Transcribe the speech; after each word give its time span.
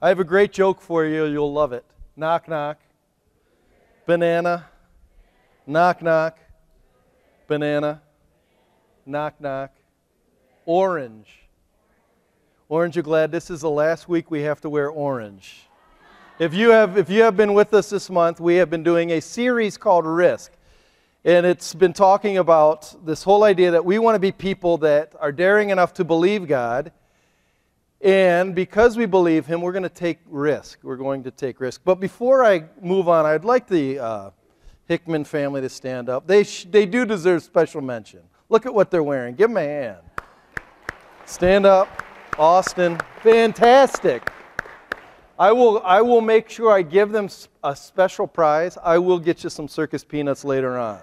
I 0.00 0.08
have 0.08 0.20
a 0.20 0.24
great 0.24 0.52
joke 0.52 0.82
for 0.82 1.06
you. 1.06 1.24
You'll 1.24 1.54
love 1.54 1.72
it. 1.72 1.84
Knock, 2.16 2.48
knock. 2.48 2.78
Banana. 4.04 4.66
Knock, 5.66 6.02
knock. 6.02 6.38
Banana. 7.48 8.02
Knock, 9.06 9.40
knock. 9.40 9.70
Orange. 10.66 11.46
Orange, 12.68 12.96
you're 12.96 13.02
glad 13.04 13.32
this 13.32 13.48
is 13.48 13.62
the 13.62 13.70
last 13.70 14.06
week 14.06 14.30
we 14.30 14.42
have 14.42 14.60
to 14.60 14.68
wear 14.68 14.90
orange? 14.90 15.62
If 16.38 16.52
you 16.52 16.72
have, 16.72 16.98
if 16.98 17.08
you 17.08 17.22
have 17.22 17.34
been 17.34 17.54
with 17.54 17.72
us 17.72 17.88
this 17.88 18.10
month, 18.10 18.38
we 18.38 18.56
have 18.56 18.68
been 18.68 18.82
doing 18.82 19.12
a 19.12 19.20
series 19.20 19.78
called 19.78 20.04
Risk. 20.04 20.52
And 21.24 21.46
it's 21.46 21.74
been 21.74 21.94
talking 21.94 22.36
about 22.36 22.94
this 23.06 23.22
whole 23.22 23.44
idea 23.44 23.70
that 23.70 23.84
we 23.86 23.98
want 23.98 24.14
to 24.14 24.20
be 24.20 24.30
people 24.30 24.76
that 24.78 25.14
are 25.18 25.32
daring 25.32 25.70
enough 25.70 25.94
to 25.94 26.04
believe 26.04 26.46
God. 26.46 26.92
And 28.00 28.54
because 28.54 28.96
we 28.96 29.06
believe 29.06 29.46
Him, 29.46 29.60
we're 29.60 29.72
going 29.72 29.82
to 29.82 29.88
take 29.88 30.18
risk. 30.26 30.80
We're 30.82 30.96
going 30.96 31.22
to 31.24 31.30
take 31.30 31.60
risk. 31.60 31.80
But 31.84 31.96
before 32.00 32.44
I 32.44 32.64
move 32.80 33.08
on, 33.08 33.26
I'd 33.26 33.44
like 33.44 33.66
the 33.66 33.98
uh, 33.98 34.30
Hickman 34.86 35.24
family 35.24 35.60
to 35.62 35.68
stand 35.68 36.08
up. 36.08 36.26
They, 36.26 36.44
sh- 36.44 36.66
they 36.70 36.86
do 36.86 37.04
deserve 37.04 37.42
special 37.42 37.80
mention. 37.80 38.20
Look 38.48 38.66
at 38.66 38.74
what 38.74 38.90
they're 38.90 39.02
wearing. 39.02 39.34
Give 39.34 39.48
them 39.50 39.56
a 39.56 39.62
hand. 39.62 40.02
Stand 41.24 41.66
up. 41.66 41.88
Austin. 42.38 42.98
Fantastic. 43.22 44.30
I 45.38 45.52
will, 45.52 45.82
I 45.84 46.00
will 46.00 46.20
make 46.20 46.48
sure 46.48 46.72
I 46.72 46.82
give 46.82 47.10
them 47.12 47.28
a 47.62 47.76
special 47.76 48.26
prize. 48.26 48.78
I 48.82 48.98
will 48.98 49.18
get 49.18 49.44
you 49.44 49.50
some 49.50 49.68
circus 49.68 50.04
peanuts 50.04 50.44
later 50.44 50.78
on. 50.78 51.00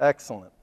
Excellent. 0.00 0.53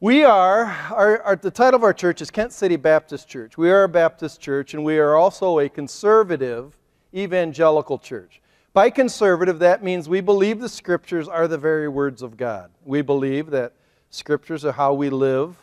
We 0.00 0.22
are, 0.24 0.64
our, 0.90 1.22
our, 1.22 1.36
the 1.36 1.50
title 1.50 1.76
of 1.76 1.82
our 1.82 1.92
church 1.92 2.22
is 2.22 2.30
Kent 2.30 2.52
City 2.52 2.76
Baptist 2.76 3.28
Church. 3.28 3.58
We 3.58 3.70
are 3.70 3.82
a 3.82 3.88
Baptist 3.88 4.40
church, 4.40 4.74
and 4.74 4.84
we 4.84 4.98
are 4.98 5.16
also 5.16 5.58
a 5.58 5.68
conservative 5.68 6.76
evangelical 7.12 7.98
church. 7.98 8.40
By 8.72 8.90
conservative, 8.90 9.58
that 9.58 9.82
means 9.82 10.08
we 10.08 10.20
believe 10.20 10.60
the 10.60 10.68
scriptures 10.68 11.26
are 11.26 11.48
the 11.48 11.58
very 11.58 11.88
words 11.88 12.22
of 12.22 12.36
God. 12.36 12.70
We 12.84 13.02
believe 13.02 13.50
that 13.50 13.72
scriptures 14.10 14.64
are 14.64 14.72
how 14.72 14.94
we 14.94 15.10
live, 15.10 15.56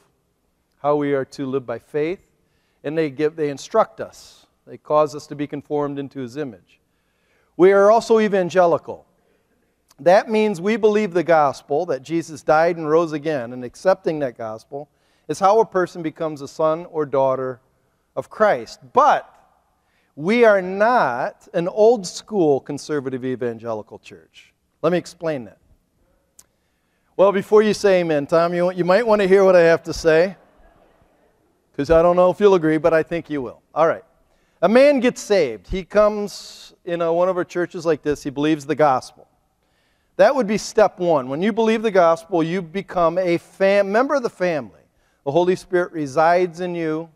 how 0.81 0.97
we 0.97 1.13
are 1.13 1.25
to 1.25 1.45
live 1.45 1.65
by 1.65 1.79
faith, 1.79 2.25
and 2.83 2.97
they, 2.97 3.09
give, 3.09 3.37
they 3.37 3.49
instruct 3.49 4.01
us 4.01 4.45
they 4.67 4.77
cause 4.77 5.15
us 5.15 5.27
to 5.27 5.35
be 5.35 5.47
conformed 5.47 5.99
into 5.99 6.19
his 6.19 6.37
image. 6.37 6.79
We 7.57 7.71
are 7.71 7.91
also 7.91 8.19
evangelical. 8.19 9.05
That 9.99 10.29
means 10.29 10.59
we 10.59 10.75
believe 10.75 11.13
the 11.13 11.23
gospel, 11.23 11.85
that 11.85 12.01
Jesus 12.01 12.43
died 12.43 12.75
and 12.77 12.89
rose 12.89 13.13
again, 13.13 13.53
and 13.53 13.63
accepting 13.63 14.19
that 14.19 14.37
gospel 14.37 14.89
is 15.27 15.39
how 15.39 15.59
a 15.59 15.65
person 15.65 16.01
becomes 16.01 16.41
a 16.41 16.47
son 16.47 16.85
or 16.87 17.05
daughter 17.05 17.61
of 18.15 18.29
Christ. 18.29 18.79
But 18.93 19.31
we 20.15 20.43
are 20.43 20.61
not 20.61 21.47
an 21.53 21.67
old 21.67 22.05
school 22.05 22.59
conservative 22.59 23.23
evangelical 23.23 23.99
church. 23.99 24.53
Let 24.81 24.91
me 24.91 24.97
explain 24.97 25.45
that. 25.45 25.57
Well, 27.17 27.31
before 27.31 27.63
you 27.63 27.73
say 27.73 28.01
amen, 28.01 28.27
Tom, 28.27 28.53
you, 28.53 28.71
you 28.71 28.83
might 28.83 29.07
want 29.07 29.21
to 29.21 29.27
hear 29.27 29.45
what 29.45 29.55
I 29.55 29.61
have 29.61 29.83
to 29.83 29.93
say, 29.93 30.35
because 31.71 31.89
I 31.89 32.01
don't 32.01 32.17
know 32.17 32.29
if 32.29 32.39
you'll 32.41 32.55
agree, 32.55 32.77
but 32.77 32.93
I 32.93 33.03
think 33.03 33.29
you 33.29 33.41
will. 33.41 33.61
All 33.73 33.87
right. 33.87 34.03
A 34.61 34.67
man 34.67 34.99
gets 34.99 35.21
saved. 35.21 35.67
He 35.67 35.85
comes 35.85 36.73
in 36.83 37.01
a, 37.01 37.11
one 37.13 37.29
of 37.29 37.37
our 37.37 37.45
churches 37.45 37.85
like 37.85 38.01
this, 38.01 38.23
he 38.23 38.29
believes 38.29 38.65
the 38.65 38.75
gospel. 38.75 39.27
That 40.17 40.33
would 40.33 40.47
be 40.47 40.57
step 40.57 40.99
one. 40.99 41.27
When 41.27 41.41
you 41.41 41.51
believe 41.51 41.81
the 41.81 41.91
gospel, 41.91 42.41
you 42.41 42.61
become 42.61 43.17
a 43.17 43.37
fam- 43.37 43.91
member 43.91 44.15
of 44.15 44.23
the 44.23 44.29
family. 44.29 44.79
The 45.25 45.31
Holy 45.31 45.55
Spirit 45.55 45.91
resides 45.91 46.59
in 46.61 46.75
you, 46.75 47.09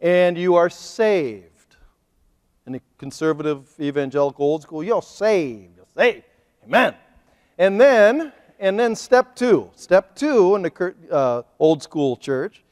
and 0.00 0.38
you 0.38 0.54
are 0.54 0.70
saved. 0.70 1.76
In 2.66 2.74
the 2.74 2.80
conservative, 2.98 3.68
evangelical, 3.80 4.44
old 4.44 4.62
school, 4.62 4.84
you're 4.84 5.02
saved. 5.02 5.76
You're 5.76 5.86
saved. 5.96 6.24
Amen. 6.64 6.94
And 7.58 7.80
then, 7.80 8.32
and 8.60 8.78
then 8.78 8.94
step 8.94 9.34
two. 9.34 9.70
Step 9.74 10.14
two 10.14 10.54
in 10.54 10.62
the 10.62 10.94
uh, 11.10 11.42
old 11.58 11.82
school 11.82 12.16
church 12.16 12.62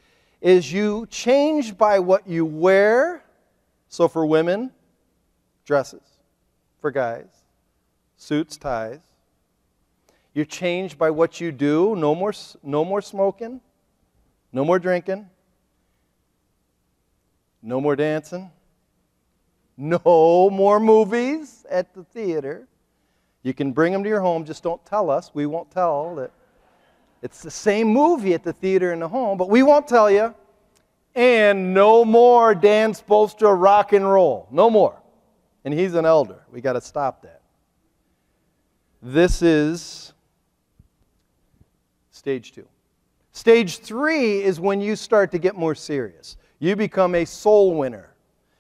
is 0.40 0.72
you 0.72 1.06
change 1.10 1.76
by 1.76 1.98
what 1.98 2.28
you 2.28 2.44
wear 2.44 3.24
so 3.88 4.06
for 4.06 4.24
women, 4.26 4.70
dresses. 5.64 6.02
For 6.80 6.90
guys, 6.92 7.26
suits, 8.16 8.56
ties. 8.56 9.00
You're 10.34 10.44
changed 10.44 10.98
by 10.98 11.10
what 11.10 11.40
you 11.40 11.52
do. 11.52 11.96
No 11.96 12.14
more, 12.14 12.32
no 12.62 12.84
more 12.84 13.02
smoking. 13.02 13.60
No 14.52 14.64
more 14.64 14.78
drinking. 14.78 15.28
No 17.62 17.80
more 17.80 17.96
dancing. 17.96 18.50
No 19.76 20.50
more 20.50 20.80
movies 20.80 21.66
at 21.70 21.94
the 21.94 22.04
theater. 22.04 22.66
You 23.42 23.54
can 23.54 23.72
bring 23.72 23.92
them 23.92 24.02
to 24.02 24.08
your 24.08 24.20
home, 24.20 24.44
just 24.44 24.62
don't 24.62 24.84
tell 24.84 25.10
us. 25.10 25.30
We 25.32 25.46
won't 25.46 25.70
tell 25.70 26.16
that 26.16 26.30
it's 27.22 27.42
the 27.42 27.50
same 27.50 27.88
movie 27.88 28.34
at 28.34 28.42
the 28.42 28.52
theater 28.52 28.92
and 28.92 29.02
the 29.02 29.08
home, 29.08 29.38
but 29.38 29.48
we 29.48 29.62
won't 29.62 29.86
tell 29.86 30.10
you 30.10 30.34
and 31.14 31.74
no 31.74 32.04
more 32.04 32.54
Dan 32.54 32.92
Spolstra 32.92 33.60
rock 33.60 33.92
and 33.92 34.08
roll. 34.08 34.46
No 34.52 34.70
more. 34.70 35.00
And 35.64 35.74
he's 35.74 35.94
an 35.94 36.06
elder. 36.06 36.44
We 36.52 36.60
got 36.60 36.74
to 36.74 36.80
stop 36.80 37.22
that. 37.22 37.42
This 39.02 39.42
is 39.42 40.12
stage 42.28 42.52
two. 42.52 42.68
Stage 43.32 43.78
three 43.78 44.42
is 44.42 44.60
when 44.60 44.82
you 44.82 44.96
start 44.96 45.32
to 45.32 45.38
get 45.38 45.56
more 45.56 45.74
serious. 45.74 46.36
You 46.58 46.76
become 46.76 47.14
a 47.14 47.24
soul 47.24 47.74
winner. 47.74 48.10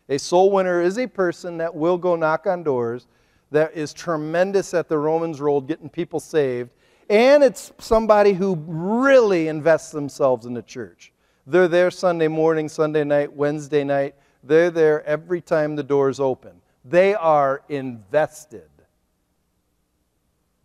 A 0.08 0.18
soul 0.18 0.50
winner 0.50 0.80
is 0.80 0.98
a 0.98 1.06
person 1.06 1.58
that 1.58 1.74
will 1.74 1.98
go 1.98 2.16
knock 2.16 2.46
on 2.46 2.62
doors, 2.62 3.08
that 3.50 3.74
is 3.74 3.92
tremendous 3.92 4.72
at 4.72 4.88
the 4.88 4.96
Romans 4.96 5.38
road, 5.38 5.68
getting 5.68 5.90
people 5.90 6.18
saved, 6.18 6.70
and 7.10 7.44
it's 7.44 7.70
somebody 7.76 8.32
who 8.32 8.54
really 8.66 9.48
invests 9.48 9.90
themselves 9.90 10.46
in 10.46 10.54
the 10.54 10.62
church. 10.62 11.12
They're 11.46 11.68
there 11.68 11.90
Sunday 11.90 12.28
morning, 12.28 12.70
Sunday 12.70 13.04
night, 13.04 13.30
Wednesday 13.30 13.84
night. 13.84 14.14
They're 14.42 14.70
there 14.70 15.04
every 15.04 15.42
time 15.42 15.76
the 15.76 15.82
doors 15.82 16.20
open. 16.20 16.52
They 16.86 17.14
are 17.14 17.60
invested. 17.68 18.70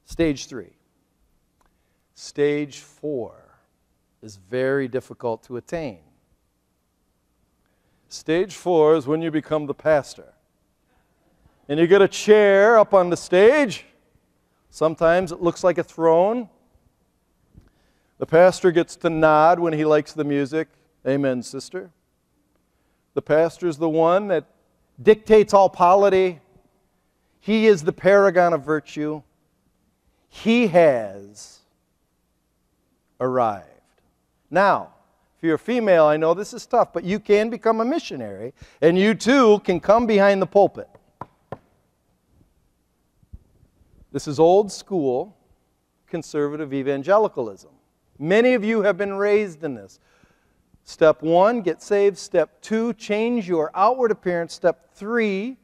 Stage 0.06 0.46
three. 0.46 0.72
Stage 2.16 2.80
four 2.80 3.34
is 4.22 4.38
very 4.38 4.88
difficult 4.88 5.44
to 5.44 5.58
attain. 5.58 6.00
Stage 8.08 8.54
four 8.56 8.96
is 8.96 9.08
when 9.08 9.22
you 9.22 9.32
become 9.32 9.66
the 9.66 9.74
pastor. 9.74 10.34
And 11.68 11.80
you 11.80 11.88
get 11.88 12.02
a 12.02 12.08
chair 12.08 12.78
up 12.78 12.94
on 12.94 13.10
the 13.10 13.18
stage. 13.18 13.86
Sometimes 14.70 15.32
it 15.32 15.42
looks 15.42 15.64
like 15.64 15.78
a 15.78 15.84
throne. 15.84 16.50
The 18.20 18.26
pastor 18.26 18.72
gets 18.72 18.96
to 18.98 19.10
nod 19.10 19.60
when 19.60 19.74
he 19.74 19.84
likes 19.84 20.14
the 20.14 20.24
music. 20.24 20.68
Amen, 21.08 21.42
sister. 21.42 21.90
The 23.16 23.22
pastor 23.22 23.68
is 23.68 23.78
the 23.78 23.90
one 23.90 24.28
that 24.28 24.46
dictates 25.02 25.54
all 25.54 25.70
polity. 25.70 26.40
He 27.40 27.66
is 27.68 27.84
the 27.84 27.94
paragon 27.94 28.54
of 28.54 28.64
virtue. 28.64 29.24
He 30.30 30.68
has 30.68 31.60
arrived. 33.20 33.68
Now, 34.50 34.94
if 35.38 35.44
you're 35.44 35.56
a 35.56 35.60
female, 35.60 36.06
I 36.06 36.18
know 36.18 36.34
this 36.34 36.54
is 36.54 36.66
tough, 36.66 36.94
but 36.94 37.04
you 37.04 37.20
can 37.20 37.50
become 37.50 37.82
a 37.82 37.86
missionary, 37.86 38.54
and 38.82 38.98
you 38.98 39.14
too 39.14 39.60
can 39.60 39.80
come 39.80 40.06
behind 40.06 40.42
the 40.42 40.46
pulpit. 40.46 40.90
This 44.12 44.28
is 44.28 44.40
old 44.40 44.72
school 44.72 45.36
conservative 46.08 46.74
evangelicalism. 46.74 47.72
Many 48.20 48.54
of 48.54 48.64
you 48.64 48.84
have 48.84 48.96
been 48.98 49.16
raised 49.16 49.64
in 49.64 49.74
this. 49.74 50.00
Step 50.84 51.24
one, 51.24 51.62
get 51.62 51.82
saved. 51.82 52.18
Step 52.20 52.62
two, 52.62 52.94
change 52.94 53.48
your 53.48 53.72
outward 53.74 54.12
appearance. 54.12 54.54
Step 54.54 54.94
three, 54.94 55.58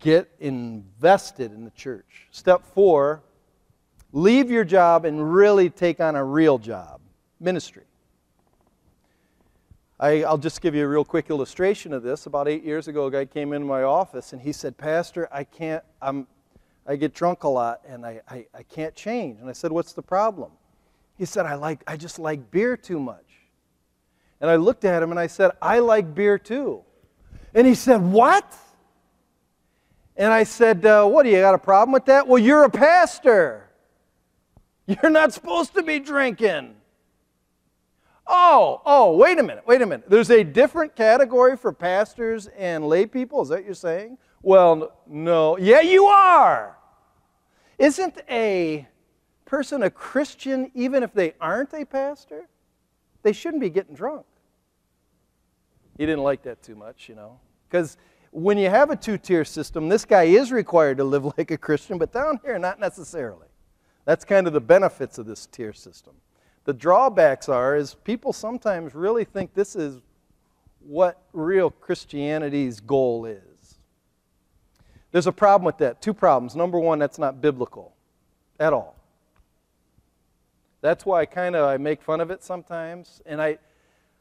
get 0.00 0.30
invested 0.38 1.52
in 1.52 1.64
the 1.64 1.70
church. 1.70 2.28
Step 2.30 2.62
four, 2.74 3.22
leave 4.12 4.50
your 4.50 4.64
job 4.64 5.04
and 5.04 5.32
really 5.32 5.70
take 5.70 6.00
on 6.00 6.16
a 6.16 6.24
real 6.24 6.58
job 6.58 7.00
ministry. 7.40 7.84
I, 9.98 10.24
will 10.28 10.38
just 10.38 10.60
give 10.60 10.74
you 10.74 10.84
a 10.84 10.88
real 10.88 11.04
quick 11.04 11.30
illustration 11.30 11.92
of 11.92 12.02
this. 12.02 12.26
About 12.26 12.48
eight 12.48 12.64
years 12.64 12.88
ago, 12.88 13.06
a 13.06 13.10
guy 13.10 13.24
came 13.24 13.52
into 13.52 13.66
my 13.66 13.84
office 13.84 14.32
and 14.32 14.42
he 14.42 14.52
said, 14.52 14.76
Pastor, 14.76 15.28
I 15.32 15.44
can't, 15.44 15.84
I'm, 16.00 16.26
I 16.86 16.96
get 16.96 17.14
drunk 17.14 17.44
a 17.44 17.48
lot 17.48 17.82
and 17.86 18.04
I, 18.04 18.20
I, 18.28 18.46
I 18.52 18.62
can't 18.64 18.94
change. 18.96 19.40
And 19.40 19.48
I 19.48 19.52
said, 19.52 19.70
What's 19.70 19.92
the 19.92 20.02
problem? 20.02 20.50
He 21.16 21.24
said, 21.24 21.46
I, 21.46 21.54
like, 21.54 21.84
I 21.86 21.96
just 21.96 22.18
like 22.18 22.50
beer 22.50 22.76
too 22.76 22.98
much. 22.98 23.24
And 24.40 24.50
I 24.50 24.56
looked 24.56 24.84
at 24.84 25.04
him 25.04 25.12
and 25.12 25.20
I 25.20 25.28
said, 25.28 25.52
I 25.62 25.78
like 25.78 26.16
beer 26.16 26.36
too. 26.36 26.82
And 27.54 27.64
he 27.64 27.76
said, 27.76 28.02
What? 28.02 28.52
And 30.16 30.32
I 30.32 30.42
said, 30.42 30.84
uh, 30.84 31.06
What, 31.06 31.22
do 31.22 31.28
you 31.28 31.38
got 31.38 31.54
a 31.54 31.58
problem 31.58 31.92
with 31.92 32.06
that? 32.06 32.26
Well, 32.26 32.42
you're 32.42 32.64
a 32.64 32.70
pastor. 32.70 33.68
You're 34.86 35.10
not 35.10 35.32
supposed 35.32 35.74
to 35.74 35.82
be 35.82 35.98
drinking. 35.98 36.74
Oh, 38.26 38.80
oh, 38.84 39.16
wait 39.16 39.38
a 39.38 39.42
minute, 39.42 39.64
wait 39.66 39.82
a 39.82 39.86
minute. 39.86 40.08
There's 40.08 40.30
a 40.30 40.44
different 40.44 40.94
category 40.94 41.56
for 41.56 41.72
pastors 41.72 42.46
and 42.56 42.86
lay 42.86 43.06
people? 43.06 43.42
Is 43.42 43.48
that 43.48 43.56
what 43.56 43.64
you're 43.64 43.74
saying? 43.74 44.18
Well, 44.42 44.92
no. 45.06 45.58
Yeah, 45.58 45.80
you 45.80 46.06
are. 46.06 46.76
Isn't 47.78 48.18
a 48.30 48.86
person 49.44 49.82
a 49.82 49.90
Christian 49.90 50.70
even 50.74 51.02
if 51.02 51.12
they 51.12 51.34
aren't 51.40 51.72
a 51.74 51.84
pastor? 51.84 52.48
They 53.22 53.32
shouldn't 53.32 53.60
be 53.60 53.70
getting 53.70 53.94
drunk. 53.94 54.26
He 55.98 56.06
didn't 56.06 56.22
like 56.22 56.42
that 56.42 56.62
too 56.62 56.74
much, 56.74 57.08
you 57.08 57.14
know. 57.14 57.38
Because 57.68 57.96
when 58.30 58.56
you 58.56 58.70
have 58.70 58.90
a 58.90 58.96
two 58.96 59.18
tier 59.18 59.44
system, 59.44 59.88
this 59.88 60.04
guy 60.04 60.24
is 60.24 60.50
required 60.50 60.96
to 60.98 61.04
live 61.04 61.24
like 61.38 61.50
a 61.50 61.58
Christian, 61.58 61.98
but 61.98 62.12
down 62.12 62.40
here, 62.44 62.58
not 62.58 62.80
necessarily. 62.80 63.46
That's 64.04 64.24
kind 64.24 64.46
of 64.46 64.52
the 64.52 64.60
benefits 64.60 65.18
of 65.18 65.26
this 65.26 65.46
tier 65.46 65.72
system. 65.72 66.14
The 66.64 66.72
drawbacks 66.72 67.48
are 67.48 67.76
is 67.76 67.94
people 67.94 68.32
sometimes 68.32 68.94
really 68.94 69.24
think 69.24 69.54
this 69.54 69.76
is 69.76 70.00
what 70.80 71.22
real 71.32 71.70
Christianity's 71.70 72.80
goal 72.80 73.26
is. 73.26 73.78
There's 75.12 75.26
a 75.26 75.32
problem 75.32 75.64
with 75.64 75.78
that. 75.78 76.00
Two 76.00 76.14
problems. 76.14 76.56
Number 76.56 76.78
one, 76.78 76.98
that's 76.98 77.18
not 77.18 77.40
biblical 77.40 77.94
at 78.58 78.72
all. 78.72 78.96
That's 80.80 81.06
why 81.06 81.20
I 81.20 81.26
kind 81.26 81.54
of 81.54 81.68
I 81.68 81.76
make 81.76 82.02
fun 82.02 82.20
of 82.20 82.30
it 82.30 82.42
sometimes. 82.42 83.20
And 83.26 83.40
I, 83.40 83.58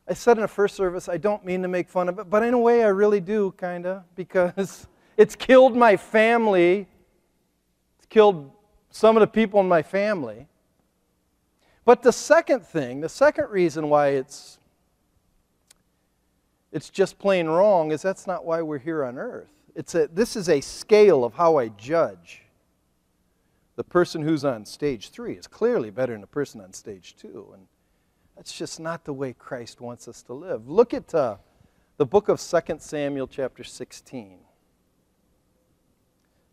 I 0.08 0.14
said 0.14 0.38
in 0.38 0.44
a 0.44 0.48
first 0.48 0.76
service, 0.76 1.10
I 1.10 1.18
don't 1.18 1.44
mean 1.46 1.62
to 1.62 1.68
make 1.68 1.90
fun 1.90 2.10
of 2.10 2.20
it, 2.20 2.30
but 2.30 2.44
in 2.44 2.54
a 2.54 2.60
way 2.60 2.84
I 2.84 2.88
really 2.88 3.22
do, 3.22 3.54
kind 3.58 3.86
of, 3.86 4.04
because 4.16 4.88
it's 5.18 5.36
killed 5.36 5.76
my 5.76 5.98
family. 5.98 6.88
It's 7.98 8.06
killed 8.08 8.52
some 8.92 9.18
of 9.18 9.22
the 9.22 9.28
people 9.28 9.60
in 9.60 9.68
my 9.68 9.82
family. 9.82 10.48
But 11.84 12.04
the 12.04 12.12
second 12.12 12.62
thing, 12.66 13.02
the 13.02 13.10
second 13.10 13.50
reason 13.50 13.90
why 13.90 14.10
it's 14.10 14.60
it's 16.72 16.90
just 16.90 17.20
plain 17.20 17.48
wrong 17.48 17.92
is 17.92 18.02
that's 18.02 18.28
not 18.28 18.46
why 18.46 18.62
we're 18.62 18.78
here 18.78 19.04
on 19.04 19.18
earth. 19.18 19.50
It's 19.76 19.94
a, 19.96 20.08
this 20.08 20.36
is 20.36 20.48
a 20.48 20.62
scale 20.62 21.26
of 21.26 21.34
how 21.34 21.58
I 21.58 21.68
judge. 21.68 22.44
The 23.76 23.84
person 23.84 24.22
who's 24.22 24.46
on 24.46 24.66
stage 24.66 25.10
three 25.10 25.34
is 25.34 25.48
clearly 25.48 25.90
better 25.90 26.14
than 26.14 26.22
the 26.22 26.28
person 26.28 26.62
on 26.62 26.72
stage 26.72 27.16
two. 27.18 27.50
And 27.54 27.68
that's 28.38 28.58
just 28.58 28.80
not 28.80 29.04
the 29.04 29.14
way 29.14 29.34
Christ 29.34 29.82
wants 29.82 30.08
us 30.08 30.22
to 30.24 30.34
live. 30.34 30.70
Look 30.70 30.94
at 30.94 31.14
uh, 31.14 31.38
the 31.98 32.06
book 32.06 32.30
of 32.30 32.40
2 32.40 32.78
Samuel, 32.80 33.28
chapter 33.28 33.64
16. 33.64 34.40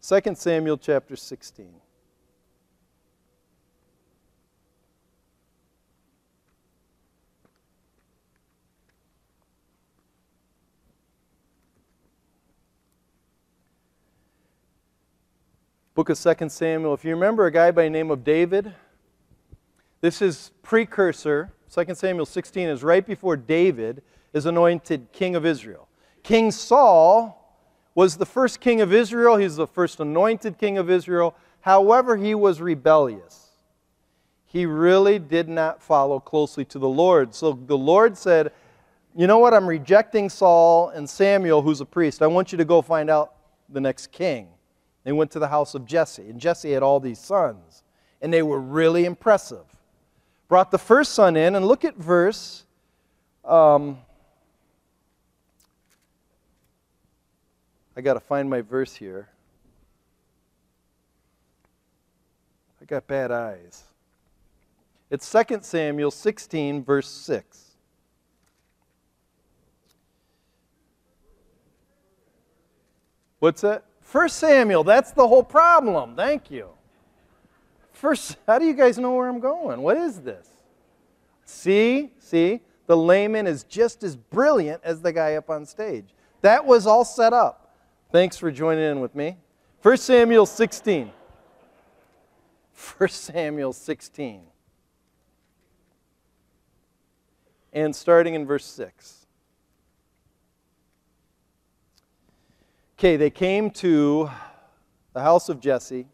2 0.02 0.34
Samuel, 0.34 0.78
chapter 0.78 1.16
16. 1.16 1.74
Book 15.98 16.10
of 16.10 16.20
2 16.20 16.48
Samuel. 16.48 16.94
If 16.94 17.04
you 17.04 17.10
remember 17.10 17.46
a 17.46 17.50
guy 17.50 17.72
by 17.72 17.82
the 17.82 17.90
name 17.90 18.12
of 18.12 18.22
David, 18.22 18.72
this 20.00 20.22
is 20.22 20.52
precursor. 20.62 21.50
2 21.74 21.92
Samuel 21.96 22.24
16 22.24 22.68
is 22.68 22.84
right 22.84 23.04
before 23.04 23.36
David 23.36 24.02
is 24.32 24.46
anointed 24.46 25.08
king 25.10 25.34
of 25.34 25.44
Israel. 25.44 25.88
King 26.22 26.52
Saul 26.52 27.60
was 27.96 28.16
the 28.16 28.24
first 28.24 28.60
king 28.60 28.80
of 28.80 28.92
Israel. 28.92 29.38
He's 29.38 29.56
the 29.56 29.66
first 29.66 29.98
anointed 29.98 30.56
king 30.56 30.78
of 30.78 30.88
Israel. 30.88 31.34
However, 31.62 32.16
he 32.16 32.32
was 32.32 32.60
rebellious. 32.60 33.48
He 34.46 34.66
really 34.66 35.18
did 35.18 35.48
not 35.48 35.82
follow 35.82 36.20
closely 36.20 36.64
to 36.66 36.78
the 36.78 36.88
Lord. 36.88 37.34
So 37.34 37.58
the 37.66 37.76
Lord 37.76 38.16
said, 38.16 38.52
You 39.16 39.26
know 39.26 39.40
what? 39.40 39.52
I'm 39.52 39.66
rejecting 39.66 40.28
Saul 40.28 40.90
and 40.90 41.10
Samuel, 41.10 41.60
who's 41.60 41.80
a 41.80 41.84
priest. 41.84 42.22
I 42.22 42.28
want 42.28 42.52
you 42.52 42.58
to 42.58 42.64
go 42.64 42.82
find 42.82 43.10
out 43.10 43.34
the 43.68 43.80
next 43.80 44.12
king. 44.12 44.50
They 45.04 45.12
went 45.12 45.30
to 45.32 45.38
the 45.38 45.48
house 45.48 45.74
of 45.74 45.86
Jesse, 45.86 46.28
and 46.28 46.40
Jesse 46.40 46.72
had 46.72 46.82
all 46.82 47.00
these 47.00 47.18
sons, 47.18 47.82
and 48.20 48.32
they 48.32 48.42
were 48.42 48.60
really 48.60 49.04
impressive. 49.04 49.64
Brought 50.48 50.70
the 50.70 50.78
first 50.78 51.12
son 51.12 51.36
in, 51.36 51.54
and 51.54 51.66
look 51.66 51.84
at 51.84 51.96
verse. 51.96 52.64
Um, 53.44 53.98
I 57.96 58.00
got 58.00 58.14
to 58.14 58.20
find 58.20 58.48
my 58.48 58.60
verse 58.60 58.94
here. 58.94 59.28
I 62.80 62.84
got 62.84 63.06
bad 63.06 63.30
eyes. 63.30 63.84
It's 65.10 65.30
2 65.30 65.58
Samuel 65.62 66.10
16, 66.10 66.84
verse 66.84 67.08
6. 67.08 67.64
What's 73.38 73.62
that? 73.62 73.84
First 74.08 74.38
Samuel, 74.38 74.84
that's 74.84 75.12
the 75.12 75.28
whole 75.28 75.42
problem. 75.42 76.16
Thank 76.16 76.50
you. 76.50 76.70
First, 77.92 78.38
how 78.46 78.58
do 78.58 78.64
you 78.64 78.72
guys 78.72 78.96
know 78.96 79.12
where 79.12 79.28
I'm 79.28 79.38
going? 79.38 79.82
What 79.82 79.98
is 79.98 80.20
this? 80.20 80.48
See, 81.44 82.10
see, 82.18 82.62
the 82.86 82.96
layman 82.96 83.46
is 83.46 83.64
just 83.64 84.02
as 84.02 84.16
brilliant 84.16 84.80
as 84.82 85.02
the 85.02 85.12
guy 85.12 85.34
up 85.34 85.50
on 85.50 85.66
stage. 85.66 86.06
That 86.40 86.64
was 86.64 86.86
all 86.86 87.04
set 87.04 87.34
up. 87.34 87.76
Thanks 88.10 88.38
for 88.38 88.50
joining 88.50 88.84
in 88.84 89.00
with 89.00 89.14
me. 89.14 89.36
First 89.82 90.04
Samuel 90.04 90.46
16. 90.46 91.10
First 92.72 93.24
Samuel 93.24 93.74
16. 93.74 94.40
And 97.74 97.94
starting 97.94 98.32
in 98.32 98.46
verse 98.46 98.64
6. 98.64 99.26
Okay, 102.98 103.16
they 103.16 103.30
came 103.30 103.70
to 103.70 104.28
the 105.12 105.20
house 105.20 105.48
of 105.48 105.60
Jesse 105.60 106.08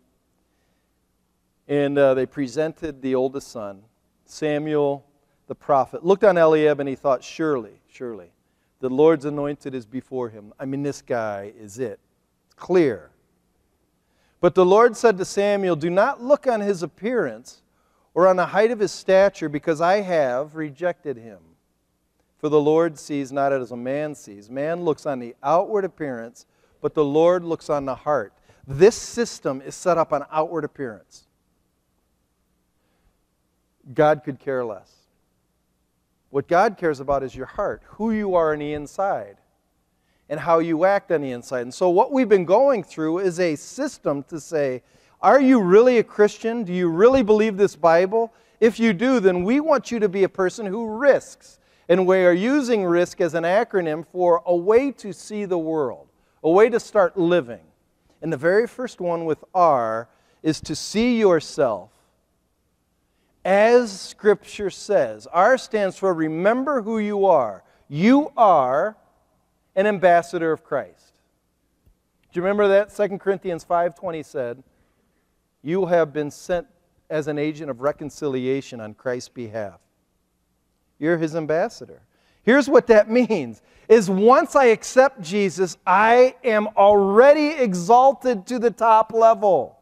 and 1.66 1.96
uh, 1.96 2.12
they 2.12 2.26
presented 2.26 3.00
the 3.00 3.14
oldest 3.14 3.48
son, 3.48 3.80
Samuel 4.26 5.02
the 5.46 5.54
prophet. 5.54 6.04
Looked 6.04 6.24
on 6.24 6.36
Eliab 6.36 6.80
and 6.80 6.88
he 6.88 6.94
thought, 6.94 7.24
surely, 7.24 7.80
surely, 7.88 8.32
the 8.80 8.90
Lord's 8.90 9.24
anointed 9.24 9.74
is 9.74 9.86
before 9.86 10.28
him. 10.28 10.52
I 10.60 10.66
mean, 10.66 10.82
this 10.82 11.00
guy 11.00 11.54
is 11.58 11.78
it. 11.78 12.00
It's 12.44 12.54
clear. 12.54 13.12
But 14.42 14.54
the 14.54 14.66
Lord 14.66 14.94
said 14.94 15.16
to 15.16 15.24
Samuel, 15.24 15.76
Do 15.76 15.88
not 15.88 16.22
look 16.22 16.46
on 16.46 16.60
his 16.60 16.82
appearance 16.82 17.62
or 18.12 18.28
on 18.28 18.36
the 18.36 18.44
height 18.44 18.70
of 18.70 18.78
his 18.78 18.92
stature, 18.92 19.48
because 19.48 19.80
I 19.80 20.02
have 20.02 20.54
rejected 20.54 21.16
him. 21.16 21.38
For 22.36 22.50
the 22.50 22.60
Lord 22.60 22.98
sees 22.98 23.32
not 23.32 23.54
as 23.54 23.70
a 23.70 23.76
man 23.76 24.14
sees. 24.14 24.50
Man 24.50 24.84
looks 24.84 25.06
on 25.06 25.18
the 25.18 25.34
outward 25.42 25.86
appearance 25.86 26.44
but 26.84 26.92
the 26.92 27.02
Lord 27.02 27.44
looks 27.44 27.70
on 27.70 27.86
the 27.86 27.94
heart. 27.94 28.34
This 28.66 28.94
system 28.94 29.62
is 29.64 29.74
set 29.74 29.96
up 29.96 30.12
on 30.12 30.26
outward 30.30 30.64
appearance. 30.64 31.26
God 33.94 34.20
could 34.22 34.38
care 34.38 34.62
less. 34.62 34.92
What 36.28 36.46
God 36.46 36.76
cares 36.76 37.00
about 37.00 37.22
is 37.22 37.34
your 37.34 37.46
heart, 37.46 37.80
who 37.86 38.10
you 38.10 38.34
are 38.34 38.52
on 38.52 38.58
the 38.58 38.74
inside, 38.74 39.38
and 40.28 40.38
how 40.38 40.58
you 40.58 40.84
act 40.84 41.10
on 41.10 41.22
the 41.22 41.30
inside. 41.30 41.62
And 41.62 41.72
so, 41.72 41.88
what 41.88 42.12
we've 42.12 42.28
been 42.28 42.44
going 42.44 42.84
through 42.84 43.20
is 43.20 43.40
a 43.40 43.56
system 43.56 44.22
to 44.24 44.38
say, 44.38 44.82
are 45.22 45.40
you 45.40 45.62
really 45.62 45.96
a 45.96 46.04
Christian? 46.04 46.64
Do 46.64 46.74
you 46.74 46.90
really 46.90 47.22
believe 47.22 47.56
this 47.56 47.76
Bible? 47.76 48.30
If 48.60 48.78
you 48.78 48.92
do, 48.92 49.20
then 49.20 49.42
we 49.42 49.58
want 49.58 49.90
you 49.90 50.00
to 50.00 50.08
be 50.10 50.24
a 50.24 50.28
person 50.28 50.66
who 50.66 50.98
risks. 50.98 51.58
And 51.88 52.06
we 52.06 52.26
are 52.26 52.34
using 52.34 52.84
risk 52.84 53.22
as 53.22 53.32
an 53.32 53.44
acronym 53.44 54.04
for 54.06 54.42
a 54.44 54.54
way 54.54 54.90
to 54.92 55.14
see 55.14 55.46
the 55.46 55.56
world 55.56 56.08
a 56.44 56.50
way 56.50 56.68
to 56.68 56.78
start 56.78 57.18
living. 57.18 57.64
And 58.22 58.32
the 58.32 58.36
very 58.36 58.68
first 58.68 59.00
one 59.00 59.24
with 59.24 59.42
R 59.54 60.08
is 60.42 60.60
to 60.60 60.76
see 60.76 61.18
yourself 61.18 61.90
as 63.44 64.00
Scripture 64.00 64.70
says. 64.70 65.26
R 65.32 65.58
stands 65.58 65.98
for 65.98 66.14
remember 66.14 66.82
who 66.82 66.98
you 66.98 67.26
are. 67.26 67.62
You 67.88 68.32
are 68.36 68.96
an 69.76 69.86
ambassador 69.86 70.52
of 70.52 70.64
Christ. 70.64 71.12
Do 72.32 72.40
you 72.40 72.42
remember 72.42 72.68
that? 72.68 72.94
2 72.94 73.18
Corinthians 73.18 73.64
5.20 73.64 74.24
said, 74.24 74.62
You 75.62 75.86
have 75.86 76.12
been 76.12 76.30
sent 76.30 76.66
as 77.10 77.28
an 77.28 77.38
agent 77.38 77.70
of 77.70 77.80
reconciliation 77.80 78.80
on 78.80 78.94
Christ's 78.94 79.28
behalf. 79.28 79.80
You're 80.98 81.18
his 81.18 81.36
ambassador. 81.36 82.00
Here's 82.44 82.68
what 82.68 82.86
that 82.88 83.10
means 83.10 83.62
is 83.88 84.08
once 84.08 84.56
I 84.56 84.66
accept 84.66 85.20
Jesus, 85.20 85.76
I 85.86 86.36
am 86.44 86.68
already 86.76 87.48
exalted 87.48 88.46
to 88.46 88.58
the 88.58 88.70
top 88.70 89.12
level. 89.12 89.78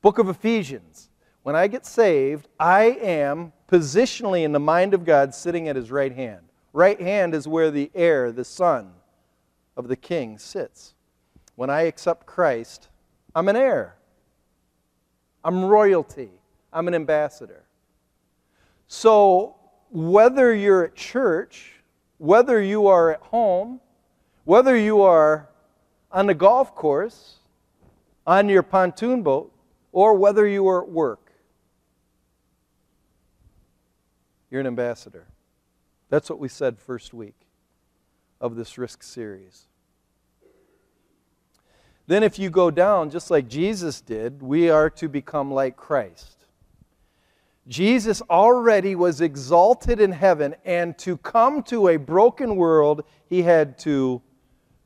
Book 0.00 0.18
of 0.18 0.28
Ephesians. 0.28 1.08
When 1.42 1.56
I 1.56 1.66
get 1.66 1.86
saved, 1.86 2.48
I 2.58 2.84
am 3.00 3.52
positionally 3.68 4.44
in 4.44 4.52
the 4.52 4.60
mind 4.60 4.94
of 4.94 5.04
God 5.04 5.34
sitting 5.34 5.68
at 5.68 5.76
his 5.76 5.90
right 5.90 6.12
hand. 6.12 6.42
Right 6.72 7.00
hand 7.00 7.34
is 7.34 7.48
where 7.48 7.70
the 7.70 7.90
heir, 7.94 8.32
the 8.32 8.44
son 8.44 8.92
of 9.76 9.88
the 9.88 9.96
king, 9.96 10.38
sits. 10.38 10.94
When 11.56 11.68
I 11.68 11.82
accept 11.82 12.26
Christ, 12.26 12.88
I'm 13.34 13.48
an 13.48 13.56
heir. 13.56 13.96
I'm 15.44 15.64
royalty. 15.64 16.30
I'm 16.72 16.88
an 16.88 16.94
ambassador. 16.94 17.64
So 18.86 19.56
whether 19.92 20.54
you're 20.54 20.84
at 20.84 20.94
church, 20.94 21.74
whether 22.16 22.60
you 22.60 22.86
are 22.86 23.12
at 23.12 23.20
home, 23.20 23.80
whether 24.44 24.76
you 24.76 25.02
are 25.02 25.48
on 26.10 26.26
the 26.26 26.34
golf 26.34 26.74
course, 26.74 27.36
on 28.26 28.48
your 28.48 28.62
pontoon 28.62 29.22
boat, 29.22 29.52
or 29.92 30.14
whether 30.14 30.46
you 30.46 30.66
are 30.66 30.82
at 30.82 30.88
work, 30.88 31.32
you're 34.50 34.60
an 34.60 34.66
ambassador. 34.66 35.26
That's 36.08 36.30
what 36.30 36.38
we 36.38 36.48
said 36.48 36.78
first 36.78 37.12
week 37.12 37.34
of 38.40 38.56
this 38.56 38.78
risk 38.78 39.02
series. 39.02 39.66
Then, 42.06 42.22
if 42.22 42.38
you 42.38 42.50
go 42.50 42.70
down, 42.70 43.10
just 43.10 43.30
like 43.30 43.48
Jesus 43.48 44.00
did, 44.00 44.42
we 44.42 44.68
are 44.68 44.90
to 44.90 45.08
become 45.08 45.52
like 45.52 45.76
Christ. 45.76 46.41
Jesus 47.68 48.20
already 48.22 48.96
was 48.96 49.20
exalted 49.20 50.00
in 50.00 50.12
heaven, 50.12 50.54
and 50.64 50.98
to 50.98 51.16
come 51.16 51.62
to 51.64 51.88
a 51.88 51.96
broken 51.96 52.56
world, 52.56 53.04
he 53.28 53.42
had 53.42 53.78
to 53.80 54.20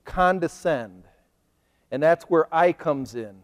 condescend. 0.05 1.05
And 1.91 2.03
that's 2.03 2.25
where 2.25 2.53
I 2.55 2.73
comes 2.73 3.15
in. 3.15 3.37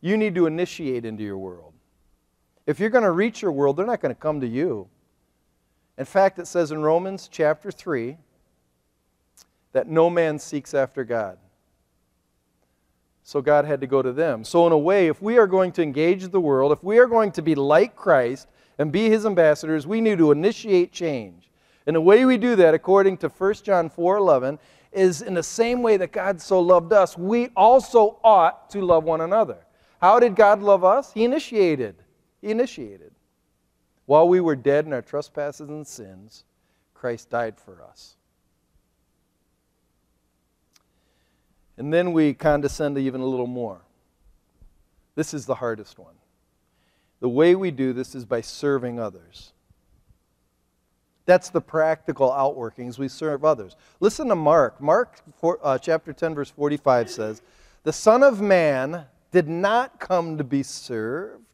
You 0.00 0.16
need 0.16 0.34
to 0.34 0.46
initiate 0.46 1.04
into 1.04 1.22
your 1.22 1.38
world. 1.38 1.72
If 2.66 2.80
you're 2.80 2.90
going 2.90 3.04
to 3.04 3.12
reach 3.12 3.42
your 3.42 3.52
world, 3.52 3.76
they're 3.76 3.86
not 3.86 4.00
going 4.00 4.14
to 4.14 4.20
come 4.20 4.40
to 4.40 4.46
you. 4.46 4.88
In 5.96 6.04
fact, 6.04 6.38
it 6.38 6.46
says 6.46 6.70
in 6.70 6.82
Romans 6.82 7.28
chapter 7.30 7.70
3 7.70 8.16
that 9.72 9.88
no 9.88 10.10
man 10.10 10.38
seeks 10.38 10.74
after 10.74 11.04
God. 11.04 11.38
So 13.28 13.42
God 13.42 13.66
had 13.66 13.82
to 13.82 13.86
go 13.86 14.00
to 14.00 14.10
them. 14.10 14.42
So, 14.42 14.66
in 14.66 14.72
a 14.72 14.78
way, 14.78 15.08
if 15.08 15.20
we 15.20 15.36
are 15.36 15.46
going 15.46 15.70
to 15.72 15.82
engage 15.82 16.26
the 16.28 16.40
world, 16.40 16.72
if 16.72 16.82
we 16.82 16.96
are 16.98 17.06
going 17.06 17.30
to 17.32 17.42
be 17.42 17.54
like 17.54 17.94
Christ 17.94 18.48
and 18.78 18.90
be 18.90 19.10
his 19.10 19.26
ambassadors, 19.26 19.86
we 19.86 20.00
need 20.00 20.16
to 20.16 20.32
initiate 20.32 20.92
change. 20.92 21.50
And 21.86 21.94
the 21.94 22.00
way 22.00 22.24
we 22.24 22.38
do 22.38 22.56
that, 22.56 22.72
according 22.72 23.18
to 23.18 23.28
1 23.28 23.54
John 23.56 23.90
4 23.90 24.16
11, 24.16 24.58
is 24.92 25.20
in 25.20 25.34
the 25.34 25.42
same 25.42 25.82
way 25.82 25.98
that 25.98 26.10
God 26.10 26.40
so 26.40 26.58
loved 26.58 26.94
us, 26.94 27.18
we 27.18 27.48
also 27.48 28.18
ought 28.24 28.70
to 28.70 28.80
love 28.80 29.04
one 29.04 29.20
another. 29.20 29.58
How 30.00 30.18
did 30.18 30.34
God 30.34 30.62
love 30.62 30.82
us? 30.82 31.12
He 31.12 31.24
initiated. 31.24 31.96
He 32.40 32.50
initiated. 32.50 33.12
While 34.06 34.26
we 34.30 34.40
were 34.40 34.56
dead 34.56 34.86
in 34.86 34.94
our 34.94 35.02
trespasses 35.02 35.68
and 35.68 35.86
sins, 35.86 36.44
Christ 36.94 37.28
died 37.28 37.58
for 37.58 37.82
us. 37.82 38.16
And 41.78 41.92
then 41.92 42.12
we 42.12 42.34
condescend 42.34 42.98
even 42.98 43.20
a 43.20 43.26
little 43.26 43.46
more. 43.46 43.80
This 45.14 45.32
is 45.32 45.46
the 45.46 45.54
hardest 45.54 45.98
one. 45.98 46.14
The 47.20 47.28
way 47.28 47.54
we 47.54 47.70
do 47.70 47.92
this 47.92 48.14
is 48.14 48.24
by 48.24 48.40
serving 48.40 48.98
others. 48.98 49.52
That's 51.24 51.50
the 51.50 51.60
practical 51.60 52.30
outworkings. 52.30 52.98
We 52.98 53.08
serve 53.08 53.44
others. 53.44 53.76
Listen 54.00 54.28
to 54.28 54.34
Mark. 54.34 54.80
Mark 54.80 55.20
four, 55.36 55.58
uh, 55.62 55.78
chapter 55.78 56.12
10, 56.12 56.34
verse 56.34 56.50
45 56.50 57.10
says, 57.10 57.42
The 57.84 57.92
Son 57.92 58.22
of 58.22 58.40
Man 58.40 59.04
did 59.30 59.48
not 59.48 60.00
come 60.00 60.38
to 60.38 60.44
be 60.44 60.62
served. 60.62 61.44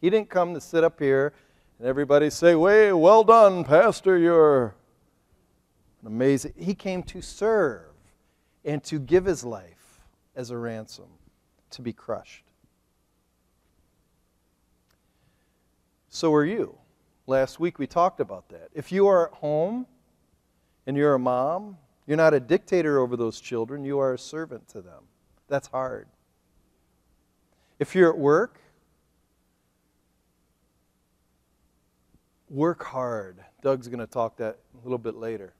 He 0.00 0.10
didn't 0.10 0.30
come 0.30 0.54
to 0.54 0.60
sit 0.60 0.84
up 0.84 1.00
here 1.00 1.32
and 1.78 1.88
everybody 1.88 2.30
say, 2.30 2.54
Way, 2.54 2.92
well 2.92 3.24
done, 3.24 3.64
Pastor, 3.64 4.16
you're 4.16 4.74
amazing. 6.04 6.52
He 6.56 6.74
came 6.74 7.02
to 7.04 7.20
serve 7.20 7.93
and 8.64 8.82
to 8.84 8.98
give 8.98 9.24
his 9.24 9.44
life 9.44 10.00
as 10.34 10.50
a 10.50 10.56
ransom 10.56 11.06
to 11.70 11.82
be 11.82 11.92
crushed. 11.92 12.44
So 16.08 16.32
are 16.32 16.44
you. 16.44 16.78
Last 17.26 17.58
week 17.58 17.78
we 17.78 17.86
talked 17.86 18.20
about 18.20 18.48
that. 18.50 18.68
If 18.74 18.92
you 18.92 19.06
are 19.08 19.28
at 19.28 19.34
home 19.34 19.86
and 20.86 20.96
you're 20.96 21.14
a 21.14 21.18
mom, 21.18 21.76
you're 22.06 22.16
not 22.16 22.34
a 22.34 22.40
dictator 22.40 22.98
over 22.98 23.16
those 23.16 23.40
children, 23.40 23.84
you 23.84 23.98
are 23.98 24.14
a 24.14 24.18
servant 24.18 24.68
to 24.68 24.80
them. 24.80 25.04
That's 25.48 25.68
hard. 25.68 26.06
If 27.78 27.94
you're 27.94 28.10
at 28.10 28.18
work, 28.18 28.60
work 32.48 32.84
hard. 32.84 33.38
Doug's 33.62 33.88
going 33.88 33.98
to 33.98 34.06
talk 34.06 34.36
that 34.36 34.58
a 34.74 34.84
little 34.84 34.98
bit 34.98 35.16
later. 35.16 35.54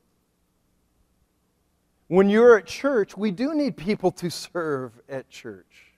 When 2.08 2.28
you're 2.28 2.58
at 2.58 2.66
church, 2.66 3.16
we 3.16 3.30
do 3.30 3.54
need 3.54 3.76
people 3.76 4.10
to 4.12 4.30
serve 4.30 4.92
at 5.08 5.28
church. 5.30 5.92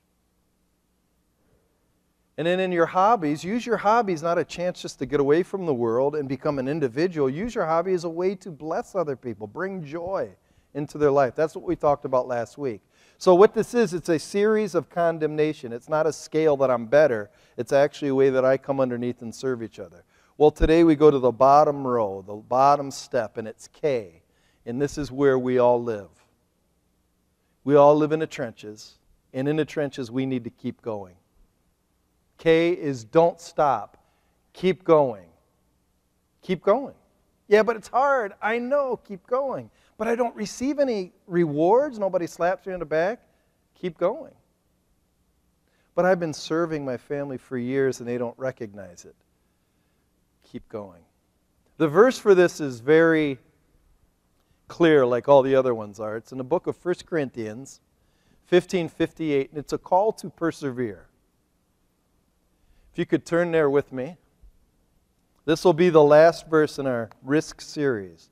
And 2.39 2.47
then 2.47 2.61
in 2.61 2.71
your 2.71 2.87
hobbies, 2.87 3.43
use 3.43 3.65
your 3.65 3.79
hobbies 3.79 4.23
not 4.23 4.39
a 4.39 4.45
chance 4.45 4.83
just 4.83 4.99
to 4.99 5.07
get 5.07 5.21
away 5.21 5.43
from 5.43 5.67
the 5.67 5.75
world 5.75 6.15
and 6.15 6.29
become 6.29 6.59
an 6.59 6.69
individual. 6.69 7.31
Use 7.31 7.55
your 7.55 7.65
hobby 7.65 7.93
as 7.93 8.05
a 8.05 8.11
way 8.11 8.35
to 8.37 8.51
bless 8.51 8.95
other 8.95 9.17
people, 9.17 9.47
bring 9.47 9.83
joy 9.83 10.29
into 10.75 10.99
their 10.99 11.11
life. 11.11 11.35
That's 11.35 11.57
what 11.57 11.65
we 11.65 11.75
talked 11.75 12.05
about 12.05 12.29
last 12.29 12.59
week. 12.59 12.83
So, 13.19 13.35
what 13.35 13.55
this 13.55 13.73
is, 13.73 13.95
it's 13.95 14.11
a 14.11 14.19
series 14.19 14.75
of 14.75 14.91
condemnation. 14.91 15.73
It's 15.73 15.89
not 15.89 16.07
a 16.07 16.13
scale 16.13 16.59
that 16.59 16.71
I'm 16.71 16.87
better, 16.87 17.31
it's 17.57 17.73
actually 17.73 18.09
a 18.09 18.15
way 18.15 18.29
that 18.29 18.45
I 18.45 18.59
come 18.59 18.79
underneath 18.79 19.23
and 19.23 19.35
serve 19.35 19.63
each 19.63 19.79
other. 19.79 20.05
Well, 20.37 20.51
today 20.51 20.85
we 20.85 20.95
go 20.95 21.11
to 21.11 21.19
the 21.19 21.33
bottom 21.33 21.87
row, 21.87 22.23
the 22.27 22.35
bottom 22.35 22.91
step, 22.91 23.39
and 23.39 23.49
it's 23.49 23.67
K 23.69 24.23
and 24.67 24.83
this 24.83 24.99
is 24.99 25.11
where 25.11 25.39
we 25.39 25.59
all 25.59 25.83
live. 25.83 26.11
We 27.65 27.77
all 27.77 27.97
live 27.97 28.13
in 28.13 28.21
the 28.21 28.27
trenches, 28.27 28.99
and 29.33 29.49
in 29.49 29.57
the 29.57 29.65
trenches, 29.65 30.11
we 30.11 30.27
need 30.27 30.45
to 30.45 30.51
keep 30.51 30.83
going. 30.83 31.15
K 32.37 32.73
is 32.73 33.05
don't 33.05 33.41
stop, 33.41 33.97
keep 34.53 34.85
going. 34.85 35.27
Keep 36.43 36.63
going. 36.63 36.95
Yeah, 37.49 37.65
but 37.65 37.75
it's 37.75 37.89
hard. 37.89 38.33
I 38.41 38.59
know, 38.59 38.97
keep 38.97 39.27
going. 39.27 39.71
But 39.99 40.07
I 40.07 40.15
don't 40.15 40.35
receive 40.37 40.79
any 40.79 41.13
rewards. 41.27 41.99
Nobody 41.99 42.27
slaps 42.27 42.67
me 42.67 42.73
on 42.73 42.79
the 42.79 42.87
back. 42.87 43.21
Keep 43.75 43.99
going. 43.99 44.35
But 45.97 46.05
I've 46.05 46.21
been 46.21 46.35
serving 46.35 46.85
my 46.85 46.97
family 46.97 47.39
for 47.39 47.59
years 47.59 48.01
and 48.01 48.09
they 48.09 48.19
don't 48.19 48.39
recognize 48.39 49.05
it. 49.05 49.17
Keep 50.45 50.69
going. 50.69 51.03
The 51.79 51.89
verse 51.89 52.19
for 52.19 52.35
this 52.35 52.61
is 52.61 52.81
very 52.81 53.39
clear 54.69 55.07
like 55.07 55.29
all 55.29 55.43
the 55.43 55.55
other 55.55 55.75
ones 55.75 56.01
are. 56.01 56.17
It's 56.17 56.33
in 56.33 56.39
the 56.39 56.45
book 56.45 56.67
of 56.67 56.77
1 56.85 57.07
Corinthians 57.07 57.81
15:58 58.51 59.51
and 59.51 59.59
it's 59.59 59.73
a 59.73 59.79
call 59.79 60.13
to 60.13 60.31
persevere. 60.31 61.09
If 62.93 62.99
you 62.99 63.07
could 63.07 63.27
turn 63.27 63.53
there 63.53 63.69
with 63.69 63.93
me. 63.93 64.17
This 65.45 65.65
will 65.65 65.73
be 65.73 65.91
the 65.91 66.03
last 66.03 66.49
verse 66.49 66.79
in 66.79 66.87
our 66.87 67.11
risk 67.23 67.61
series. 67.61 68.31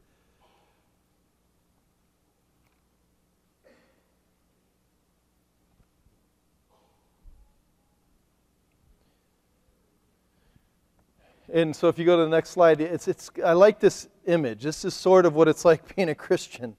And 11.54 11.74
so 11.74 11.86
if 11.86 12.00
you 12.00 12.04
go 12.04 12.16
to 12.16 12.24
the 12.24 12.28
next 12.28 12.50
slide, 12.50 12.80
it's, 12.80 13.06
it's, 13.06 13.30
I 13.44 13.52
like 13.52 13.78
this 13.78 14.08
image. 14.26 14.64
This 14.64 14.84
is 14.84 14.92
sort 14.92 15.24
of 15.24 15.36
what 15.36 15.46
it's 15.46 15.64
like 15.70 15.94
being 15.94 16.08
a 16.08 16.14
Christian. 16.14 16.76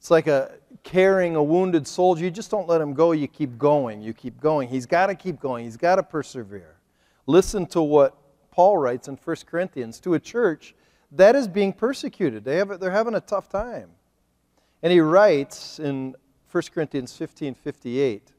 It's 0.00 0.10
like 0.10 0.26
a 0.26 0.56
carrying 0.82 1.36
a 1.36 1.42
wounded 1.42 1.86
soldier. 1.86 2.24
You 2.24 2.30
just 2.32 2.50
don't 2.50 2.68
let 2.68 2.80
him 2.80 2.92
go. 2.92 3.12
You 3.12 3.28
keep 3.28 3.56
going. 3.56 4.02
You 4.02 4.12
keep 4.12 4.40
going. 4.40 4.68
He's 4.68 4.84
got 4.84 5.06
to 5.06 5.14
keep 5.14 5.38
going. 5.38 5.64
He's 5.64 5.76
got 5.76 5.96
to 5.96 6.02
persevere. 6.02 6.74
Listen 7.26 7.66
to 7.66 7.80
what 7.80 8.18
Paul 8.50 8.78
writes 8.78 9.06
in 9.06 9.14
1 9.14 9.36
Corinthians 9.46 10.00
to 10.00 10.14
a 10.14 10.20
church 10.20 10.74
that 11.12 11.36
is 11.36 11.46
being 11.46 11.72
persecuted. 11.72 12.44
They 12.44 12.56
have, 12.56 12.80
they're 12.80 12.90
having 12.90 13.14
a 13.14 13.20
tough 13.20 13.48
time. 13.48 13.90
And 14.82 14.92
he 14.92 14.98
writes 14.98 15.78
in 15.78 16.16
1 16.50 16.62
Corinthians 16.74 17.16
15 17.16 17.54
58, 17.54 18.32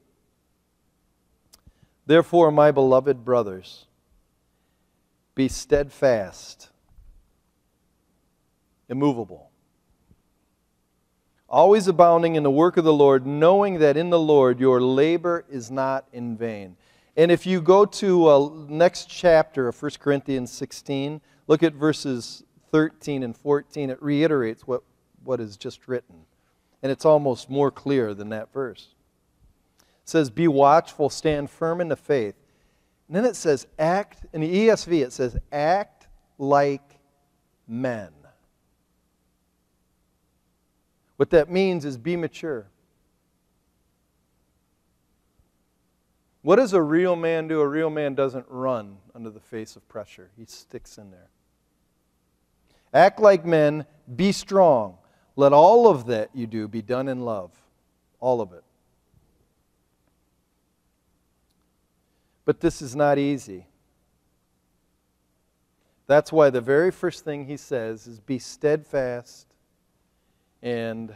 Therefore, 2.06 2.52
my 2.52 2.72
beloved 2.72 3.24
brothers, 3.24 3.87
be 5.38 5.48
steadfast, 5.48 6.70
immovable, 8.90 9.52
always 11.48 11.88
abounding 11.88 12.36
in 12.36 12.42
the 12.42 12.50
work 12.50 12.76
of 12.76 12.84
the 12.84 12.92
Lord, 12.92 13.28
knowing 13.28 13.78
that 13.78 13.96
in 13.98 14.10
the 14.10 14.20
Lord 14.20 14.60
your 14.60 14.82
labor 14.82 15.46
is 15.48 15.70
not 15.70 16.08
in 16.12 16.36
vain. 16.36 16.76
And 17.16 17.32
if 17.32 17.46
you 17.46 17.62
go 17.62 17.86
to 17.86 18.28
uh, 18.28 18.50
next 18.68 19.10
chapter 19.10 19.68
of 19.68 19.80
1 19.80 19.92
Corinthians 20.00 20.52
16, 20.52 21.22
look 21.46 21.62
at 21.62 21.74
verses 21.74 22.44
13 22.72 23.22
and 23.22 23.38
14. 23.38 23.92
It 23.92 24.02
reiterates 24.02 24.66
what, 24.66 24.82
what 25.24 25.40
is 25.40 25.56
just 25.56 25.88
written. 25.88 26.26
And 26.82 26.92
it's 26.92 27.06
almost 27.06 27.48
more 27.48 27.70
clear 27.70 28.16
than 28.16 28.30
that 28.30 28.52
verse. 28.52 28.96
It 29.80 30.10
says, 30.10 30.32
Be 30.32 30.48
watchful, 30.48 31.12
stand 31.12 31.52
firm 31.52 31.80
in 31.80 31.90
the 31.90 31.96
faith. 31.96 32.36
And 33.08 33.16
then 33.16 33.26
it 33.26 33.36
says, 33.36 33.68
act, 33.80 34.26
in 34.34 34.42
the 34.42 34.68
ESV, 34.68 35.04
it 35.04 35.14
says, 35.14 35.38
act 35.52 36.08
like 36.38 37.00
men. 37.68 38.10
What 41.16 41.30
that 41.32 41.50
means 41.50 41.84
is 41.86 41.98
be 41.98 42.16
mature. 42.16 42.68
What 46.42 46.58
does 46.58 46.74
a 46.74 46.82
real 46.82 47.16
man 47.16 47.48
do? 47.48 47.60
A 47.60 47.68
real 47.68 47.90
man 47.90 48.14
doesn't 48.16 48.46
run 48.50 48.98
under 49.16 49.30
the 49.30 49.40
face 49.40 49.76
of 49.76 49.88
pressure, 49.90 50.30
he 50.38 50.46
sticks 50.46 50.98
in 50.98 51.12
there. 51.12 51.30
Act 52.94 53.20
like 53.20 53.46
men, 53.46 53.86
be 54.16 54.32
strong. 54.32 54.98
Let 55.36 55.54
all 55.54 55.88
of 55.88 56.06
that 56.08 56.30
you 56.34 56.48
do 56.48 56.68
be 56.68 56.82
done 56.82 57.08
in 57.08 57.22
love. 57.22 57.52
All 58.20 58.42
of 58.42 58.54
it. 58.54 58.64
But 62.48 62.62
this 62.62 62.82
is 62.82 62.96
not 62.96 63.18
easy. 63.18 63.68
That's 66.08 66.32
why 66.32 66.50
the 66.50 66.62
very 66.62 66.92
first 66.92 67.26
thing 67.26 67.46
he 67.46 67.58
says 67.58 68.08
is 68.08 68.22
be 68.22 68.40
steadfast 68.40 69.48
and 70.64 71.14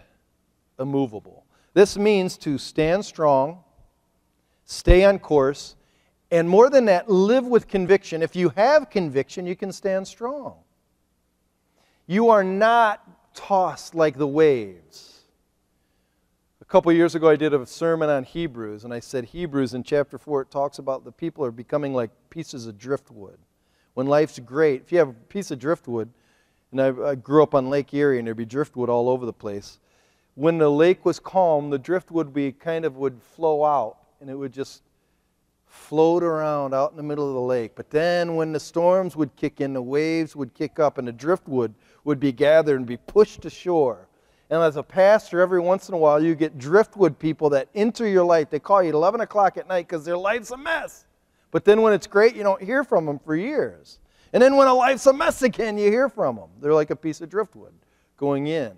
immovable. 0.78 1.46
This 1.74 1.98
means 1.98 2.38
to 2.40 2.58
stand 2.58 3.06
strong, 3.06 3.64
stay 4.66 5.06
on 5.06 5.20
course, 5.20 5.78
and 6.32 6.50
more 6.50 6.70
than 6.70 6.84
that, 6.86 7.10
live 7.10 7.48
with 7.48 7.70
conviction. 7.70 8.22
If 8.22 8.36
you 8.36 8.50
have 8.58 8.90
conviction, 8.90 9.46
you 9.46 9.56
can 9.56 9.72
stand 9.72 10.10
strong. 10.10 10.56
You 12.08 12.28
are 12.28 12.44
not 12.44 13.34
tossed 13.34 13.96
like 13.96 14.18
the 14.18 14.28
waves. 14.28 15.11
A 16.72 16.80
couple 16.80 16.94
years 16.94 17.16
ago, 17.16 17.28
I 17.28 17.36
did 17.36 17.54
a 17.54 17.66
sermon 17.66 18.10
on 18.10 18.24
Hebrews, 18.24 18.86
and 18.86 18.94
I 18.94 19.02
said 19.02 19.26
Hebrews 19.26 19.74
in 19.74 19.84
chapter 19.84 20.18
4, 20.18 20.44
it 20.44 20.52
talks 20.52 20.80
about 20.80 21.04
the 21.04 21.12
people 21.12 21.44
are 21.44 21.52
becoming 21.52 21.94
like 21.94 22.12
pieces 22.30 22.66
of 22.66 22.78
driftwood. 22.78 23.40
When 23.94 24.08
life's 24.08 24.40
great, 24.40 24.84
if 24.84 24.90
you 24.90 24.98
have 25.00 25.10
a 25.10 25.14
piece 25.28 25.52
of 25.52 25.60
driftwood, 25.60 26.10
and 26.72 26.82
I, 26.82 27.10
I 27.10 27.16
grew 27.16 27.44
up 27.44 27.54
on 27.56 27.70
Lake 27.70 27.94
Erie, 27.94 28.20
and 28.20 28.26
there'd 28.26 28.38
be 28.38 28.46
driftwood 28.46 28.90
all 28.90 29.10
over 29.10 29.26
the 29.26 29.34
place. 29.34 29.82
When 30.36 30.60
the 30.60 30.70
lake 30.70 31.04
was 31.04 31.20
calm, 31.20 31.72
the 31.72 31.78
driftwood 31.78 32.28
would 32.28 32.34
be 32.34 32.54
kind 32.54 32.86
of 32.86 32.96
would 32.96 33.22
flow 33.22 33.66
out, 33.66 33.98
and 34.22 34.30
it 34.30 34.36
would 34.36 34.54
just 34.54 34.82
float 35.68 36.24
around 36.24 36.74
out 36.74 36.92
in 36.92 36.96
the 36.96 37.04
middle 37.04 37.28
of 37.28 37.34
the 37.34 37.42
lake. 37.42 37.74
But 37.76 37.90
then 37.90 38.38
when 38.38 38.54
the 38.54 38.62
storms 38.62 39.18
would 39.18 39.36
kick 39.36 39.60
in, 39.60 39.74
the 39.74 39.82
waves 39.82 40.38
would 40.38 40.54
kick 40.54 40.80
up, 40.80 40.98
and 40.98 41.06
the 41.06 41.12
driftwood 41.12 41.74
would 42.06 42.22
be 42.22 42.32
gathered 42.32 42.78
and 42.78 42.86
be 42.86 42.96
pushed 42.96 43.44
ashore. 43.44 44.08
And 44.52 44.62
as 44.62 44.76
a 44.76 44.84
pastor, 44.84 45.40
every 45.40 45.62
once 45.62 45.88
in 45.88 45.96
a 45.96 45.98
while, 45.98 46.22
you 46.22 46.36
get 46.36 46.60
driftwood 46.60 47.18
people 47.18 47.50
that 47.52 47.70
enter 47.74 48.06
your 48.06 48.26
life. 48.26 48.50
They 48.50 48.60
call 48.60 48.84
you 48.84 48.90
at 48.90 48.96
11 48.96 49.22
o'clock 49.22 49.56
at 49.56 49.66
night 49.66 49.88
because 49.88 50.04
their 50.04 50.18
life's 50.18 50.52
a 50.52 50.58
mess. 50.58 51.06
But 51.52 51.64
then 51.64 51.82
when 51.82 51.94
it's 51.94 52.06
great, 52.06 52.36
you 52.36 52.44
don't 52.44 52.62
hear 52.62 52.84
from 52.84 53.06
them 53.06 53.18
for 53.18 53.34
years. 53.34 54.00
And 54.34 54.44
then 54.44 54.58
when 54.58 54.68
a 54.68 54.74
life's 54.74 55.06
a 55.06 55.14
mess 55.14 55.42
again, 55.42 55.78
you 55.78 55.90
hear 55.90 56.10
from 56.10 56.36
them. 56.36 56.50
They're 56.60 56.74
like 56.74 56.90
a 56.90 56.96
piece 56.98 57.22
of 57.22 57.30
driftwood 57.30 57.74
going 58.18 58.48
in 58.48 58.74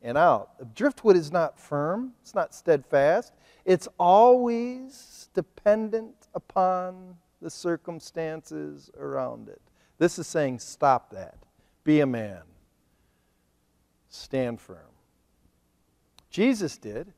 and 0.00 0.16
out. 0.16 0.74
Driftwood 0.76 1.16
is 1.16 1.32
not 1.32 1.58
firm, 1.58 2.12
it's 2.22 2.34
not 2.34 2.54
steadfast, 2.54 3.32
it's 3.64 3.88
always 3.98 5.28
dependent 5.34 6.14
upon 6.34 7.16
the 7.42 7.50
circumstances 7.50 8.90
around 8.96 9.48
it. 9.48 9.60
This 9.98 10.20
is 10.20 10.28
saying, 10.28 10.60
stop 10.60 11.10
that. 11.10 11.36
Be 11.82 12.00
a 12.00 12.06
man. 12.06 12.42
Stand 14.08 14.60
firm. 14.60 14.89
Jesus 16.30 16.78
did. 16.78 17.12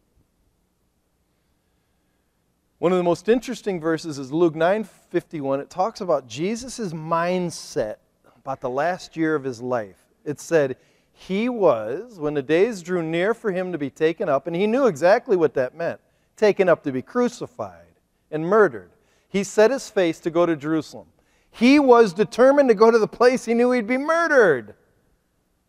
One 2.79 2.91
of 2.91 2.99
the 2.99 3.05
most 3.05 3.29
interesting 3.29 3.81
verses 3.81 4.19
is 4.19 4.33
Luke 4.33 4.55
9:51. 4.55 5.61
It 5.61 5.71
talks 5.71 6.01
about 6.01 6.27
Jesus' 6.27 6.93
mindset 6.93 7.97
about 8.37 8.61
the 8.61 8.71
last 8.71 9.17
year 9.17 9.37
of 9.37 9.45
his 9.45 9.63
life. 9.63 9.99
It 10.25 10.41
said, 10.41 10.77
He 11.13 11.49
was, 11.49 12.19
when 12.19 12.35
the 12.35 12.43
days 12.43 12.83
drew 12.83 13.03
near 13.03 13.35
for 13.35 13.53
him 13.53 13.71
to 13.71 13.79
be 13.79 13.91
taken 13.91 14.29
up, 14.29 14.47
and 14.47 14.57
he 14.57 14.67
knew 14.67 14.87
exactly 14.87 15.37
what 15.37 15.55
that 15.55 15.77
meant 15.77 16.01
taken 16.37 16.69
up 16.69 16.83
to 16.83 16.91
be 16.91 17.03
crucified 17.03 18.01
and 18.31 18.45
murdered. 18.45 18.91
He 19.29 19.45
set 19.45 19.71
his 19.71 19.89
face 19.89 20.19
to 20.21 20.31
go 20.31 20.45
to 20.45 20.57
Jerusalem. 20.57 21.07
He 21.51 21.79
was 21.79 22.13
determined 22.13 22.69
to 22.71 22.75
go 22.75 22.91
to 22.91 22.99
the 22.99 23.07
place 23.07 23.45
he 23.45 23.55
knew 23.55 23.71
he'd 23.71 23.87
be 23.87 23.99
murdered 23.99 24.75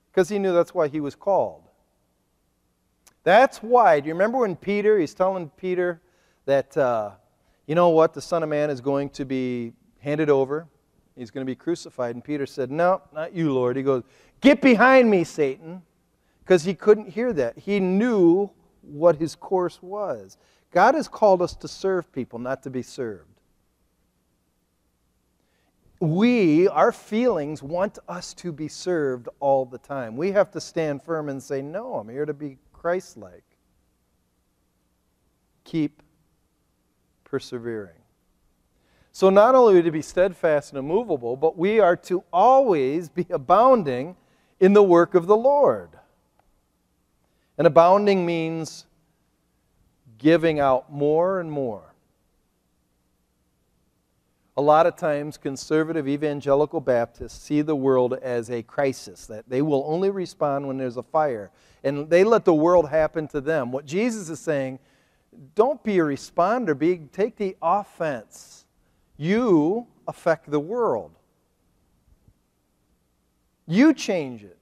because 0.09 0.29
he 0.29 0.39
knew 0.39 0.53
that's 0.53 0.73
why 0.73 0.87
he 0.87 0.99
was 0.99 1.13
called. 1.13 1.62
That's 3.23 3.59
why. 3.59 3.99
Do 3.99 4.07
you 4.07 4.13
remember 4.13 4.39
when 4.39 4.55
Peter, 4.55 4.99
he's 4.99 5.13
telling 5.13 5.49
Peter, 5.57 6.01
that, 6.45 6.75
uh, 6.75 7.11
you 7.67 7.75
know 7.75 7.89
what, 7.89 8.13
the 8.13 8.21
Son 8.21 8.43
of 8.43 8.49
Man 8.49 8.69
is 8.69 8.81
going 8.81 9.09
to 9.11 9.25
be 9.25 9.73
handed 9.99 10.29
over. 10.29 10.67
He's 11.15 11.31
going 11.31 11.45
to 11.45 11.49
be 11.49 11.55
crucified. 11.55 12.15
And 12.15 12.23
Peter 12.23 12.45
said, 12.45 12.71
No, 12.71 13.01
not 13.13 13.33
you, 13.33 13.53
Lord. 13.53 13.77
He 13.77 13.83
goes, 13.83 14.03
Get 14.41 14.61
behind 14.61 15.09
me, 15.09 15.23
Satan. 15.23 15.81
Because 16.43 16.63
he 16.63 16.73
couldn't 16.73 17.07
hear 17.07 17.31
that. 17.33 17.57
He 17.57 17.79
knew 17.79 18.49
what 18.81 19.15
his 19.15 19.33
course 19.33 19.81
was. 19.81 20.37
God 20.71 20.95
has 20.95 21.07
called 21.07 21.41
us 21.41 21.55
to 21.57 21.67
serve 21.69 22.11
people, 22.11 22.39
not 22.39 22.63
to 22.63 22.69
be 22.69 22.81
served. 22.81 23.29
We, 26.01 26.67
our 26.67 26.91
feelings, 26.91 27.63
want 27.63 27.99
us 28.09 28.33
to 28.35 28.51
be 28.51 28.67
served 28.67 29.29
all 29.39 29.65
the 29.65 29.77
time. 29.77 30.17
We 30.17 30.31
have 30.33 30.51
to 30.51 30.59
stand 30.59 31.01
firm 31.01 31.29
and 31.29 31.41
say, 31.41 31.61
No, 31.61 31.93
I'm 31.93 32.09
here 32.09 32.25
to 32.25 32.33
be 32.33 32.57
Christ 32.83 33.15
like. 33.15 33.45
Keep 35.63 36.03
persevering. 37.23 37.95
So, 39.13 39.29
not 39.29 39.55
only 39.55 39.81
to 39.81 39.89
be 39.89 40.01
steadfast 40.01 40.73
and 40.73 40.77
immovable, 40.79 41.37
but 41.37 41.57
we 41.57 41.79
are 41.79 41.95
to 41.95 42.25
always 42.33 43.07
be 43.07 43.25
abounding 43.29 44.17
in 44.59 44.73
the 44.73 44.83
work 44.83 45.15
of 45.15 45.27
the 45.27 45.37
Lord. 45.37 45.91
And 47.57 47.65
abounding 47.65 48.25
means 48.25 48.85
giving 50.17 50.59
out 50.59 50.91
more 50.91 51.39
and 51.39 51.49
more. 51.49 51.93
A 54.57 54.61
lot 54.61 54.87
of 54.87 54.97
times, 54.97 55.37
conservative 55.37 56.09
evangelical 56.09 56.81
Baptists 56.81 57.39
see 57.41 57.61
the 57.61 57.77
world 57.77 58.15
as 58.15 58.51
a 58.51 58.61
crisis, 58.61 59.25
that 59.27 59.47
they 59.47 59.61
will 59.61 59.85
only 59.87 60.09
respond 60.09 60.67
when 60.67 60.77
there's 60.77 60.97
a 60.97 61.03
fire. 61.03 61.49
And 61.83 62.09
they 62.09 62.23
let 62.23 62.45
the 62.45 62.53
world 62.53 62.89
happen 62.89 63.27
to 63.29 63.41
them. 63.41 63.71
What 63.71 63.85
Jesus 63.85 64.29
is 64.29 64.39
saying 64.39 64.79
don't 65.55 65.83
be 65.83 65.97
a 65.97 66.03
responder, 66.03 66.77
be, 66.77 66.97
take 67.11 67.35
the 67.37 67.55
offense. 67.61 68.65
You 69.17 69.87
affect 70.07 70.49
the 70.49 70.59
world. 70.59 71.11
You 73.67 73.93
change 73.93 74.43
it. 74.43 74.57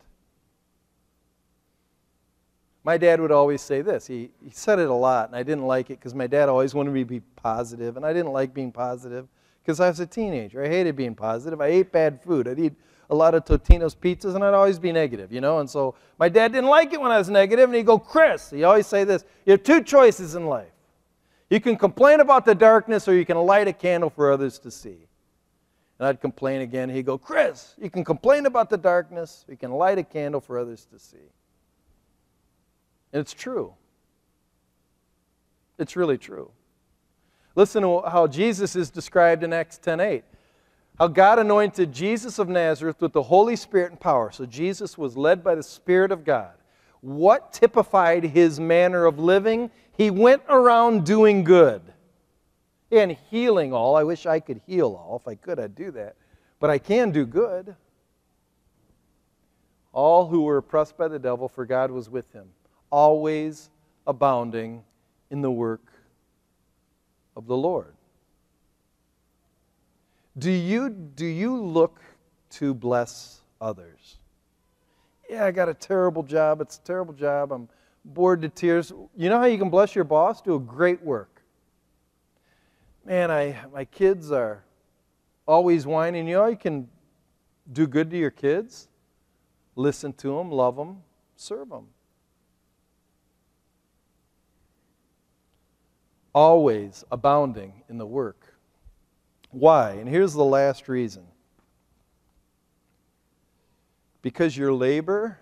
My 2.84 2.98
dad 2.98 3.22
would 3.22 3.32
always 3.32 3.62
say 3.62 3.82
this. 3.82 4.08
He, 4.08 4.32
he 4.44 4.50
said 4.52 4.80
it 4.80 4.90
a 4.90 4.94
lot, 4.94 5.28
and 5.28 5.36
I 5.36 5.44
didn't 5.44 5.66
like 5.66 5.90
it 5.90 6.00
because 6.00 6.16
my 6.16 6.28
dad 6.28 6.50
always 6.50 6.74
wanted 6.74 6.92
me 6.92 7.02
to 7.02 7.06
be 7.06 7.20
positive, 7.36 7.96
and 7.96 8.06
I 8.06 8.12
didn't 8.12 8.32
like 8.32 8.54
being 8.54 8.72
positive 8.72 9.28
because 9.64 9.80
I 9.80 9.88
was 9.88 10.00
a 10.00 10.08
teenager. 10.08 10.64
I 10.64 10.68
hated 10.68 10.96
being 10.96 11.14
positive. 11.14 11.62
I 11.62 11.68
ate 11.68 11.92
bad 11.92 12.22
food. 12.24 12.48
I'd 12.48 12.60
eat 12.60 12.74
a 13.12 13.16
lot 13.16 13.36
of 13.36 13.44
Totino's 13.44 13.94
pizzas, 13.94 14.36
and 14.36 14.44
I'd 14.44 14.54
always 14.54 14.80
be 14.80 14.94
negative, 14.94 15.34
you 15.34 15.42
know. 15.42 15.60
And 15.60 15.70
so 15.70 15.96
my 16.18 16.30
dad 16.30 16.54
didn't 16.54 16.70
like 16.70 16.94
it 16.94 17.02
when 17.02 17.12
I 17.12 17.18
was 17.18 17.30
negative, 17.30 17.70
and 17.70 17.76
he'd 17.76 17.86
go, 17.86 18.00
Chris, 18.00 18.50
he 18.50 18.64
always 18.64 18.88
say 18.88 19.04
this, 19.04 19.26
you 19.46 19.52
have 19.52 19.64
two 19.64 19.84
choices 19.84 20.36
in 20.36 20.48
life. 20.48 20.72
You 21.50 21.60
can 21.60 21.76
complain 21.76 22.22
about 22.22 22.46
the 22.46 22.56
darkness, 22.56 23.10
or 23.10 23.14
you 23.14 23.26
can 23.26 23.38
light 23.38 23.68
a 23.68 23.74
candle 23.74 24.10
for 24.10 24.32
others 24.32 24.58
to 24.60 24.72
see. 24.72 25.08
And 26.00 26.08
I'd 26.08 26.22
complain 26.22 26.62
again. 26.62 26.90
He'd 26.90 27.06
go, 27.06 27.18
Chris, 27.18 27.76
you 27.78 27.90
can 27.90 28.06
complain 28.06 28.46
about 28.46 28.70
the 28.70 28.78
darkness, 28.78 29.44
you 29.50 29.58
can 29.58 29.72
light 29.72 29.98
a 29.98 30.04
candle 30.04 30.40
for 30.40 30.58
others 30.58 30.88
to 30.94 30.98
see. 30.98 31.18
And 33.12 33.20
it's 33.20 33.34
true. 33.34 33.74
It's 35.78 35.98
really 35.98 36.18
true. 36.18 36.50
Listen 37.56 37.84
to 37.84 38.04
how 38.10 38.28
Jesus 38.28 38.78
is 38.78 38.90
described 38.90 39.44
in 39.44 39.52
Acts 39.52 39.78
10:8 39.78 40.24
how 41.02 41.08
God 41.08 41.40
anointed 41.40 41.92
Jesus 41.92 42.38
of 42.38 42.48
Nazareth 42.48 43.02
with 43.02 43.12
the 43.12 43.24
Holy 43.24 43.56
Spirit 43.56 43.90
and 43.90 44.00
power. 44.00 44.30
So 44.32 44.46
Jesus 44.46 45.00
was 45.00 45.18
led 45.18 45.44
by 45.44 45.56
the 45.56 45.64
Spirit 45.64 46.12
of 46.12 46.24
God. 46.24 46.54
What 47.00 47.54
typified 47.54 48.24
his 48.24 48.60
manner 48.60 49.06
of 49.06 49.18
living? 49.18 49.72
He 49.98 50.12
went 50.12 50.44
around 50.48 51.04
doing 51.04 51.44
good 51.44 51.82
and 52.92 53.18
healing 53.32 53.74
all. 53.74 53.96
I 53.96 54.04
wish 54.04 54.28
I 54.28 54.40
could 54.40 54.62
heal 54.68 54.90
all. 54.90 55.20
If 55.20 55.28
I 55.28 55.34
could, 55.34 55.60
I'd 55.60 55.74
do 55.74 55.90
that. 55.90 56.18
But 56.60 56.70
I 56.70 56.78
can 56.78 57.10
do 57.10 57.26
good. 57.26 57.76
All 59.94 60.28
who 60.28 60.44
were 60.44 60.58
oppressed 60.58 60.98
by 60.98 61.08
the 61.08 61.18
devil, 61.18 61.48
for 61.48 61.66
God 61.66 61.90
was 61.90 62.12
with 62.12 62.32
him, 62.32 62.46
always 62.92 63.72
abounding 64.06 64.84
in 65.32 65.42
the 65.42 65.50
work 65.50 65.92
of 67.36 67.48
the 67.48 67.58
Lord. 67.58 67.96
Do 70.38 70.52
you, 70.52 70.90
do 70.90 71.26
you 71.26 71.62
look 71.62 72.00
to 72.52 72.74
bless 72.74 73.42
others? 73.60 74.18
Yeah, 75.30 75.46
I 75.46 75.52
got 75.52 75.70
a 75.70 75.74
terrible 75.74 76.24
job. 76.24 76.62
It's 76.62 76.78
a 76.78 76.82
terrible 76.82 77.14
job. 77.14 77.52
I'm 77.52 77.68
bored 78.06 78.42
to 78.42 78.50
tears. 78.50 78.94
You 79.16 79.30
know 79.30 79.40
how 79.40 79.46
you 79.46 79.58
can 79.58 79.70
bless 79.70 79.94
your 79.94 80.04
boss? 80.04 80.42
Do 80.42 80.56
a 80.56 80.60
great 80.60 81.02
work. 81.04 81.42
Man, 83.06 83.32
I, 83.32 83.58
my 83.74 83.86
kids 83.86 84.32
are 84.32 84.64
always 85.48 85.86
whining. 85.86 86.28
You 86.28 86.36
know 86.36 86.48
you 86.48 86.56
can 86.56 86.88
do 87.74 87.88
good 87.88 88.10
to 88.12 88.18
your 88.18 88.32
kids? 88.32 88.88
Listen 89.76 90.14
to 90.14 90.38
them, 90.38 90.52
love 90.52 90.76
them, 90.76 91.02
serve 91.36 91.70
them. 91.70 91.88
Always 96.34 97.04
abounding 97.12 97.84
in 97.90 97.98
the 97.98 98.06
work 98.06 98.51
why? 99.52 99.92
And 99.92 100.10
here's 100.10 100.34
the 100.34 100.44
last 100.44 100.88
reason. 100.88 101.26
because 104.22 104.56
your 104.56 104.74
labor, 104.74 105.38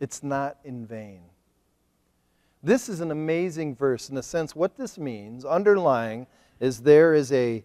it's 0.00 0.22
not 0.22 0.56
in 0.64 0.86
vain. 0.86 1.22
This 2.62 2.88
is 2.88 3.00
an 3.00 3.10
amazing 3.10 3.76
verse 3.76 4.08
in 4.08 4.14
the 4.14 4.22
sense 4.22 4.56
what 4.56 4.76
this 4.76 4.98
means, 4.98 5.44
underlying, 5.44 6.26
is 6.60 6.80
there 6.80 7.14
is 7.14 7.32
a 7.32 7.64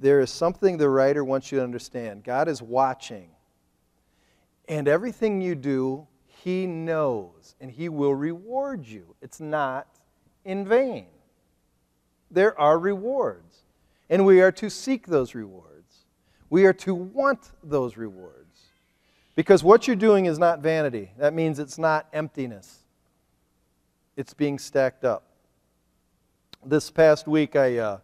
there 0.00 0.20
is 0.20 0.30
something 0.30 0.76
the 0.76 0.88
writer 0.88 1.24
wants 1.24 1.50
you 1.50 1.58
to 1.58 1.64
understand. 1.64 2.22
God 2.22 2.46
is 2.46 2.62
watching. 2.62 3.30
And 4.68 4.86
everything 4.86 5.40
you 5.40 5.56
do, 5.56 6.06
he 6.26 6.64
knows, 6.64 7.56
and 7.60 7.72
he 7.72 7.88
will 7.88 8.14
reward 8.14 8.86
you. 8.86 9.16
It's 9.20 9.40
not 9.40 9.88
in 10.44 10.64
vain. 10.64 11.06
There 12.34 12.58
are 12.60 12.78
rewards, 12.78 13.62
and 14.10 14.26
we 14.26 14.42
are 14.42 14.52
to 14.52 14.68
seek 14.68 15.06
those 15.06 15.34
rewards. 15.34 16.04
We 16.50 16.66
are 16.66 16.72
to 16.74 16.94
want 16.94 17.52
those 17.62 17.96
rewards. 17.96 18.40
Because 19.34 19.64
what 19.64 19.86
you're 19.86 19.96
doing 19.96 20.26
is 20.26 20.38
not 20.38 20.60
vanity. 20.60 21.10
That 21.18 21.32
means 21.32 21.58
it's 21.58 21.78
not 21.78 22.06
emptiness 22.12 22.84
it's 24.16 24.34
being 24.34 24.58
stacked 24.58 25.04
up. 25.04 25.24
This 26.64 26.90
past 26.90 27.26
week, 27.26 27.56
I, 27.56 27.78
uh, 27.78 27.98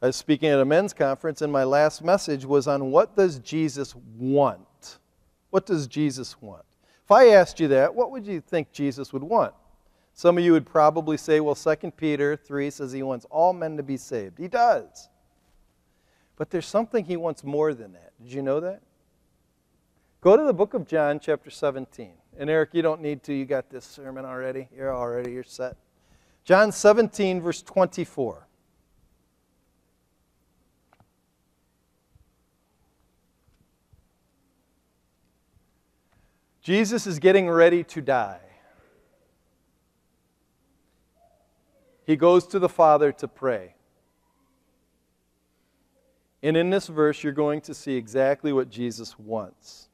I 0.00 0.06
was 0.06 0.16
speaking 0.16 0.48
at 0.48 0.58
a 0.58 0.64
men's 0.64 0.92
conference, 0.92 1.42
and 1.42 1.52
my 1.52 1.64
last 1.64 2.02
message 2.02 2.44
was 2.44 2.66
on 2.66 2.90
what 2.90 3.16
does 3.16 3.38
Jesus 3.38 3.94
want? 4.18 4.98
What 5.50 5.64
does 5.66 5.86
Jesus 5.86 6.40
want? 6.40 6.64
If 7.04 7.10
I 7.10 7.28
asked 7.28 7.60
you 7.60 7.68
that, 7.68 7.94
what 7.94 8.10
would 8.10 8.26
you 8.26 8.40
think 8.40 8.72
Jesus 8.72 9.12
would 9.12 9.22
want? 9.22 9.54
Some 10.14 10.38
of 10.38 10.44
you 10.44 10.52
would 10.52 10.66
probably 10.66 11.16
say, 11.16 11.40
well, 11.40 11.54
2 11.54 11.90
Peter 11.96 12.36
3 12.36 12.70
says 12.70 12.92
he 12.92 13.02
wants 13.02 13.26
all 13.30 13.52
men 13.52 13.76
to 13.76 13.82
be 13.82 13.96
saved. 13.96 14.38
He 14.38 14.48
does. 14.48 15.08
But 16.36 16.50
there's 16.50 16.66
something 16.66 17.04
he 17.04 17.16
wants 17.16 17.44
more 17.44 17.74
than 17.74 17.92
that. 17.92 18.12
Did 18.22 18.32
you 18.32 18.42
know 18.42 18.60
that? 18.60 18.82
Go 20.20 20.36
to 20.36 20.44
the 20.44 20.52
book 20.52 20.74
of 20.74 20.86
John, 20.86 21.18
chapter 21.18 21.50
17. 21.50 22.12
And 22.38 22.48
Eric, 22.48 22.70
you 22.72 22.82
don't 22.82 23.00
need 23.00 23.22
to. 23.24 23.34
You 23.34 23.44
got 23.44 23.70
this 23.70 23.84
sermon 23.84 24.24
already. 24.24 24.68
You're 24.74 24.94
already, 24.94 25.32
you're 25.32 25.42
set. 25.42 25.76
John 26.44 26.72
17, 26.72 27.40
verse 27.40 27.62
24. 27.62 28.46
Jesus 36.62 37.08
is 37.08 37.18
getting 37.18 37.50
ready 37.50 37.82
to 37.84 38.00
die. 38.00 38.38
He 42.04 42.16
goes 42.16 42.46
to 42.48 42.58
the 42.58 42.68
Father 42.68 43.12
to 43.12 43.28
pray. 43.28 43.74
And 46.42 46.56
in 46.56 46.70
this 46.70 46.88
verse, 46.88 47.22
you're 47.22 47.32
going 47.32 47.60
to 47.62 47.74
see 47.74 47.94
exactly 47.94 48.52
what 48.52 48.68
Jesus 48.68 49.18
wants. 49.18 49.88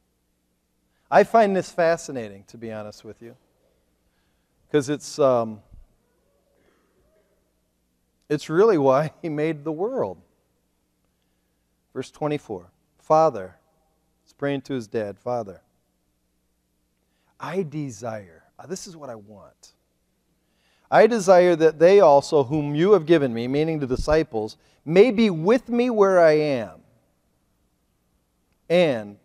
I 1.11 1.23
find 1.23 1.55
this 1.55 1.71
fascinating, 1.71 2.43
to 2.47 2.57
be 2.57 2.71
honest 2.71 3.03
with 3.03 3.21
you, 3.21 3.35
because 4.67 4.89
it's, 4.89 5.19
um, 5.19 5.61
it's 8.29 8.49
really 8.49 8.77
why 8.77 9.11
he 9.21 9.29
made 9.29 9.63
the 9.63 9.71
world. 9.71 10.21
Verse 11.93 12.11
24 12.11 12.71
Father, 12.99 13.55
he's 14.23 14.33
praying 14.33 14.61
to 14.61 14.73
his 14.73 14.87
dad, 14.87 15.17
Father, 15.17 15.61
I 17.39 17.63
desire, 17.63 18.43
uh, 18.59 18.67
this 18.67 18.85
is 18.85 18.95
what 18.95 19.09
I 19.09 19.15
want. 19.15 19.73
I 20.91 21.05
desire 21.07 21.55
that 21.55 21.79
they 21.79 21.99
also, 21.99 22.43
whom 22.43 22.73
you 22.73 22.93
have 22.93 23.05
given 23.05 23.33
me, 23.33 23.47
meaning 23.47 23.79
the 23.79 23.87
disciples, 23.87 24.57
may 24.85 25.11
be 25.11 25.29
with 25.29 25.69
me 25.69 25.89
where 25.89 26.19
I 26.19 26.31
am. 26.31 26.81
And 28.69 29.17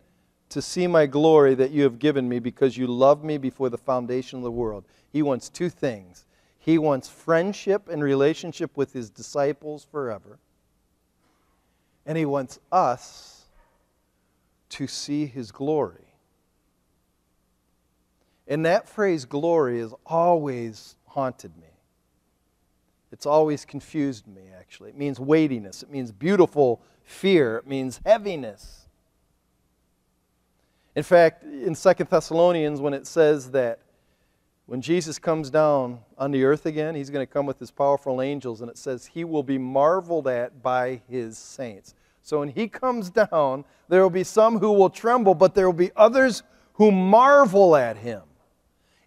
to 0.49 0.61
see 0.61 0.87
my 0.87 1.05
glory 1.05 1.55
that 1.55 1.71
you 1.71 1.83
have 1.83 1.99
given 1.99 2.29
me 2.29 2.39
because 2.39 2.77
you 2.77 2.87
loved 2.87 3.23
me 3.23 3.37
before 3.37 3.69
the 3.69 3.77
foundation 3.77 4.37
of 4.37 4.43
the 4.43 4.51
world. 4.51 4.85
He 5.11 5.21
wants 5.21 5.49
two 5.49 5.69
things. 5.69 6.25
He 6.59 6.77
wants 6.77 7.09
friendship 7.09 7.89
and 7.89 8.03
relationship 8.03 8.77
with 8.77 8.93
his 8.93 9.09
disciples 9.09 9.85
forever. 9.91 10.39
And 12.05 12.17
he 12.17 12.25
wants 12.25 12.59
us 12.71 13.45
to 14.69 14.87
see 14.87 15.25
his 15.25 15.51
glory. 15.51 16.13
And 18.47 18.65
that 18.65 18.87
phrase, 18.87 19.25
glory, 19.25 19.79
is 19.79 19.93
always 20.05 20.95
haunted 21.15 21.55
me. 21.57 21.67
It's 23.11 23.25
always 23.25 23.63
confused 23.63 24.27
me, 24.27 24.41
actually. 24.59 24.89
It 24.89 24.97
means 24.97 25.19
weightiness, 25.19 25.81
it 25.81 25.89
means 25.89 26.11
beautiful 26.11 26.81
fear, 27.03 27.57
it 27.57 27.65
means 27.65 28.01
heaviness. 28.05 28.87
In 30.95 31.03
fact, 31.03 31.43
in 31.43 31.73
Second 31.73 32.09
Thessalonians, 32.09 32.81
when 32.81 32.93
it 32.93 33.07
says 33.07 33.51
that 33.51 33.79
when 34.65 34.81
Jesus 34.81 35.17
comes 35.17 35.49
down 35.49 35.99
on 36.17 36.31
the 36.31 36.43
earth 36.43 36.65
again, 36.65 36.95
he's 36.95 37.09
going 37.09 37.25
to 37.25 37.31
come 37.31 37.45
with 37.45 37.59
his 37.59 37.71
powerful 37.71 38.21
angels, 38.21 38.61
and 38.61 38.69
it 38.69 38.77
says 38.77 39.05
he 39.05 39.23
will 39.23 39.43
be 39.43 39.57
marveled 39.57 40.27
at 40.27 40.61
by 40.61 41.01
his 41.09 41.37
saints. 41.37 41.93
So 42.21 42.39
when 42.39 42.49
he 42.49 42.67
comes 42.67 43.09
down, 43.09 43.63
there 43.87 44.01
will 44.01 44.09
be 44.09 44.23
some 44.23 44.59
who 44.59 44.73
will 44.73 44.89
tremble, 44.89 45.35
but 45.35 45.55
there 45.55 45.67
will 45.67 45.77
be 45.77 45.91
others 45.95 46.43
who 46.73 46.91
marvel 46.91 47.75
at 47.75 47.95
him. 47.95 48.23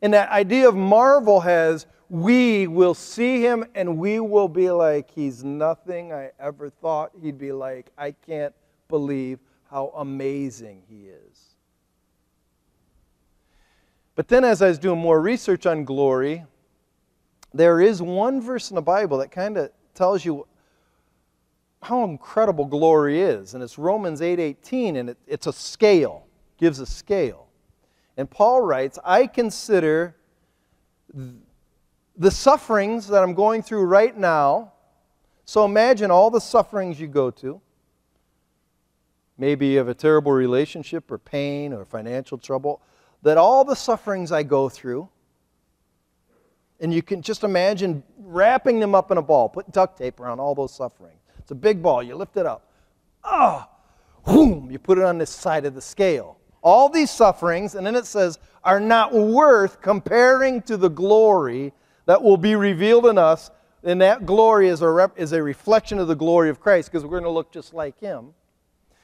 And 0.01 0.15
that 0.15 0.31
idea 0.31 0.69
of 0.69 0.77
marvel 0.77 1.41
has 1.41 1.87
we 2.11 2.67
will 2.67 2.95
see 2.95 3.43
him 3.43 3.65
and 3.75 3.99
we 3.99 4.21
will 4.21 4.49
be 4.49 4.71
like, 4.71 5.11
he's 5.11 5.45
nothing 5.45 6.13
I 6.13 6.31
ever 6.41 6.71
thought 6.71 7.13
he'd 7.21 7.39
be 7.39 7.53
like. 7.53 7.91
I 7.99 8.13
can't 8.13 8.55
believe 8.89 9.39
how 9.71 9.93
amazing 9.97 10.83
he 10.89 11.09
is. 11.09 11.49
But 14.15 14.27
then, 14.27 14.43
as 14.43 14.63
I 14.63 14.69
was 14.69 14.79
doing 14.79 14.99
more 14.99 15.21
research 15.21 15.65
on 15.67 15.85
glory, 15.85 16.45
there 17.55 17.81
is 17.81 18.03
one 18.03 18.41
verse 18.41 18.71
in 18.71 18.75
the 18.75 18.83
Bible 18.83 19.19
that 19.19 19.31
kind 19.31 19.57
of 19.57 19.71
tells 19.95 20.25
you 20.25 20.47
how 21.83 22.03
incredible 22.05 22.65
glory 22.65 23.21
is. 23.21 23.55
And 23.55 23.63
it's 23.63 23.79
Romans 23.79 24.21
8:18, 24.21 24.97
and 24.97 25.11
it, 25.11 25.19
it's 25.27 25.47
a 25.47 25.53
scale, 25.53 26.27
gives 26.57 26.81
a 26.81 26.87
scale. 26.87 27.47
And 28.17 28.29
Paul 28.29 28.63
writes, 28.63 28.99
I 29.05 29.29
consider 29.29 30.17
the 32.19 32.31
sufferings 32.31 33.07
that 33.09 33.23
I'm 33.23 33.33
going 33.33 33.63
through 33.63 33.85
right 33.85 34.17
now. 34.17 34.73
So 35.45 35.65
imagine 35.65 36.11
all 36.11 36.31
the 36.31 36.41
sufferings 36.41 37.01
you 37.01 37.07
go 37.07 37.31
to. 37.31 37.61
Maybe 39.39 39.69
you 39.69 39.79
have 39.79 39.89
a 39.89 39.95
terrible 39.95 40.33
relationship 40.33 41.11
or 41.11 41.19
pain 41.19 41.73
or 41.73 41.85
financial 41.85 42.37
trouble 42.37 42.83
that 43.23 43.39
all 43.39 43.65
the 43.65 43.77
sufferings 43.77 44.33
I 44.33 44.43
go 44.43 44.69
through, 44.69 45.09
and 46.81 46.93
you 46.93 47.03
can 47.03 47.23
just 47.23 47.45
imagine 47.45 48.03
wrapping 48.19 48.81
them 48.81 48.95
up 48.95 49.11
in 49.11 49.19
a 49.19 49.23
ball, 49.23 49.49
putting 49.49 49.71
duct 49.71 49.97
tape 49.97 50.21
around 50.21 50.41
all 50.41 50.55
those 50.55 50.75
sufferings. 50.75 51.21
It's 51.39 51.53
a 51.53 51.55
big 51.55 51.83
ball, 51.83 52.03
you 52.03 52.17
lift 52.17 52.37
it 52.37 52.47
up. 52.47 52.71
Ah, 53.25 53.69
oh, 54.27 54.67
you 54.69 54.79
put 54.79 54.99
it 54.99 55.05
on 55.05 55.19
this 55.19 55.31
side 55.31 55.65
of 55.65 55.75
the 55.75 55.81
scale. 55.81 56.37
All 56.63 56.89
these 56.89 57.11
sufferings, 57.11 57.77
and 57.77 57.87
then 57.87 57.95
it 57.95 58.07
says, 58.07 58.39
are 58.65 58.81
not 58.81 59.15
worth 59.15 59.81
comparing 59.81 60.63
to 60.63 60.77
the 60.77 60.91
glory 60.91 61.73
that 62.09 62.23
will 62.23 62.39
be 62.39 62.57
revealed 62.57 63.05
in 63.05 63.19
us. 63.19 63.51
And 63.85 64.01
that 64.01 64.25
glory 64.25 64.69
is 64.69 64.81
a, 64.81 64.91
rep- 64.91 65.21
is 65.21 65.33
a 65.33 65.43
reflection 65.43 65.99
of 65.99 66.09
the 66.09 66.17
glory 66.17 66.49
of 66.49 66.59
Christ 66.59 66.91
because 66.91 67.05
we're 67.05 67.11
going 67.11 67.23
to 67.23 67.31
look 67.31 67.53
just 67.53 67.75
like 67.75 68.01
Him. 68.01 68.33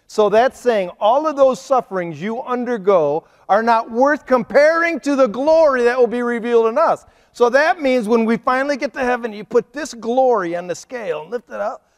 So 0.06 0.30
that's 0.30 0.58
saying 0.58 0.90
all 0.98 1.26
of 1.26 1.36
those 1.36 1.60
sufferings 1.60 2.20
you 2.20 2.42
undergo 2.42 3.26
are 3.46 3.62
not 3.62 3.90
worth 3.90 4.24
comparing 4.24 5.00
to 5.00 5.16
the 5.16 5.26
glory 5.26 5.84
that 5.84 5.98
will 5.98 6.06
be 6.06 6.22
revealed 6.22 6.66
in 6.66 6.78
us. 6.78 7.04
So 7.32 7.50
that 7.50 7.80
means 7.80 8.08
when 8.08 8.24
we 8.24 8.38
finally 8.38 8.78
get 8.78 8.94
to 8.94 9.00
heaven, 9.00 9.34
you 9.34 9.44
put 9.44 9.72
this 9.72 9.92
glory 9.92 10.56
on 10.56 10.66
the 10.66 10.74
scale 10.74 11.22
and 11.22 11.30
lift 11.30 11.50
it 11.50 11.60
up. 11.60 11.90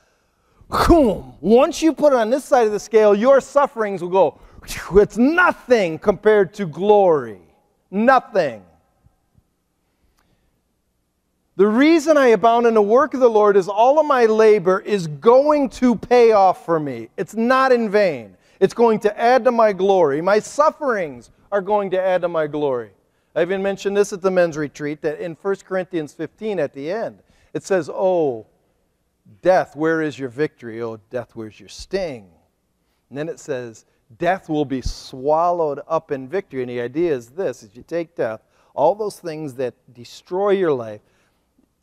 Once 1.41 1.83
you 1.83 1.93
put 1.93 2.13
it 2.13 2.17
on 2.17 2.31
this 2.31 2.45
side 2.45 2.67
of 2.67 2.73
the 2.73 2.81
scale, 2.81 3.15
your 3.15 3.41
sufferings 3.41 4.03
will 4.03 4.09
go, 4.09 4.41
it's 4.95 5.17
nothing 5.17 6.01
compared 6.01 6.53
to 6.55 6.67
glory. 6.67 7.41
Nothing. 7.93 8.65
The 11.57 11.67
reason 11.67 12.19
I 12.19 12.29
abound 12.29 12.67
in 12.67 12.75
the 12.75 12.83
work 12.83 13.15
of 13.15 13.21
the 13.21 13.31
Lord 13.31 13.57
is 13.57 13.67
all 13.67 13.99
of 13.99 14.05
my 14.05 14.27
labor 14.27 14.81
is 14.81 15.07
going 15.07 15.71
to 15.71 15.97
pay 15.97 16.33
off 16.33 16.67
for 16.67 16.79
me. 16.79 17.09
It's 17.17 17.35
not 17.35 17.73
in 17.73 17.89
vain. 17.89 18.37
It's 18.61 18.75
going 18.75 19.01
to 19.01 19.19
add 19.19 19.45
to 19.45 19.53
my 19.53 19.73
glory. 19.73 20.21
My 20.21 20.39
sufferings 20.39 21.31
are 21.51 21.63
going 21.63 21.91
to 21.93 22.01
add 22.01 22.21
to 22.23 22.29
my 22.29 22.47
glory. 22.47 22.91
I 23.35 23.41
even 23.41 23.63
mentioned 23.63 23.97
this 23.97 24.13
at 24.13 24.21
the 24.21 24.31
men's 24.31 24.59
retreat 24.59 25.01
that 25.01 25.19
in 25.19 25.33
1 25.35 25.57
Corinthians 25.57 26.13
15 26.13 26.59
at 26.59 26.75
the 26.75 26.91
end, 26.91 27.21
it 27.55 27.63
says, 27.63 27.89
Oh, 27.93 28.47
death, 29.41 29.75
where 29.75 30.03
is 30.03 30.19
your 30.19 30.29
victory? 30.29 30.83
Oh, 30.83 30.99
death, 31.11 31.31
where's 31.35 31.59
your 31.59 31.71
sting? 31.71 32.29
And 33.09 33.17
then 33.17 33.31
it 33.31 33.41
says, 33.41 33.87
Death 34.19 34.51
will 34.51 34.67
be 34.67 34.83
swallowed 34.83 35.81
up 35.89 36.13
in 36.13 36.29
victory. 36.29 36.63
And 36.63 36.71
the 36.71 36.83
idea 36.83 37.15
is 37.15 37.29
this 37.29 37.63
is 37.63 37.75
you 37.75 37.83
take 37.83 38.15
death, 38.15 38.43
all 38.75 38.95
those 38.95 39.19
things 39.19 39.55
that 39.55 39.75
destroy 39.95 40.51
your 40.51 40.73
life, 40.73 41.01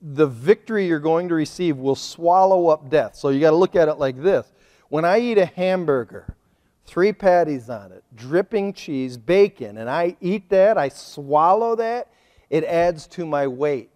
the 0.04 0.28
victory 0.28 0.86
you're 0.86 1.00
going 1.00 1.30
to 1.30 1.36
receive 1.36 1.78
will 1.78 1.96
swallow 1.96 2.68
up 2.68 2.89
death. 2.89 3.16
So 3.16 3.30
you 3.30 3.39
got 3.39 3.52
to 3.52 3.56
look 3.56 3.76
at 3.76 3.88
it 3.88 3.96
like 3.96 4.22
this. 4.22 4.52
When 4.89 5.06
I 5.06 5.20
eat 5.20 5.38
a 5.38 5.46
hamburger, 5.46 6.36
three 6.86 7.13
patties 7.13 7.70
on 7.70 7.94
it, 7.94 8.04
dripping 8.13 8.74
cheese, 8.74 9.16
bacon, 9.16 9.78
and 9.78 9.89
I 9.89 10.18
eat 10.20 10.50
that, 10.50 10.78
I 10.78 10.89
swallow 10.89 11.78
that, 11.78 12.10
it 12.50 12.66
adds 12.66 13.08
to 13.08 13.26
my 13.26 13.48
weight. 13.48 13.89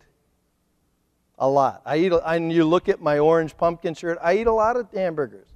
A 1.40 1.48
lot. 1.48 1.82
I 1.86 1.98
eat, 1.98 2.14
and 2.26 2.52
you 2.52 2.64
look 2.64 2.90
at 2.90 3.02
my 3.02 3.20
orange 3.20 3.56
pumpkin 3.58 3.94
shirt, 3.94 4.18
I 4.22 4.38
eat 4.38 4.48
a 4.48 4.54
lot 4.54 4.78
of 4.78 4.88
hamburgers. 4.92 5.48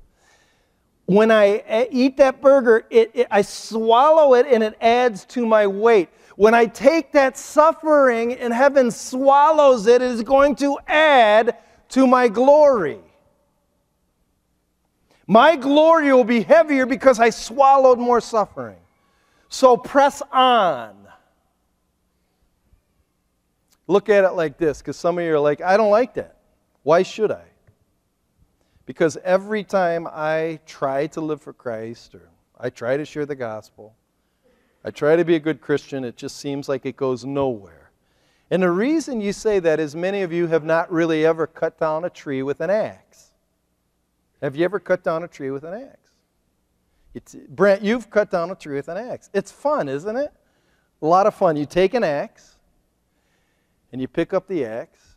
When 1.06 1.32
I 1.32 1.88
eat 1.92 2.18
that 2.18 2.42
burger, 2.42 2.86
it, 2.90 3.12
it, 3.14 3.28
I 3.32 3.42
swallow 3.42 4.36
it 4.36 4.46
and 4.46 4.62
it 4.64 4.78
adds 4.80 5.26
to 5.26 5.46
my 5.46 5.66
weight. 5.66 6.10
When 6.36 6.54
I 6.54 6.65
take 6.65 7.12
that 7.12 7.38
suffering 7.38 8.34
and 8.34 8.54
heaven 8.54 8.91
swallows 8.91 9.88
it, 9.88 10.02
it 10.02 10.12
is 10.12 10.24
going 10.24 10.56
to 10.58 10.78
add 10.88 11.58
to 11.89 12.08
my 12.08 12.28
glory. 12.28 13.00
My 15.28 15.56
glory 15.56 16.12
will 16.13 16.24
be 16.24 16.41
heavier 16.41 16.86
because 16.86 17.20
I 17.20 17.30
swallowed 17.30 18.00
more 18.00 18.22
suffering. 18.22 18.80
So 19.50 19.78
press 19.78 20.22
on. 20.32 20.96
Look 23.88 24.10
at 24.10 24.24
it 24.24 24.32
like 24.32 24.58
this, 24.58 24.80
because 24.80 24.96
some 24.96 25.17
of 25.17 25.24
you 25.26 25.34
are 25.34 25.39
like, 25.39 25.62
I 25.62 25.76
don't 25.76 25.91
like 25.91 26.13
that. 26.13 26.38
Why 26.84 27.04
should 27.04 27.32
I? 27.32 27.44
Because 28.86 29.17
every 29.24 29.63
time 29.63 30.08
I 30.10 30.60
try 30.65 31.08
to 31.08 31.22
live 31.22 31.41
for 31.41 31.54
Christ 31.54 32.15
or 32.15 32.30
I 32.58 32.70
try 32.70 32.98
to 32.98 33.06
share 33.06 33.26
the 33.26 33.36
gospel, 33.36 33.96
I 34.84 34.91
try 34.91 35.15
to 35.15 35.24
be 35.24 35.36
a 35.36 35.39
good 35.39 35.62
Christian, 35.62 36.04
it 36.04 36.17
just 36.17 36.38
seems 36.38 36.67
like 36.67 36.86
it 36.86 36.98
goes 36.98 37.24
nowhere. 37.24 37.91
And 38.50 38.63
the 38.63 38.72
reason 38.72 39.22
you 39.22 39.32
say 39.32 39.60
that 39.60 39.80
is 39.80 39.96
many 39.96 40.24
of 40.24 40.34
you 40.34 40.48
have 40.48 40.63
not 40.63 40.91
really 40.91 41.26
ever 41.26 41.48
cut 41.48 41.80
down 41.80 42.04
a 42.04 42.10
tree 42.10 42.44
with 42.44 42.60
an 42.60 42.70
axe. 42.70 43.32
Have 44.41 44.56
you 44.56 44.65
ever 44.65 44.80
cut 44.80 45.04
down 45.04 45.24
a 45.24 45.28
tree 45.28 45.52
with 45.52 45.63
an 45.63 45.74
axe? 45.74 46.10
It's, 47.13 47.36
Brent, 47.50 47.82
you've 47.82 48.10
cut 48.10 48.32
down 48.32 48.50
a 48.52 48.56
tree 48.56 48.76
with 48.76 48.88
an 48.88 48.98
axe. 48.98 49.30
It's 49.34 49.52
fun, 49.52 49.88
isn't 49.88 50.15
it? 50.15 50.34
A 51.02 51.06
lot 51.06 51.28
of 51.28 51.36
fun. 51.36 51.56
You 51.56 51.65
take 51.65 51.94
an 51.94 52.04
axe 52.04 52.56
and 53.91 54.02
you 54.02 54.08
pick 54.08 54.34
up 54.34 54.48
the 54.48 54.65
axe. 54.65 55.15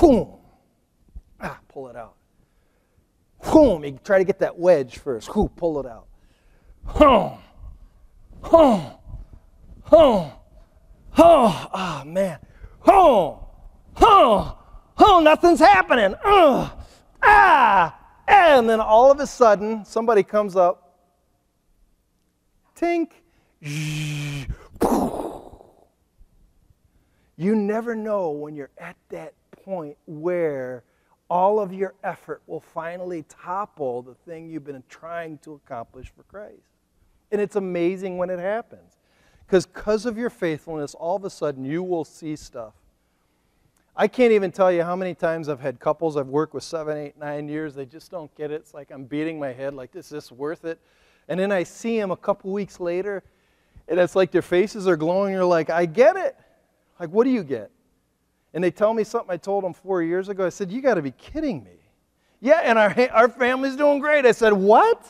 Boom. 0.00 0.28
Ah, 1.40 1.58
pull 1.68 1.88
it 1.88 1.96
out. 1.96 2.14
Boom. 3.52 3.84
You 3.84 3.98
try 4.04 4.18
to 4.18 4.24
get 4.24 4.38
that 4.40 4.58
wedge 4.58 4.98
first. 4.98 5.34
Whoo, 5.34 5.48
pull 5.48 5.80
it 5.80 5.86
out. 5.86 6.06
Oh, 8.44 8.98
oh, 9.92 10.32
oh, 11.18 11.70
oh, 11.72 12.02
man. 12.06 12.38
Oh, 12.86 13.46
oh, 14.00 14.58
oh, 14.98 15.20
nothing's 15.20 15.60
happening. 15.60 16.14
Oh, 16.24 16.72
ah, 17.22 17.98
and 18.26 18.68
then 18.68 18.80
all 18.80 19.10
of 19.10 19.20
a 19.20 19.26
sudden, 19.26 19.84
somebody 19.84 20.22
comes 20.22 20.56
up. 20.56 20.98
Tink. 22.76 23.10
You 27.36 27.54
never 27.54 27.94
know 27.94 28.30
when 28.30 28.54
you're 28.54 28.70
at 28.78 28.96
that 29.10 29.34
point 29.64 29.96
where 30.06 30.84
all 31.30 31.60
of 31.60 31.72
your 31.72 31.94
effort 32.02 32.42
will 32.46 32.60
finally 32.60 33.24
topple 33.28 34.02
the 34.02 34.14
thing 34.14 34.48
you've 34.48 34.64
been 34.64 34.82
trying 34.88 35.38
to 35.38 35.54
accomplish 35.54 36.12
for 36.14 36.22
Christ. 36.24 36.60
And 37.32 37.40
it's 37.40 37.56
amazing 37.56 38.18
when 38.18 38.30
it 38.30 38.38
happens. 38.38 38.96
Because 39.46 39.66
because 39.66 40.06
of 40.06 40.16
your 40.16 40.30
faithfulness, 40.30 40.94
all 40.94 41.16
of 41.16 41.24
a 41.24 41.30
sudden 41.30 41.64
you 41.64 41.82
will 41.82 42.04
see 42.04 42.36
stuff. 42.36 42.74
I 43.96 44.06
can't 44.08 44.32
even 44.32 44.52
tell 44.52 44.70
you 44.70 44.82
how 44.82 44.96
many 44.96 45.14
times 45.14 45.48
I've 45.48 45.60
had 45.60 45.80
couples 45.80 46.16
I've 46.16 46.28
worked 46.28 46.54
with 46.54 46.62
seven, 46.62 46.96
eight, 46.96 47.18
nine 47.18 47.48
years. 47.48 47.74
They 47.74 47.84
just 47.84 48.10
don't 48.10 48.34
get 48.36 48.50
it. 48.50 48.54
It's 48.54 48.74
like 48.74 48.90
I'm 48.90 49.04
beating 49.04 49.38
my 49.38 49.52
head, 49.52 49.74
like, 49.74 49.94
is 49.96 50.08
this 50.08 50.30
worth 50.30 50.64
it? 50.64 50.78
And 51.28 51.38
then 51.38 51.52
I 51.52 51.64
see 51.64 51.98
them 51.98 52.10
a 52.10 52.16
couple 52.16 52.52
weeks 52.52 52.80
later, 52.80 53.22
and 53.88 53.98
it's 53.98 54.16
like 54.16 54.30
their 54.30 54.42
faces 54.42 54.86
are 54.88 54.96
glowing. 54.96 55.34
You're 55.34 55.44
like, 55.44 55.70
I 55.70 55.86
get 55.86 56.16
it. 56.16 56.36
Like, 56.98 57.10
what 57.10 57.24
do 57.24 57.30
you 57.30 57.42
get? 57.42 57.70
And 58.54 58.62
they 58.62 58.70
tell 58.70 58.94
me 58.94 59.04
something 59.04 59.30
I 59.30 59.36
told 59.36 59.64
them 59.64 59.72
four 59.72 60.02
years 60.02 60.28
ago. 60.28 60.46
I 60.46 60.48
said, 60.48 60.70
You 60.70 60.80
got 60.80 60.94
to 60.94 61.02
be 61.02 61.12
kidding 61.12 61.62
me. 61.62 61.78
Yeah, 62.40 62.60
and 62.64 62.78
our, 62.78 62.94
our 63.12 63.28
family's 63.28 63.76
doing 63.76 63.98
great. 63.98 64.24
I 64.26 64.32
said, 64.32 64.52
What? 64.52 65.06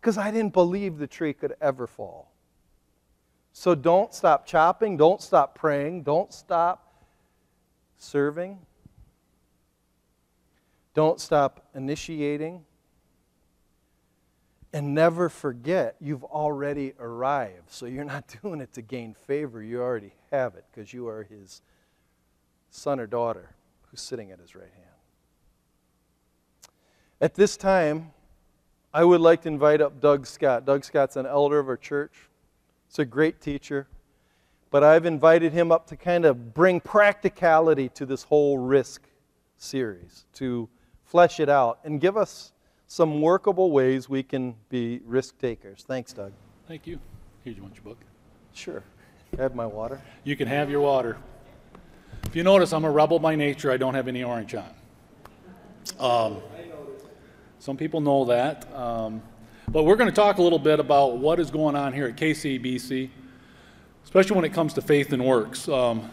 Because 0.00 0.18
I 0.18 0.30
didn't 0.30 0.52
believe 0.52 0.98
the 0.98 1.06
tree 1.06 1.32
could 1.32 1.54
ever 1.60 1.86
fall. 1.86 2.32
So 3.52 3.74
don't 3.74 4.12
stop 4.12 4.46
chopping, 4.46 4.96
don't 4.96 5.22
stop 5.22 5.54
praying, 5.54 6.02
don't 6.02 6.32
stop 6.32 7.04
serving, 7.98 8.58
don't 10.94 11.18
stop 11.18 11.66
initiating, 11.74 12.64
and 14.72 14.94
never 14.94 15.30
forget 15.30 15.96
you've 16.00 16.24
already 16.24 16.92
arrived. 17.00 17.70
So 17.70 17.86
you're 17.86 18.04
not 18.04 18.36
doing 18.42 18.60
it 18.60 18.74
to 18.74 18.82
gain 18.82 19.14
favor, 19.14 19.62
you 19.62 19.80
already 19.80 20.12
have 20.30 20.54
it 20.54 20.66
because 20.70 20.92
you 20.92 21.08
are 21.08 21.22
his 21.22 21.62
son 22.70 23.00
or 23.00 23.06
daughter 23.06 23.54
who's 23.90 24.02
sitting 24.02 24.32
at 24.32 24.38
his 24.38 24.54
right 24.54 24.64
hand. 24.64 24.86
At 27.22 27.34
this 27.34 27.56
time, 27.56 28.12
I 28.96 29.04
would 29.04 29.20
like 29.20 29.42
to 29.42 29.48
invite 29.48 29.82
up 29.82 30.00
Doug 30.00 30.26
Scott. 30.26 30.64
Doug 30.64 30.82
Scott's 30.82 31.16
an 31.16 31.26
elder 31.26 31.58
of 31.58 31.68
our 31.68 31.76
church. 31.76 32.14
He's 32.88 32.98
a 32.98 33.04
great 33.04 33.42
teacher. 33.42 33.88
But 34.70 34.84
I've 34.84 35.04
invited 35.04 35.52
him 35.52 35.70
up 35.70 35.86
to 35.88 35.96
kind 35.96 36.24
of 36.24 36.54
bring 36.54 36.80
practicality 36.80 37.90
to 37.90 38.06
this 38.06 38.22
whole 38.22 38.56
risk 38.56 39.02
series, 39.58 40.24
to 40.36 40.66
flesh 41.04 41.40
it 41.40 41.50
out 41.50 41.78
and 41.84 42.00
give 42.00 42.16
us 42.16 42.54
some 42.86 43.20
workable 43.20 43.70
ways 43.70 44.08
we 44.08 44.22
can 44.22 44.54
be 44.70 45.02
risk 45.04 45.38
takers. 45.38 45.84
Thanks, 45.86 46.14
Doug. 46.14 46.32
Thank 46.66 46.86
you. 46.86 46.98
Here, 47.44 47.52
do 47.52 47.58
you 47.58 47.62
want 47.62 47.74
your 47.74 47.84
book? 47.84 47.98
Sure. 48.54 48.82
Have 49.36 49.54
my 49.54 49.66
water. 49.66 50.00
You 50.24 50.36
can 50.36 50.48
have 50.48 50.70
your 50.70 50.80
water. 50.80 51.18
If 52.24 52.34
you 52.34 52.42
notice, 52.42 52.72
I'm 52.72 52.86
a 52.86 52.90
rebel 52.90 53.18
by 53.18 53.36
nature. 53.36 53.70
I 53.70 53.76
don't 53.76 53.92
have 53.92 54.08
any 54.08 54.24
orange 54.24 54.54
on. 54.54 54.70
Um, 56.00 56.38
some 57.58 57.76
people 57.76 58.00
know 58.00 58.26
that. 58.26 58.72
Um, 58.74 59.22
but 59.68 59.84
we're 59.84 59.96
going 59.96 60.10
to 60.10 60.14
talk 60.14 60.38
a 60.38 60.42
little 60.42 60.58
bit 60.58 60.78
about 60.78 61.18
what 61.18 61.40
is 61.40 61.50
going 61.50 61.74
on 61.74 61.92
here 61.92 62.06
at 62.06 62.16
KCBC, 62.16 63.10
especially 64.04 64.36
when 64.36 64.44
it 64.44 64.52
comes 64.52 64.74
to 64.74 64.82
faith 64.82 65.12
and 65.12 65.24
works. 65.24 65.68
Um, 65.68 66.10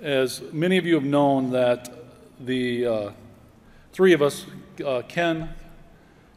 as 0.00 0.40
many 0.52 0.78
of 0.78 0.86
you 0.86 0.94
have 0.94 1.04
known, 1.04 1.50
that 1.50 1.92
the 2.40 2.86
uh, 2.86 3.10
three 3.92 4.12
of 4.12 4.22
us, 4.22 4.46
uh, 4.84 5.02
Ken, 5.08 5.50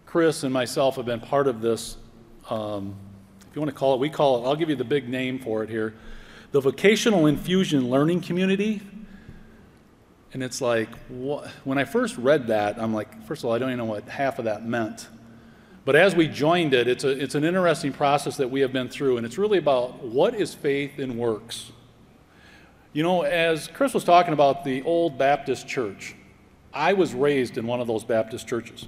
Chris, 0.05 0.43
and 0.43 0.53
myself, 0.53 0.95
have 0.95 1.05
been 1.05 1.21
part 1.21 1.47
of 1.47 1.61
this. 1.61 1.97
Um, 2.49 2.95
if 3.41 3.55
you 3.55 3.61
want 3.61 3.71
to 3.71 3.77
call 3.77 3.93
it, 3.93 3.99
we 3.99 4.09
call 4.09 4.43
it. 4.43 4.47
I'll 4.47 4.55
give 4.55 4.69
you 4.69 4.75
the 4.75 4.83
big 4.83 5.07
name 5.07 5.39
for 5.39 5.63
it 5.63 5.69
here, 5.69 5.93
the 6.51 6.59
Vocational 6.59 7.27
Infusion 7.27 7.89
Learning 7.89 8.19
Community 8.19 8.81
and 10.33 10.43
it's 10.43 10.61
like, 10.61 10.89
what? 11.07 11.47
when 11.63 11.77
I 11.77 11.85
first 11.85 12.17
read 12.17 12.47
that, 12.47 12.79
I'm 12.79 12.93
like, 12.93 13.25
first 13.25 13.43
of 13.43 13.49
all, 13.49 13.55
I 13.55 13.57
don't 13.57 13.69
even 13.69 13.79
know 13.79 13.85
what 13.85 14.07
half 14.07 14.39
of 14.39 14.45
that 14.45 14.65
meant. 14.65 15.07
But 15.85 15.95
as 15.95 16.15
we 16.15 16.27
joined 16.27 16.73
it, 16.73 16.87
it's, 16.87 17.03
a, 17.03 17.09
it's 17.09 17.35
an 17.35 17.43
interesting 17.43 17.93
process 17.93 18.37
that 18.37 18.51
we 18.51 18.61
have 18.61 18.71
been 18.71 18.89
through, 18.89 19.17
and 19.17 19.25
it's 19.25 19.39
really 19.39 19.57
about 19.57 20.03
what 20.03 20.35
is 20.35 20.53
faith 20.53 20.99
in 20.99 21.17
works. 21.17 21.71
You 22.93 23.01
know, 23.01 23.23
as 23.23 23.67
Chris 23.67 23.93
was 23.93 24.03
talking 24.03 24.33
about 24.33 24.63
the 24.63 24.83
old 24.83 25.17
Baptist 25.17 25.67
church, 25.67 26.15
I 26.73 26.93
was 26.93 27.13
raised 27.13 27.57
in 27.57 27.65
one 27.65 27.79
of 27.79 27.87
those 27.87 28.03
Baptist 28.03 28.47
churches. 28.47 28.87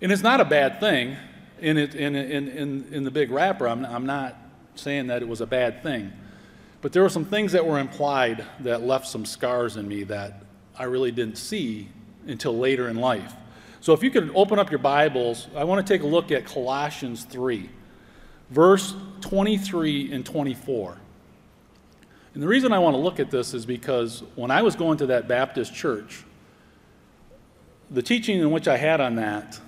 And 0.00 0.12
it's 0.12 0.22
not 0.22 0.40
a 0.40 0.44
bad 0.44 0.80
thing 0.80 1.16
in, 1.60 1.76
it, 1.76 1.94
in, 1.94 2.14
in, 2.14 2.48
in, 2.48 2.86
in 2.92 3.04
the 3.04 3.10
big 3.10 3.30
wrapper. 3.30 3.68
I'm, 3.68 3.84
I'm 3.84 4.06
not 4.06 4.36
saying 4.74 5.08
that 5.08 5.22
it 5.22 5.28
was 5.28 5.40
a 5.40 5.46
bad 5.46 5.82
thing. 5.82 6.12
But 6.82 6.92
there 6.92 7.02
were 7.02 7.08
some 7.08 7.24
things 7.24 7.52
that 7.52 7.66
were 7.66 7.78
implied 7.78 8.44
that 8.60 8.82
left 8.82 9.06
some 9.06 9.24
scars 9.24 9.76
in 9.76 9.88
me 9.88 10.04
that 10.04 10.44
I 10.78 10.84
really 10.84 11.10
didn't 11.10 11.38
see 11.38 11.88
until 12.26 12.56
later 12.56 12.88
in 12.88 12.96
life. 12.96 13.34
So 13.80 13.92
if 13.92 14.02
you 14.02 14.10
could 14.10 14.30
open 14.34 14.58
up 14.58 14.70
your 14.70 14.78
Bibles, 14.78 15.48
I 15.56 15.64
want 15.64 15.86
to 15.86 15.92
take 15.92 16.02
a 16.02 16.06
look 16.06 16.30
at 16.32 16.44
Colossians 16.44 17.24
3, 17.24 17.70
verse 18.50 18.94
23 19.20 20.12
and 20.12 20.24
24. 20.24 20.98
And 22.34 22.42
the 22.42 22.48
reason 22.48 22.72
I 22.72 22.78
want 22.78 22.94
to 22.94 23.00
look 23.00 23.18
at 23.18 23.30
this 23.30 23.54
is 23.54 23.64
because 23.64 24.22
when 24.34 24.50
I 24.50 24.60
was 24.60 24.76
going 24.76 24.98
to 24.98 25.06
that 25.06 25.26
Baptist 25.26 25.74
church, 25.74 26.24
the 27.90 28.02
teaching 28.02 28.40
in 28.40 28.50
which 28.50 28.68
I 28.68 28.76
had 28.76 29.00
on 29.00 29.16
that 29.16 29.58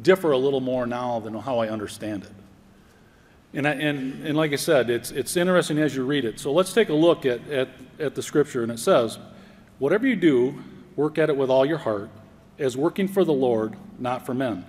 differ 0.00 0.32
a 0.32 0.38
little 0.38 0.60
more 0.60 0.86
now 0.86 1.20
than 1.20 1.34
how 1.34 1.58
I 1.58 1.68
understand 1.68 2.24
it. 2.24 2.32
And, 3.54 3.66
I, 3.66 3.72
and, 3.72 4.26
and 4.26 4.36
like 4.36 4.52
I 4.52 4.56
said, 4.56 4.90
it's, 4.90 5.10
it's 5.10 5.36
interesting 5.36 5.78
as 5.78 5.94
you 5.94 6.04
read 6.04 6.24
it. 6.24 6.38
So 6.38 6.52
let's 6.52 6.72
take 6.72 6.90
a 6.90 6.94
look 6.94 7.24
at, 7.24 7.48
at, 7.48 7.68
at 7.98 8.14
the 8.14 8.22
scripture, 8.22 8.62
and 8.62 8.70
it 8.70 8.78
says, 8.78 9.18
Whatever 9.78 10.06
you 10.06 10.16
do, 10.16 10.62
work 10.96 11.18
at 11.18 11.30
it 11.30 11.36
with 11.36 11.50
all 11.50 11.64
your 11.64 11.78
heart, 11.78 12.10
as 12.58 12.76
working 12.76 13.06
for 13.06 13.24
the 13.24 13.32
Lord, 13.32 13.76
not 13.98 14.26
for 14.26 14.34
men. 14.34 14.66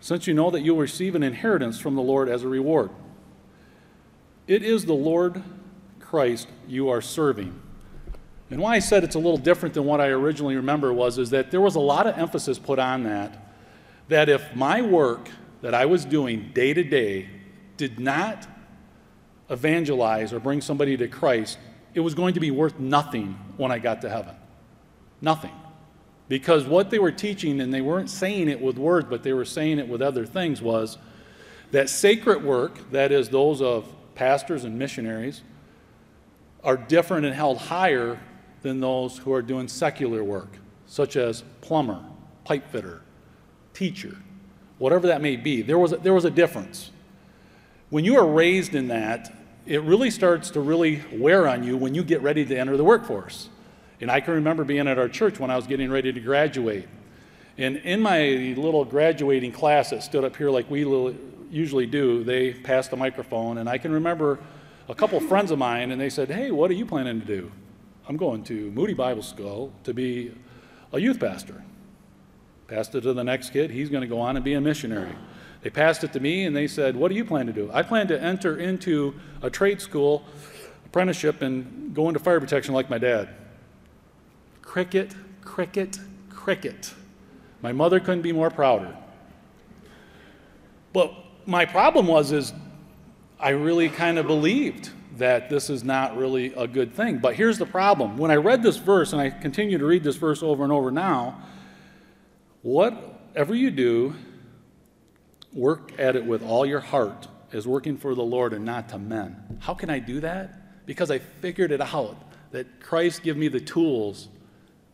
Since 0.00 0.26
you 0.26 0.34
know 0.34 0.50
that 0.50 0.60
you'll 0.62 0.78
receive 0.78 1.14
an 1.14 1.22
inheritance 1.22 1.78
from 1.78 1.94
the 1.94 2.02
Lord 2.02 2.28
as 2.28 2.42
a 2.42 2.48
reward. 2.48 2.90
It 4.46 4.62
is 4.62 4.84
the 4.84 4.94
Lord 4.94 5.42
Christ 6.00 6.48
you 6.68 6.88
are 6.88 7.00
serving. 7.00 7.60
And 8.50 8.60
why 8.60 8.76
I 8.76 8.78
said 8.80 9.02
it's 9.02 9.14
a 9.14 9.18
little 9.18 9.38
different 9.38 9.74
than 9.74 9.84
what 9.84 10.00
I 10.00 10.08
originally 10.08 10.56
remember 10.56 10.92
was 10.92 11.18
is 11.18 11.30
that 11.30 11.50
there 11.50 11.60
was 11.60 11.74
a 11.74 11.80
lot 11.80 12.06
of 12.06 12.18
emphasis 12.18 12.58
put 12.58 12.78
on 12.78 13.04
that 13.04 13.38
that 14.08 14.28
if 14.28 14.54
my 14.54 14.82
work 14.82 15.30
that 15.62 15.74
I 15.74 15.86
was 15.86 16.04
doing 16.04 16.50
day 16.52 16.74
to 16.74 16.82
day 16.82 17.30
did 17.82 17.98
not 17.98 18.46
evangelize 19.50 20.32
or 20.32 20.38
bring 20.38 20.60
somebody 20.60 20.96
to 20.96 21.08
Christ, 21.08 21.58
it 21.94 21.98
was 21.98 22.14
going 22.14 22.34
to 22.34 22.38
be 22.38 22.52
worth 22.52 22.78
nothing 22.78 23.36
when 23.56 23.72
I 23.72 23.80
got 23.80 24.02
to 24.02 24.08
heaven. 24.08 24.36
Nothing. 25.20 25.50
Because 26.28 26.64
what 26.64 26.90
they 26.90 27.00
were 27.00 27.10
teaching, 27.10 27.60
and 27.60 27.74
they 27.74 27.80
weren't 27.80 28.08
saying 28.08 28.48
it 28.48 28.60
with 28.60 28.78
words, 28.78 29.08
but 29.10 29.24
they 29.24 29.32
were 29.32 29.44
saying 29.44 29.80
it 29.80 29.88
with 29.88 30.00
other 30.00 30.24
things, 30.24 30.62
was 30.62 30.96
that 31.72 31.90
sacred 31.90 32.44
work, 32.44 32.88
that 32.92 33.10
is, 33.10 33.30
those 33.30 33.60
of 33.60 33.92
pastors 34.14 34.62
and 34.62 34.78
missionaries, 34.78 35.42
are 36.62 36.76
different 36.76 37.26
and 37.26 37.34
held 37.34 37.58
higher 37.58 38.20
than 38.60 38.78
those 38.78 39.18
who 39.18 39.32
are 39.32 39.42
doing 39.42 39.66
secular 39.66 40.22
work, 40.22 40.56
such 40.86 41.16
as 41.16 41.42
plumber, 41.62 41.98
pipe 42.44 42.70
fitter, 42.70 43.02
teacher, 43.74 44.16
whatever 44.78 45.08
that 45.08 45.20
may 45.20 45.34
be. 45.34 45.62
There 45.62 45.80
was 45.80 45.92
a, 45.92 45.96
there 45.96 46.14
was 46.14 46.24
a 46.24 46.30
difference. 46.30 46.92
When 47.92 48.06
you 48.06 48.16
are 48.16 48.26
raised 48.26 48.74
in 48.74 48.88
that, 48.88 49.30
it 49.66 49.82
really 49.82 50.10
starts 50.10 50.48
to 50.52 50.60
really 50.60 51.02
wear 51.12 51.46
on 51.46 51.62
you 51.62 51.76
when 51.76 51.94
you 51.94 52.02
get 52.02 52.22
ready 52.22 52.42
to 52.42 52.56
enter 52.56 52.78
the 52.78 52.84
workforce. 52.84 53.50
And 54.00 54.10
I 54.10 54.20
can 54.20 54.32
remember 54.32 54.64
being 54.64 54.88
at 54.88 54.96
our 54.96 55.10
church 55.10 55.38
when 55.38 55.50
I 55.50 55.56
was 55.56 55.66
getting 55.66 55.90
ready 55.90 56.10
to 56.10 56.18
graduate. 56.18 56.88
And 57.58 57.76
in 57.76 58.00
my 58.00 58.54
little 58.56 58.86
graduating 58.86 59.52
class 59.52 59.90
that 59.90 60.02
stood 60.02 60.24
up 60.24 60.36
here 60.36 60.48
like 60.48 60.70
we 60.70 60.86
usually 61.50 61.84
do, 61.84 62.24
they 62.24 62.54
passed 62.54 62.90
the 62.92 62.96
microphone. 62.96 63.58
And 63.58 63.68
I 63.68 63.76
can 63.76 63.92
remember 63.92 64.38
a 64.88 64.94
couple 64.94 65.20
friends 65.20 65.50
of 65.50 65.58
mine, 65.58 65.90
and 65.90 66.00
they 66.00 66.08
said, 66.08 66.30
Hey, 66.30 66.50
what 66.50 66.70
are 66.70 66.74
you 66.74 66.86
planning 66.86 67.20
to 67.20 67.26
do? 67.26 67.52
I'm 68.08 68.16
going 68.16 68.42
to 68.44 68.70
Moody 68.70 68.94
Bible 68.94 69.22
School 69.22 69.70
to 69.84 69.92
be 69.92 70.34
a 70.94 70.98
youth 70.98 71.20
pastor. 71.20 71.62
Passed 72.68 72.94
it 72.94 73.02
to 73.02 73.12
the 73.12 73.22
next 73.22 73.50
kid. 73.50 73.70
He's 73.70 73.90
going 73.90 74.00
to 74.00 74.08
go 74.08 74.18
on 74.18 74.36
and 74.36 74.42
be 74.42 74.54
a 74.54 74.62
missionary. 74.62 75.14
They 75.62 75.70
passed 75.70 76.02
it 76.04 76.12
to 76.12 76.20
me 76.20 76.44
and 76.44 76.54
they 76.54 76.66
said, 76.66 76.96
What 76.96 77.08
do 77.08 77.14
you 77.14 77.24
plan 77.24 77.46
to 77.46 77.52
do? 77.52 77.70
I 77.72 77.82
plan 77.82 78.08
to 78.08 78.20
enter 78.20 78.58
into 78.58 79.14
a 79.40 79.48
trade 79.48 79.80
school 79.80 80.24
apprenticeship 80.86 81.40
and 81.40 81.94
go 81.94 82.08
into 82.08 82.20
fire 82.20 82.40
protection 82.40 82.74
like 82.74 82.90
my 82.90 82.98
dad. 82.98 83.28
Cricket, 84.60 85.14
cricket, 85.40 85.98
cricket. 86.28 86.92
My 87.62 87.72
mother 87.72 88.00
couldn't 88.00 88.22
be 88.22 88.32
more 88.32 88.50
prouder. 88.50 88.96
But 90.92 91.14
my 91.46 91.64
problem 91.64 92.06
was 92.06 92.32
is 92.32 92.52
I 93.38 93.50
really 93.50 93.88
kind 93.88 94.18
of 94.18 94.26
believed 94.26 94.90
that 95.16 95.48
this 95.48 95.70
is 95.70 95.84
not 95.84 96.16
really 96.16 96.52
a 96.54 96.66
good 96.66 96.94
thing. 96.94 97.18
But 97.18 97.34
here's 97.36 97.58
the 97.58 97.66
problem. 97.66 98.16
When 98.16 98.30
I 98.30 98.36
read 98.36 98.62
this 98.62 98.78
verse, 98.78 99.12
and 99.12 99.20
I 99.20 99.30
continue 99.30 99.78
to 99.78 99.84
read 99.84 100.02
this 100.02 100.16
verse 100.16 100.42
over 100.42 100.64
and 100.64 100.72
over 100.72 100.90
now, 100.90 101.42
whatever 102.62 103.54
you 103.54 103.70
do, 103.70 104.14
work 105.52 105.92
at 105.98 106.16
it 106.16 106.24
with 106.24 106.42
all 106.42 106.64
your 106.64 106.80
heart 106.80 107.28
as 107.52 107.66
working 107.66 107.96
for 107.96 108.14
the 108.14 108.22
Lord 108.22 108.52
and 108.52 108.64
not 108.64 108.88
to 108.90 108.98
men. 108.98 109.58
How 109.60 109.74
can 109.74 109.90
I 109.90 109.98
do 109.98 110.20
that? 110.20 110.86
Because 110.86 111.10
I 111.10 111.18
figured 111.18 111.72
it 111.72 111.80
out 111.80 112.16
that 112.50 112.80
Christ 112.80 113.22
give 113.22 113.36
me 113.36 113.48
the 113.48 113.60
tools 113.60 114.28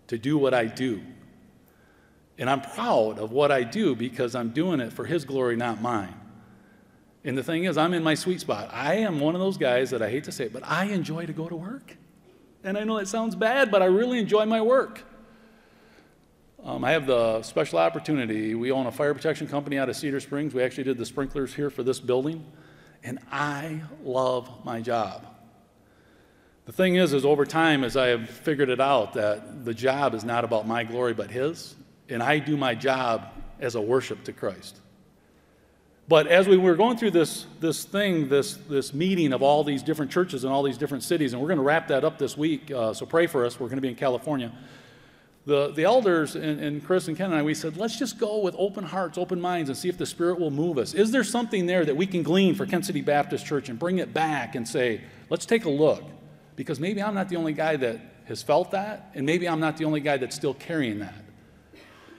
to 0.08 0.18
do 0.18 0.38
what 0.38 0.54
I 0.54 0.66
do. 0.66 1.02
And 2.38 2.48
I'm 2.48 2.60
proud 2.60 3.18
of 3.18 3.32
what 3.32 3.50
I 3.50 3.64
do 3.64 3.96
because 3.96 4.34
I'm 4.34 4.50
doing 4.50 4.80
it 4.80 4.92
for 4.92 5.04
his 5.04 5.24
glory, 5.24 5.56
not 5.56 5.80
mine. 5.82 6.14
And 7.24 7.36
the 7.36 7.42
thing 7.42 7.64
is, 7.64 7.76
I'm 7.76 7.94
in 7.94 8.02
my 8.02 8.14
sweet 8.14 8.40
spot. 8.40 8.70
I 8.72 8.94
am 8.94 9.18
one 9.18 9.34
of 9.34 9.40
those 9.40 9.58
guys 9.58 9.90
that 9.90 10.02
I 10.02 10.08
hate 10.08 10.24
to 10.24 10.32
say 10.32 10.44
it, 10.44 10.52
but 10.52 10.62
I 10.64 10.84
enjoy 10.86 11.26
to 11.26 11.32
go 11.32 11.48
to 11.48 11.56
work. 11.56 11.96
And 12.62 12.78
I 12.78 12.84
know 12.84 12.98
that 12.98 13.08
sounds 13.08 13.34
bad, 13.34 13.70
but 13.70 13.82
I 13.82 13.86
really 13.86 14.18
enjoy 14.18 14.46
my 14.46 14.60
work. 14.60 15.02
Um, 16.64 16.84
I 16.84 16.90
have 16.90 17.06
the 17.06 17.42
special 17.42 17.78
opportunity. 17.78 18.54
We 18.56 18.72
own 18.72 18.86
a 18.86 18.92
fire 18.92 19.14
protection 19.14 19.46
company 19.46 19.78
out 19.78 19.88
of 19.88 19.96
Cedar 19.96 20.18
Springs. 20.18 20.54
We 20.54 20.62
actually 20.62 20.84
did 20.84 20.98
the 20.98 21.06
sprinklers 21.06 21.54
here 21.54 21.70
for 21.70 21.84
this 21.84 22.00
building. 22.00 22.44
And 23.04 23.20
I 23.30 23.80
love 24.02 24.50
my 24.64 24.80
job. 24.80 25.24
The 26.66 26.72
thing 26.72 26.96
is, 26.96 27.12
is 27.12 27.24
over 27.24 27.46
time, 27.46 27.84
as 27.84 27.96
I 27.96 28.08
have 28.08 28.28
figured 28.28 28.70
it 28.70 28.80
out, 28.80 29.14
that 29.14 29.64
the 29.64 29.72
job 29.72 30.14
is 30.14 30.24
not 30.24 30.44
about 30.44 30.66
my 30.66 30.82
glory 30.82 31.14
but 31.14 31.30
His, 31.30 31.76
and 32.08 32.22
I 32.22 32.40
do 32.40 32.56
my 32.56 32.74
job 32.74 33.28
as 33.60 33.76
a 33.76 33.80
worship 33.80 34.24
to 34.24 34.32
Christ. 34.32 34.76
But 36.08 36.26
as 36.26 36.48
we 36.48 36.56
were 36.56 36.74
going 36.74 36.96
through 36.96 37.12
this, 37.12 37.46
this 37.60 37.84
thing, 37.84 38.28
this, 38.28 38.54
this 38.68 38.92
meeting 38.92 39.32
of 39.32 39.42
all 39.42 39.62
these 39.62 39.82
different 39.82 40.10
churches 40.10 40.44
in 40.44 40.50
all 40.50 40.62
these 40.62 40.78
different 40.78 41.04
cities, 41.04 41.32
and 41.32 41.40
we're 41.40 41.48
going 41.48 41.58
to 41.58 41.64
wrap 41.64 41.88
that 41.88 42.04
up 42.04 42.18
this 42.18 42.36
week, 42.36 42.70
uh, 42.70 42.92
so 42.92 43.06
pray 43.06 43.26
for 43.26 43.46
us. 43.46 43.60
We're 43.60 43.68
going 43.68 43.76
to 43.76 43.82
be 43.82 43.88
in 43.88 43.94
California. 43.94 44.52
The, 45.48 45.72
the 45.72 45.84
elders 45.84 46.36
and, 46.36 46.60
and 46.60 46.84
Chris 46.84 47.08
and 47.08 47.16
Ken 47.16 47.30
and 47.30 47.34
I, 47.34 47.42
we 47.42 47.54
said, 47.54 47.78
let's 47.78 47.98
just 47.98 48.18
go 48.18 48.40
with 48.40 48.54
open 48.58 48.84
hearts, 48.84 49.16
open 49.16 49.40
minds, 49.40 49.70
and 49.70 49.78
see 49.78 49.88
if 49.88 49.96
the 49.96 50.04
Spirit 50.04 50.38
will 50.38 50.50
move 50.50 50.76
us. 50.76 50.92
Is 50.92 51.10
there 51.10 51.24
something 51.24 51.64
there 51.64 51.86
that 51.86 51.96
we 51.96 52.06
can 52.06 52.22
glean 52.22 52.54
for 52.54 52.66
Kent 52.66 52.84
City 52.84 53.00
Baptist 53.00 53.46
Church 53.46 53.70
and 53.70 53.78
bring 53.78 53.98
it 53.98 54.12
back 54.12 54.56
and 54.56 54.68
say, 54.68 55.00
let's 55.30 55.46
take 55.46 55.64
a 55.64 55.70
look? 55.70 56.04
Because 56.54 56.78
maybe 56.78 57.02
I'm 57.02 57.14
not 57.14 57.30
the 57.30 57.36
only 57.36 57.54
guy 57.54 57.76
that 57.76 57.98
has 58.26 58.42
felt 58.42 58.72
that, 58.72 59.10
and 59.14 59.24
maybe 59.24 59.48
I'm 59.48 59.58
not 59.58 59.78
the 59.78 59.86
only 59.86 60.00
guy 60.00 60.18
that's 60.18 60.36
still 60.36 60.52
carrying 60.52 60.98
that. 60.98 61.24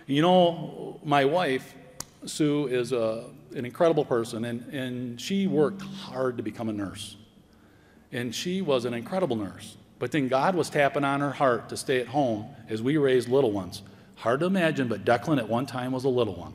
You 0.07 0.23
know, 0.23 0.99
my 1.03 1.23
wife, 1.25 1.75
Sue, 2.25 2.65
is 2.65 2.93
a 2.93 3.25
an 3.53 3.63
incredible 3.63 4.05
person, 4.05 4.43
and, 4.45 4.73
and 4.73 5.21
she 5.21 5.45
worked 5.45 5.83
hard 5.83 6.37
to 6.37 6.43
become 6.43 6.67
a 6.67 6.73
nurse. 6.73 7.15
And 8.11 8.33
she 8.33 8.63
was 8.63 8.85
an 8.85 8.95
incredible 8.95 9.35
nurse. 9.35 9.77
But 9.99 10.11
then 10.11 10.29
God 10.29 10.55
was 10.55 10.69
tapping 10.69 11.03
on 11.03 11.19
her 11.19 11.31
heart 11.31 11.69
to 11.69 11.77
stay 11.77 11.99
at 11.99 12.07
home 12.07 12.47
as 12.69 12.81
we 12.81 12.97
raised 12.97 13.27
little 13.27 13.51
ones. 13.51 13.83
Hard 14.15 14.39
to 14.39 14.45
imagine, 14.45 14.87
but 14.87 15.05
Declan 15.05 15.37
at 15.37 15.47
one 15.47 15.65
time 15.65 15.91
was 15.91 16.05
a 16.05 16.09
little 16.09 16.35
one. 16.35 16.53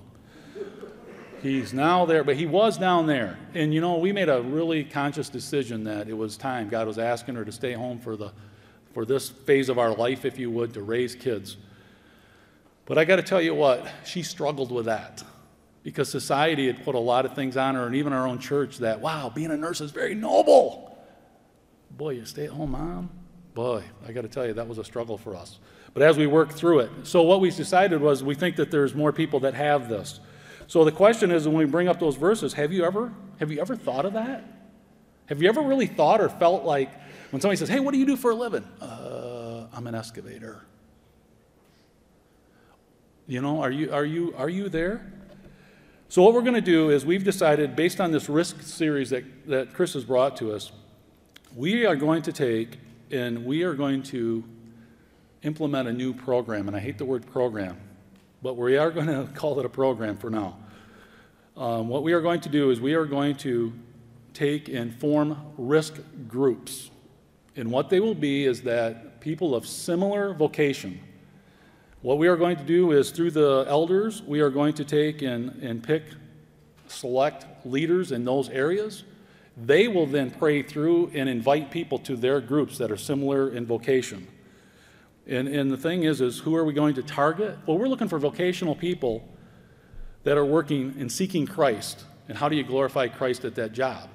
He's 1.43 1.75
now 1.75 2.07
there, 2.07 2.25
but 2.25 2.37
he 2.37 2.47
was 2.47 2.79
down 2.79 3.07
there. 3.07 3.39
And 3.53 3.75
you 3.75 3.83
know, 3.83 3.99
we 3.99 4.13
made 4.13 4.31
a 4.31 4.41
really 4.41 4.83
conscious 4.83 5.29
decision 5.29 5.85
that 5.85 6.09
it 6.09 6.15
was 6.15 6.39
time. 6.39 6.71
God 6.71 6.87
was 6.87 6.99
asking 6.99 7.35
her 7.35 7.45
to 7.45 7.53
stay 7.53 7.75
home 7.75 7.99
for, 7.99 8.17
the, 8.17 8.33
for 8.95 9.05
this 9.05 9.29
phase 9.29 9.69
of 9.69 9.79
our 9.79 9.95
life, 9.95 10.25
if 10.25 10.39
you 10.39 10.51
would, 10.51 10.73
to 10.73 10.83
raise 10.83 11.15
kids. 11.15 11.59
But 12.87 12.97
I 12.97 13.05
got 13.05 13.17
to 13.17 13.23
tell 13.23 13.43
you 13.43 13.55
what, 13.55 13.87
she 14.07 14.23
struggled 14.23 14.73
with 14.73 14.87
that 14.87 15.23
because 15.83 16.09
society 16.09 16.67
had 16.67 16.83
put 16.83 16.95
a 16.95 16.99
lot 16.99 17.27
of 17.27 17.35
things 17.35 17.59
on 17.59 17.75
her, 17.75 17.87
and 17.87 17.95
even 17.95 18.15
our 18.15 18.27
own 18.27 18.39
church 18.39 18.79
that, 18.79 19.01
wow, 19.01 19.31
being 19.35 19.51
a 19.51 19.57
nurse 19.57 19.83
is 19.83 19.91
very 19.91 20.15
noble. 20.15 20.97
Boy, 21.91 22.15
you 22.15 22.25
stay 22.25 22.45
at 22.45 22.51
home 22.51 22.71
mom? 22.71 23.11
Boy, 23.55 23.85
I 24.07 24.13
got 24.13 24.23
to 24.23 24.29
tell 24.29 24.47
you, 24.47 24.53
that 24.55 24.67
was 24.67 24.79
a 24.79 24.85
struggle 24.85 25.17
for 25.17 25.37
us. 25.37 25.61
But 25.93 26.03
as 26.03 26.17
we 26.17 26.27
worked 26.27 26.53
through 26.53 26.81
it, 26.81 26.91
so 27.05 27.23
what 27.23 27.41
we 27.41 27.51
decided 27.51 28.01
was 28.01 28.25
we 28.25 28.35
think 28.35 28.57
that 28.57 28.71
there's 28.71 28.95
more 28.95 29.13
people 29.13 29.41
that 29.41 29.55
have 29.55 29.89
this. 29.89 30.19
So 30.67 30.85
the 30.85 30.93
question 30.93 31.31
is 31.31 31.47
when 31.47 31.57
we 31.57 31.65
bring 31.65 31.87
up 31.87 32.01
those 32.01 32.17
verses, 32.17 32.55
have 32.55 32.73
you 32.73 32.85
ever 32.85 33.13
have 33.39 33.51
you 33.51 33.61
ever 33.61 33.77
thought 33.77 34.05
of 34.05 34.15
that? 34.15 34.45
Have 35.27 35.41
you 35.41 35.49
ever 35.49 35.61
really 35.61 35.87
thought 35.87 36.21
or 36.21 36.29
felt 36.29 36.65
like 36.65 36.91
when 37.31 37.41
somebody 37.41 37.57
says, 37.57 37.69
"Hey, 37.69 37.81
what 37.81 37.93
do 37.93 37.99
you 37.99 38.07
do 38.07 38.17
for 38.17 38.31
a 38.31 38.35
living?" 38.35 38.65
Uh, 38.81 39.67
I'm 39.73 39.87
an 39.87 39.95
excavator. 39.95 40.63
You 43.27 43.41
know, 43.41 43.61
are 43.61 43.71
you 43.71 43.93
are 43.93 44.05
you 44.05 44.35
are 44.37 44.49
you 44.49 44.69
there? 44.69 45.13
So, 46.09 46.23
what 46.23 46.35
we're 46.35 46.43
going 46.43 46.55
to 46.55 46.61
do 46.61 46.91
is 46.91 47.05
we've 47.05 47.25
decided, 47.25 47.75
based 47.75 48.01
on 48.01 48.13
this 48.13 48.29
risk 48.29 48.63
series 48.63 49.11
that, 49.11 49.25
that 49.49 49.75
Chris 49.75 49.95
has 49.95 50.05
brought 50.05 50.37
to 50.37 50.53
us, 50.53 50.71
we 51.57 51.87
are 51.87 51.97
going 51.97 52.23
to 52.23 52.33
take 52.33 52.79
and 53.11 53.45
we 53.45 53.63
are 53.63 53.75
going 53.75 54.03
to 54.05 54.45
implement 55.43 55.89
a 55.89 55.93
new 55.93 56.13
program. 56.13 56.69
And 56.69 56.77
I 56.77 56.81
hate 56.81 56.99
the 56.99 57.05
word 57.05 57.27
program, 57.27 57.77
but 58.43 58.57
we 58.57 58.77
are 58.77 58.91
going 58.91 59.07
to 59.07 59.29
call 59.35 59.59
it 59.61 59.67
a 59.67 59.69
program 59.69 60.17
for 60.17 60.31
now. 60.31 60.59
Um, 61.57 61.89
what 61.89 62.03
we 62.03 62.13
are 62.13 62.21
going 62.21 62.41
to 62.41 62.49
do 62.49 62.71
is 62.71 62.81
we 62.81 62.95
are 62.95 63.05
going 63.05 63.37
to 63.37 63.73
take 64.33 64.69
and 64.69 64.93
form 64.93 65.39
risk 65.57 65.95
groups. 66.27 66.91
And 67.57 67.71
what 67.71 67.89
they 67.89 68.01
will 68.01 68.17
be 68.17 68.45
is 68.45 68.63
that 68.63 69.21
people 69.21 69.55
of 69.55 69.67
similar 69.67 70.35
vocation, 70.35 71.01
what 72.03 72.19
we 72.19 72.27
are 72.27 72.37
going 72.37 72.57
to 72.57 72.65
do 72.65 72.91
is 72.91 73.13
through 73.13 73.31
the 73.31 73.65
elders, 73.69 74.23
we 74.23 74.41
are 74.41 74.51
going 74.51 74.75
to 74.75 74.85
take 74.85 75.23
and, 75.23 75.51
and 75.63 75.83
pick, 75.83 76.03
select 76.89 77.47
leaders 77.65 78.11
in 78.11 78.25
those 78.25 78.49
areas. 78.49 79.05
They 79.57 79.87
will 79.87 80.07
then 80.07 80.31
pray 80.31 80.63
through 80.63 81.13
and 81.15 81.29
invite 81.29 81.71
people 81.71 81.99
to 82.01 82.17
their 82.17 82.41
groups 82.41 82.79
that 82.79 82.91
are 82.91 82.97
similar 82.97 83.51
in 83.51 83.67
vocation. 83.67 84.27
And, 85.27 85.49
and 85.49 85.71
the 85.71 85.77
thing 85.77 86.03
is, 86.03 86.21
is 86.21 86.39
who 86.39 86.57
are 86.57 86.65
we 86.65 86.73
going 86.73 86.95
to 86.95 87.03
target? 87.03 87.57
Well, 87.67 87.79
we're 87.79 87.89
looking 87.89 88.09
for 88.09 88.19
vocational 88.19 88.75
people 88.75 89.27
that 90.25 90.37
are 90.37 90.45
working 90.45 90.95
and 90.99 91.11
seeking 91.11 91.47
Christ. 91.47 92.05
And 92.29 92.37
how 92.37 92.49
do 92.49 92.57
you 92.57 92.65
glorify 92.65 93.09
Christ 93.09 93.45
at 93.45 93.55
that 93.55 93.73
job? 93.73 94.09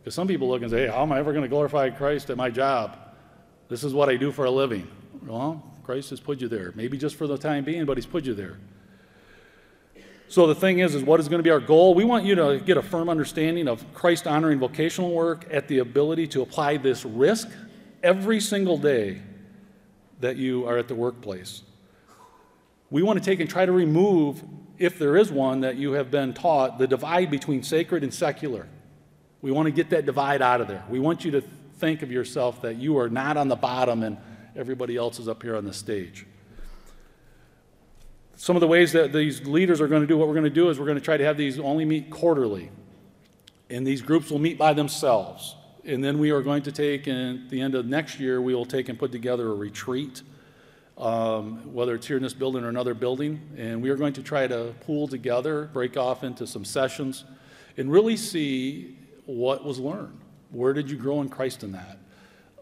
Because 0.00 0.14
some 0.14 0.26
people 0.26 0.48
look 0.48 0.62
and 0.62 0.70
say, 0.70 0.86
hey, 0.86 0.88
how 0.88 1.02
am 1.02 1.12
I 1.12 1.18
ever 1.18 1.32
going 1.32 1.42
to 1.42 1.48
glorify 1.48 1.90
Christ 1.90 2.30
at 2.30 2.36
my 2.36 2.50
job? 2.50 2.98
This 3.68 3.84
is 3.84 3.92
what 3.94 4.08
I 4.08 4.16
do 4.16 4.32
for 4.32 4.44
a 4.44 4.50
living. 4.50 4.88
Well, 5.24 5.62
Christ 5.84 6.10
has 6.10 6.20
put 6.20 6.40
you 6.40 6.48
there. 6.48 6.72
Maybe 6.74 6.98
just 6.98 7.16
for 7.16 7.26
the 7.26 7.38
time 7.38 7.64
being, 7.64 7.84
but 7.84 7.96
He's 7.96 8.06
put 8.06 8.24
you 8.24 8.34
there. 8.34 8.58
So 10.28 10.48
the 10.48 10.54
thing 10.54 10.80
is, 10.80 10.94
is 10.94 11.04
what 11.04 11.20
is 11.20 11.28
going 11.28 11.38
to 11.38 11.44
be 11.44 11.50
our 11.50 11.60
goal? 11.60 11.94
We 11.94 12.04
want 12.04 12.24
you 12.24 12.34
to 12.34 12.60
get 12.64 12.76
a 12.76 12.82
firm 12.82 13.08
understanding 13.08 13.68
of 13.68 13.84
Christ 13.94 14.26
honoring 14.26 14.58
vocational 14.58 15.12
work 15.12 15.46
at 15.50 15.68
the 15.68 15.78
ability 15.78 16.26
to 16.28 16.42
apply 16.42 16.78
this 16.78 17.04
risk 17.04 17.48
every 18.02 18.40
single 18.40 18.76
day 18.76 19.22
that 20.20 20.36
you 20.36 20.66
are 20.66 20.78
at 20.78 20.88
the 20.88 20.94
workplace. 20.94 21.62
We 22.90 23.02
want 23.02 23.18
to 23.18 23.24
take 23.24 23.38
and 23.38 23.48
try 23.48 23.66
to 23.66 23.72
remove, 23.72 24.42
if 24.78 24.98
there 24.98 25.16
is 25.16 25.30
one 25.30 25.60
that 25.60 25.76
you 25.76 25.92
have 25.92 26.10
been 26.10 26.34
taught, 26.34 26.78
the 26.78 26.86
divide 26.88 27.30
between 27.30 27.62
sacred 27.62 28.02
and 28.02 28.12
secular. 28.12 28.66
We 29.42 29.52
want 29.52 29.66
to 29.66 29.72
get 29.72 29.90
that 29.90 30.06
divide 30.06 30.42
out 30.42 30.60
of 30.60 30.66
there. 30.66 30.84
We 30.88 30.98
want 30.98 31.24
you 31.24 31.30
to 31.32 31.40
think 31.78 32.02
of 32.02 32.10
yourself 32.10 32.62
that 32.62 32.76
you 32.76 32.98
are 32.98 33.08
not 33.08 33.36
on 33.36 33.48
the 33.48 33.56
bottom 33.56 34.02
and 34.02 34.16
everybody 34.56 34.96
else 34.96 35.20
is 35.20 35.28
up 35.28 35.42
here 35.42 35.56
on 35.56 35.64
the 35.64 35.72
stage. 35.72 36.26
Some 38.38 38.54
of 38.54 38.60
the 38.60 38.66
ways 38.66 38.92
that 38.92 39.14
these 39.14 39.46
leaders 39.46 39.80
are 39.80 39.88
going 39.88 40.02
to 40.02 40.06
do 40.06 40.18
what 40.18 40.28
we're 40.28 40.34
going 40.34 40.44
to 40.44 40.50
do 40.50 40.68
is 40.68 40.78
we're 40.78 40.84
going 40.84 40.98
to 40.98 41.04
try 41.04 41.16
to 41.16 41.24
have 41.24 41.38
these 41.38 41.58
only 41.58 41.86
meet 41.86 42.10
quarterly. 42.10 42.70
And 43.70 43.86
these 43.86 44.02
groups 44.02 44.30
will 44.30 44.38
meet 44.38 44.58
by 44.58 44.74
themselves. 44.74 45.56
And 45.86 46.04
then 46.04 46.18
we 46.18 46.30
are 46.30 46.42
going 46.42 46.62
to 46.64 46.72
take, 46.72 47.06
and 47.06 47.44
at 47.44 47.48
the 47.48 47.62
end 47.62 47.74
of 47.74 47.86
next 47.86 48.20
year, 48.20 48.42
we 48.42 48.54
will 48.54 48.66
take 48.66 48.90
and 48.90 48.98
put 48.98 49.10
together 49.10 49.50
a 49.50 49.54
retreat, 49.54 50.20
um, 50.98 51.72
whether 51.72 51.94
it's 51.94 52.06
here 52.06 52.18
in 52.18 52.22
this 52.22 52.34
building 52.34 52.62
or 52.62 52.68
another 52.68 52.92
building. 52.92 53.40
And 53.56 53.80
we 53.80 53.88
are 53.88 53.96
going 53.96 54.12
to 54.12 54.22
try 54.22 54.46
to 54.46 54.74
pool 54.82 55.08
together, 55.08 55.70
break 55.72 55.96
off 55.96 56.22
into 56.22 56.46
some 56.46 56.64
sessions, 56.64 57.24
and 57.78 57.90
really 57.90 58.18
see 58.18 58.98
what 59.24 59.64
was 59.64 59.78
learned. 59.78 60.20
Where 60.50 60.74
did 60.74 60.90
you 60.90 60.98
grow 60.98 61.22
in 61.22 61.30
Christ 61.30 61.62
in 61.62 61.72
that? 61.72 61.98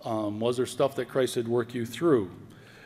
Um, 0.05 0.39
was 0.39 0.57
there 0.57 0.67
stuff 0.67 0.95
that 0.97 1.09
Christ 1.09 1.35
had 1.35 1.49
worked 1.49 1.75
you 1.75 1.85
through? 1.85 2.31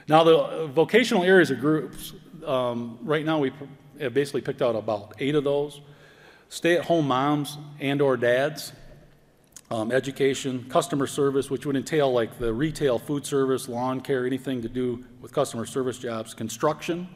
Now, 0.09 0.25
the 0.25 0.71
vocational 0.73 1.23
areas 1.23 1.51
of 1.51 1.61
groups, 1.61 2.15
um, 2.47 2.99
right 3.03 3.27
now 3.27 3.39
we 3.39 3.53
have 4.01 4.15
basically 4.15 4.41
picked 4.41 4.63
out 4.63 4.75
about 4.75 5.15
eight 5.19 5.35
of 5.35 5.45
those. 5.45 5.83
Stay-at-home 6.49 7.07
moms 7.07 7.59
and 7.79 8.01
or 8.01 8.17
dads, 8.17 8.73
um, 9.71 9.93
education, 9.93 10.65
customer 10.71 11.07
service, 11.07 11.51
which 11.51 11.67
would 11.67 11.77
entail 11.77 12.11
like 12.11 12.39
the 12.39 12.55
retail 12.55 12.99
food 12.99 13.27
service, 13.27 13.69
lawn 13.69 14.01
care, 14.01 14.25
anything 14.25 14.63
to 14.63 14.69
do 14.69 15.05
with 15.21 15.33
customer 15.33 15.67
service 15.67 15.99
jobs, 15.99 16.33
construction. 16.33 17.07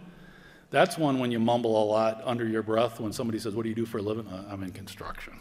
That's 0.70 0.99
one 0.99 1.18
when 1.18 1.30
you 1.30 1.38
mumble 1.38 1.82
a 1.82 1.86
lot 1.86 2.20
under 2.26 2.47
your 2.47 2.62
breath 2.62 3.01
when 3.01 3.12
somebody 3.12 3.38
says, 3.38 3.55
What 3.55 3.62
do 3.62 3.70
you 3.70 3.74
do 3.74 3.86
for 3.86 3.99
a 3.99 4.03
living? 4.03 4.26
Uh, 4.26 4.45
I'm 4.51 4.62
in 4.62 4.72
construction. 4.72 5.38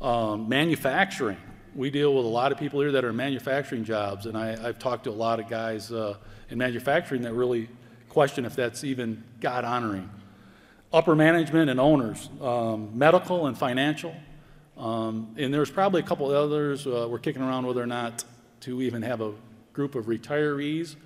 Um, 0.00 0.48
manufacturing. 0.48 1.38
We 1.76 1.90
deal 1.90 2.14
with 2.14 2.24
a 2.24 2.28
lot 2.28 2.50
of 2.50 2.58
people 2.58 2.80
here 2.80 2.92
that 2.92 3.04
are 3.04 3.10
in 3.10 3.16
manufacturing 3.16 3.84
jobs, 3.84 4.26
and 4.26 4.36
I, 4.36 4.56
have 4.56 4.78
talked 4.80 5.04
to 5.04 5.10
a 5.10 5.12
lot 5.12 5.38
of 5.38 5.48
guys 5.48 5.92
uh, 5.92 6.16
in 6.52 6.58
manufacturing 6.58 7.22
that 7.22 7.32
really 7.32 7.66
question 8.10 8.44
if 8.44 8.54
that's 8.54 8.84
even 8.84 9.24
God 9.40 9.64
honoring. 9.64 10.08
Upper 10.92 11.16
management 11.16 11.70
and 11.70 11.80
owners, 11.80 12.28
um, 12.42 12.96
medical 12.96 13.46
and 13.46 13.56
financial. 13.56 14.14
Um, 14.76 15.34
and 15.38 15.52
there's 15.52 15.70
probably 15.70 16.00
a 16.00 16.04
couple 16.04 16.30
others 16.30 16.86
uh, 16.86 17.06
we're 17.10 17.18
kicking 17.18 17.40
around 17.40 17.66
whether 17.66 17.82
or 17.82 17.86
not 17.86 18.24
to 18.60 18.82
even 18.82 19.00
have 19.00 19.22
a 19.22 19.32
group 19.72 19.94
of 19.94 20.06
retirees 20.06 20.96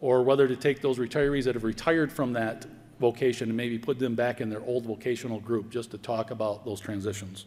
or 0.00 0.22
whether 0.22 0.46
to 0.46 0.54
take 0.54 0.80
those 0.80 0.98
retirees 0.98 1.44
that 1.44 1.54
have 1.54 1.64
retired 1.64 2.12
from 2.12 2.32
that 2.34 2.64
vocation 3.00 3.48
and 3.48 3.56
maybe 3.56 3.76
put 3.76 3.98
them 3.98 4.14
back 4.14 4.40
in 4.40 4.48
their 4.48 4.62
old 4.62 4.86
vocational 4.86 5.40
group 5.40 5.70
just 5.70 5.90
to 5.90 5.98
talk 5.98 6.30
about 6.30 6.64
those 6.64 6.78
transitions. 6.78 7.46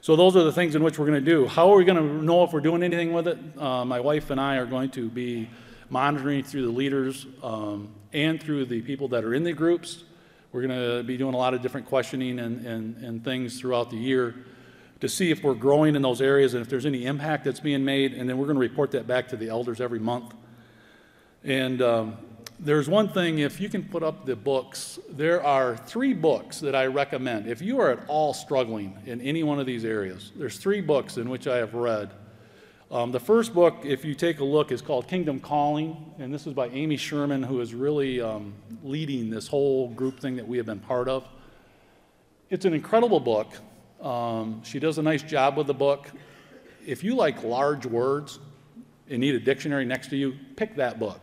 So 0.00 0.14
those 0.14 0.36
are 0.36 0.44
the 0.44 0.52
things 0.52 0.76
in 0.76 0.84
which 0.84 0.96
we're 0.96 1.06
going 1.06 1.24
to 1.24 1.30
do. 1.30 1.48
How 1.48 1.72
are 1.72 1.76
we 1.76 1.84
going 1.84 1.98
to 1.98 2.24
know 2.24 2.44
if 2.44 2.52
we're 2.52 2.60
doing 2.60 2.84
anything 2.84 3.12
with 3.12 3.26
it? 3.26 3.38
Uh, 3.58 3.84
my 3.84 3.98
wife 3.98 4.30
and 4.30 4.40
I 4.40 4.56
are 4.56 4.66
going 4.66 4.90
to 4.90 5.08
be 5.08 5.48
monitoring 5.90 6.42
through 6.42 6.62
the 6.62 6.72
leaders 6.72 7.26
um, 7.42 7.88
and 8.12 8.42
through 8.42 8.66
the 8.66 8.80
people 8.82 9.08
that 9.08 9.24
are 9.24 9.34
in 9.34 9.44
the 9.44 9.52
groups. 9.52 10.04
We're 10.52 10.66
going 10.66 10.98
to 10.98 11.02
be 11.02 11.16
doing 11.16 11.34
a 11.34 11.38
lot 11.38 11.54
of 11.54 11.62
different 11.62 11.86
questioning 11.86 12.38
and, 12.38 12.64
and, 12.64 12.96
and 13.04 13.24
things 13.24 13.60
throughout 13.60 13.90
the 13.90 13.96
year 13.96 14.34
to 15.00 15.08
see 15.08 15.30
if 15.30 15.42
we're 15.42 15.54
growing 15.54 15.94
in 15.94 16.02
those 16.02 16.20
areas 16.20 16.54
and 16.54 16.62
if 16.62 16.68
there's 16.68 16.86
any 16.86 17.06
impact 17.06 17.44
that's 17.44 17.60
being 17.60 17.84
made. 17.84 18.14
And 18.14 18.28
then 18.28 18.38
we're 18.38 18.46
going 18.46 18.56
to 18.56 18.60
report 18.60 18.90
that 18.92 19.06
back 19.06 19.28
to 19.28 19.36
the 19.36 19.48
elders 19.48 19.80
every 19.80 20.00
month. 20.00 20.34
And 21.44 21.80
um, 21.82 22.16
there's 22.58 22.88
one 22.88 23.08
thing, 23.08 23.38
if 23.38 23.60
you 23.60 23.68
can 23.68 23.84
put 23.84 24.02
up 24.02 24.26
the 24.26 24.34
books, 24.34 24.98
there 25.10 25.44
are 25.44 25.76
three 25.76 26.14
books 26.14 26.60
that 26.60 26.74
I 26.74 26.86
recommend. 26.86 27.46
If 27.46 27.62
you 27.62 27.80
are 27.80 27.90
at 27.90 28.00
all 28.08 28.34
struggling 28.34 28.96
in 29.06 29.20
any 29.20 29.44
one 29.44 29.60
of 29.60 29.66
these 29.66 29.84
areas, 29.84 30.32
there's 30.34 30.56
three 30.56 30.80
books 30.80 31.16
in 31.16 31.28
which 31.28 31.46
I 31.46 31.58
have 31.58 31.74
read. 31.74 32.10
Um, 32.90 33.12
the 33.12 33.20
first 33.20 33.52
book, 33.52 33.80
if 33.84 34.02
you 34.02 34.14
take 34.14 34.40
a 34.40 34.44
look, 34.44 34.72
is 34.72 34.80
called 34.80 35.08
Kingdom 35.08 35.40
Calling, 35.40 36.10
and 36.18 36.32
this 36.32 36.46
is 36.46 36.54
by 36.54 36.68
Amy 36.68 36.96
Sherman, 36.96 37.42
who 37.42 37.60
is 37.60 37.74
really 37.74 38.18
um, 38.18 38.54
leading 38.82 39.28
this 39.28 39.46
whole 39.46 39.88
group 39.90 40.18
thing 40.18 40.36
that 40.36 40.48
we 40.48 40.56
have 40.56 40.64
been 40.64 40.78
part 40.78 41.06
of. 41.06 41.28
It's 42.48 42.64
an 42.64 42.72
incredible 42.72 43.20
book. 43.20 43.48
Um, 44.00 44.62
she 44.64 44.78
does 44.78 44.96
a 44.96 45.02
nice 45.02 45.22
job 45.22 45.58
with 45.58 45.66
the 45.66 45.74
book. 45.74 46.10
If 46.86 47.04
you 47.04 47.14
like 47.14 47.42
large 47.42 47.84
words 47.84 48.38
and 49.10 49.20
need 49.20 49.34
a 49.34 49.40
dictionary 49.40 49.84
next 49.84 50.08
to 50.08 50.16
you, 50.16 50.34
pick 50.56 50.76
that 50.76 50.98
book. 50.98 51.20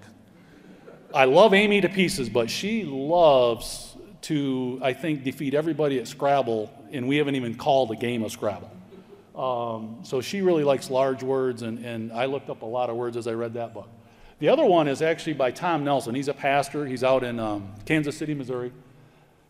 I 1.15 1.25
love 1.25 1.55
Amy 1.55 1.81
to 1.81 1.89
pieces, 1.89 2.29
but 2.29 2.47
she 2.47 2.83
loves 2.83 3.95
to, 4.21 4.79
I 4.83 4.93
think, 4.93 5.23
defeat 5.23 5.55
everybody 5.55 5.97
at 5.97 6.07
Scrabble, 6.07 6.71
and 6.91 7.07
we 7.07 7.17
haven't 7.17 7.33
even 7.33 7.55
called 7.55 7.89
a 7.89 7.95
game 7.95 8.23
of 8.23 8.31
Scrabble. 8.31 8.69
Um, 9.35 9.99
so 10.03 10.21
she 10.21 10.41
really 10.41 10.63
likes 10.63 10.89
large 10.89 11.21
words, 11.21 11.61
and, 11.61 11.83
and 11.83 12.13
I 12.13 12.25
looked 12.25 12.49
up 12.49 12.61
a 12.61 12.65
lot 12.65 12.89
of 12.89 12.95
words 12.95 13.17
as 13.17 13.27
I 13.27 13.33
read 13.33 13.53
that 13.55 13.73
book. 13.73 13.89
The 14.39 14.49
other 14.49 14.65
one 14.65 14.87
is 14.87 15.01
actually 15.01 15.33
by 15.33 15.51
Tom 15.51 15.83
Nelson. 15.83 16.15
He's 16.15 16.27
a 16.27 16.33
pastor, 16.33 16.85
he's 16.85 17.03
out 17.03 17.23
in 17.23 17.39
um, 17.39 17.73
Kansas 17.85 18.17
City, 18.17 18.33
Missouri. 18.33 18.71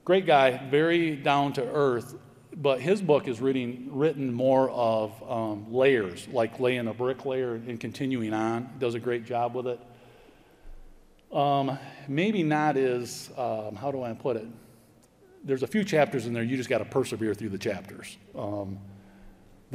Great 0.04 0.26
guy, 0.26 0.58
very 0.70 1.16
down 1.16 1.54
to 1.54 1.64
earth, 1.64 2.16
but 2.56 2.80
his 2.80 3.02
book 3.02 3.28
is 3.28 3.42
reading, 3.42 3.90
written 3.92 4.32
more 4.34 4.70
of 4.70 5.12
um, 5.30 5.74
layers, 5.74 6.28
like 6.30 6.60
laying 6.60 6.88
a 6.88 6.94
brick 6.94 7.26
layer 7.26 7.56
and 7.56 7.80
continuing 7.80 8.34
on. 8.34 8.70
Does 8.80 8.96
a 8.96 9.00
great 9.00 9.26
job 9.26 9.56
with 9.56 9.68
it. 9.68 9.80
Um, 11.36 11.78
maybe 12.08 12.44
not 12.44 12.78
as, 12.78 13.30
um, 13.38 13.76
how 13.76 13.92
do 13.92 14.04
I 14.04 14.14
put 14.14 14.38
it? 14.38 14.48
There's 15.44 15.64
a 15.64 15.68
few 15.68 15.84
chapters 15.84 16.26
in 16.28 16.34
there, 16.34 16.44
you 16.44 16.58
just 16.58 16.70
got 16.70 16.80
to 16.80 16.86
persevere 16.86 17.34
through 17.34 17.50
the 17.50 17.58
chapters. 17.58 18.18
Um, 18.36 18.80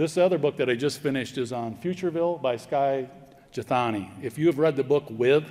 this 0.00 0.16
other 0.16 0.38
book 0.38 0.56
that 0.56 0.70
I 0.70 0.76
just 0.76 1.00
finished 1.00 1.36
is 1.36 1.52
on 1.52 1.76
Futureville 1.76 2.40
by 2.40 2.56
Skye 2.56 3.06
Jethani. 3.52 4.08
If 4.22 4.38
you 4.38 4.46
have 4.46 4.56
read 4.56 4.74
the 4.74 4.82
book 4.82 5.04
With, 5.10 5.44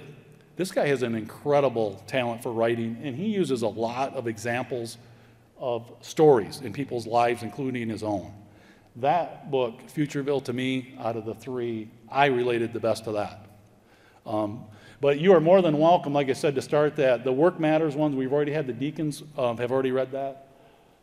this 0.55 0.71
guy 0.71 0.87
has 0.87 1.03
an 1.03 1.13
incredible 1.13 2.03
talent 2.07 2.41
for 2.41 2.51
writing, 2.51 2.97
and 3.03 3.15
he 3.15 3.27
uses 3.27 3.61
a 3.61 3.67
lot 3.67 4.15
of 4.15 4.27
examples 4.27 4.97
of 5.59 5.91
stories 6.01 6.61
in 6.61 6.73
people's 6.73 7.05
lives, 7.05 7.43
including 7.43 7.89
his 7.89 8.01
own. 8.01 8.33
That 8.95 9.51
book, 9.51 9.81
Futureville, 9.87 10.43
to 10.45 10.53
me, 10.53 10.95
out 10.97 11.15
of 11.15 11.25
the 11.25 11.35
three, 11.35 11.91
I 12.11 12.25
related 12.25 12.73
the 12.73 12.79
best 12.79 13.03
to 13.03 13.11
that. 13.11 13.45
Um, 14.25 14.63
but 14.99 15.19
you 15.19 15.31
are 15.33 15.39
more 15.39 15.61
than 15.61 15.77
welcome, 15.77 16.11
like 16.11 16.27
I 16.27 16.33
said, 16.33 16.55
to 16.55 16.63
start 16.63 16.95
that. 16.95 17.23
The 17.23 17.31
Work 17.31 17.59
Matters 17.59 17.95
ones, 17.95 18.15
we've 18.15 18.33
already 18.33 18.53
had 18.53 18.65
the 18.65 18.73
deacons 18.73 19.21
um, 19.37 19.59
have 19.59 19.71
already 19.71 19.91
read 19.91 20.11
that. 20.13 20.48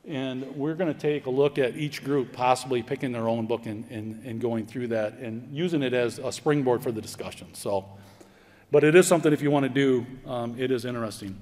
And 0.06 0.54
we're 0.54 0.74
going 0.74 0.92
to 0.92 0.98
take 0.98 1.26
a 1.26 1.30
look 1.30 1.58
at 1.58 1.76
each 1.76 2.04
group 2.04 2.32
possibly 2.32 2.82
picking 2.82 3.10
their 3.10 3.28
own 3.28 3.46
book 3.46 3.66
and, 3.66 3.84
and, 3.90 4.24
and 4.24 4.40
going 4.40 4.66
through 4.66 4.88
that 4.88 5.14
and 5.14 5.48
using 5.54 5.82
it 5.82 5.92
as 5.92 6.18
a 6.18 6.30
springboard 6.30 6.82
for 6.82 6.92
the 6.92 7.00
discussion. 7.00 7.52
So, 7.54 7.84
but 8.70 8.84
it 8.84 8.94
is 8.94 9.06
something 9.06 9.32
if 9.32 9.42
you 9.42 9.50
want 9.50 9.64
to 9.64 9.68
do, 9.68 10.06
um, 10.24 10.54
it 10.58 10.70
is 10.70 10.84
interesting. 10.84 11.36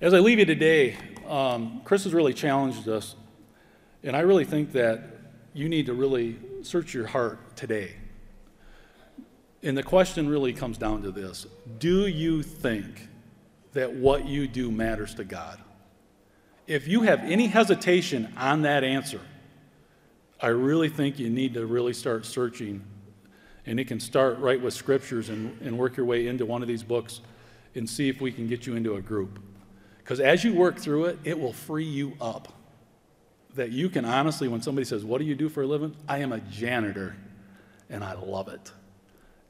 As 0.00 0.14
I 0.14 0.20
leave 0.20 0.38
you 0.38 0.44
today, 0.44 0.96
um, 1.28 1.82
Chris 1.84 2.04
has 2.04 2.14
really 2.14 2.32
challenged 2.32 2.88
us, 2.88 3.16
and 4.02 4.16
I 4.16 4.20
really 4.20 4.44
think 4.44 4.72
that 4.72 5.02
you 5.52 5.68
need 5.68 5.86
to 5.86 5.92
really 5.92 6.38
search 6.62 6.94
your 6.94 7.06
heart 7.06 7.56
today. 7.56 7.96
And 9.62 9.76
the 9.76 9.82
question 9.82 10.28
really 10.28 10.52
comes 10.52 10.78
down 10.78 11.02
to 11.02 11.10
this 11.10 11.46
Do 11.78 12.06
you 12.06 12.42
think 12.42 13.08
that 13.72 13.92
what 13.92 14.26
you 14.26 14.48
do 14.48 14.70
matters 14.70 15.14
to 15.16 15.24
God? 15.24 15.60
If 16.70 16.86
you 16.86 17.02
have 17.02 17.20
any 17.24 17.48
hesitation 17.48 18.32
on 18.36 18.62
that 18.62 18.84
answer, 18.84 19.20
I 20.40 20.48
really 20.48 20.88
think 20.88 21.18
you 21.18 21.28
need 21.28 21.54
to 21.54 21.66
really 21.66 21.92
start 21.92 22.24
searching. 22.24 22.84
And 23.66 23.80
it 23.80 23.88
can 23.88 23.98
start 23.98 24.38
right 24.38 24.60
with 24.60 24.72
scriptures 24.72 25.28
and, 25.28 25.60
and 25.60 25.76
work 25.76 25.96
your 25.96 26.06
way 26.06 26.28
into 26.28 26.46
one 26.46 26.62
of 26.62 26.68
these 26.68 26.82
books 26.82 27.20
and 27.74 27.88
see 27.88 28.08
if 28.08 28.20
we 28.20 28.32
can 28.32 28.46
get 28.46 28.66
you 28.66 28.76
into 28.76 28.94
a 28.94 29.00
group. 29.00 29.40
Because 29.98 30.20
as 30.20 30.44
you 30.44 30.54
work 30.54 30.78
through 30.78 31.06
it, 31.06 31.18
it 31.24 31.38
will 31.38 31.52
free 31.52 31.84
you 31.84 32.14
up. 32.20 32.52
That 33.54 33.70
you 33.70 33.88
can 33.88 34.04
honestly, 34.04 34.46
when 34.46 34.62
somebody 34.62 34.84
says, 34.84 35.04
What 35.04 35.18
do 35.18 35.24
you 35.24 35.34
do 35.34 35.48
for 35.48 35.62
a 35.62 35.66
living? 35.66 35.96
I 36.08 36.18
am 36.18 36.32
a 36.32 36.38
janitor, 36.38 37.16
and 37.88 38.04
I 38.04 38.14
love 38.14 38.48
it 38.48 38.72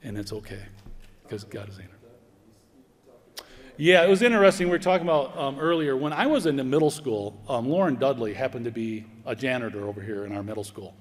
and 0.02 0.16
it's 0.16 0.32
okay 0.32 0.62
because 1.22 1.44
God 1.44 1.68
is 1.68 1.78
in 1.78 1.84
it. 1.84 1.99
Yeah, 3.80 4.04
it 4.04 4.10
was 4.10 4.20
interesting. 4.20 4.66
We 4.66 4.72
were 4.72 4.78
talking 4.78 5.06
about 5.06 5.34
um, 5.38 5.58
earlier 5.58 5.96
when 5.96 6.12
I 6.12 6.26
was 6.26 6.44
in 6.44 6.54
the 6.54 6.62
middle 6.62 6.90
school. 6.90 7.42
Um, 7.48 7.66
Lauren 7.66 7.94
Dudley 7.94 8.34
happened 8.34 8.66
to 8.66 8.70
be 8.70 9.06
a 9.24 9.34
janitor 9.34 9.88
over 9.88 10.02
here 10.02 10.26
in 10.26 10.36
our 10.36 10.42
middle 10.42 10.64
school. 10.64 10.94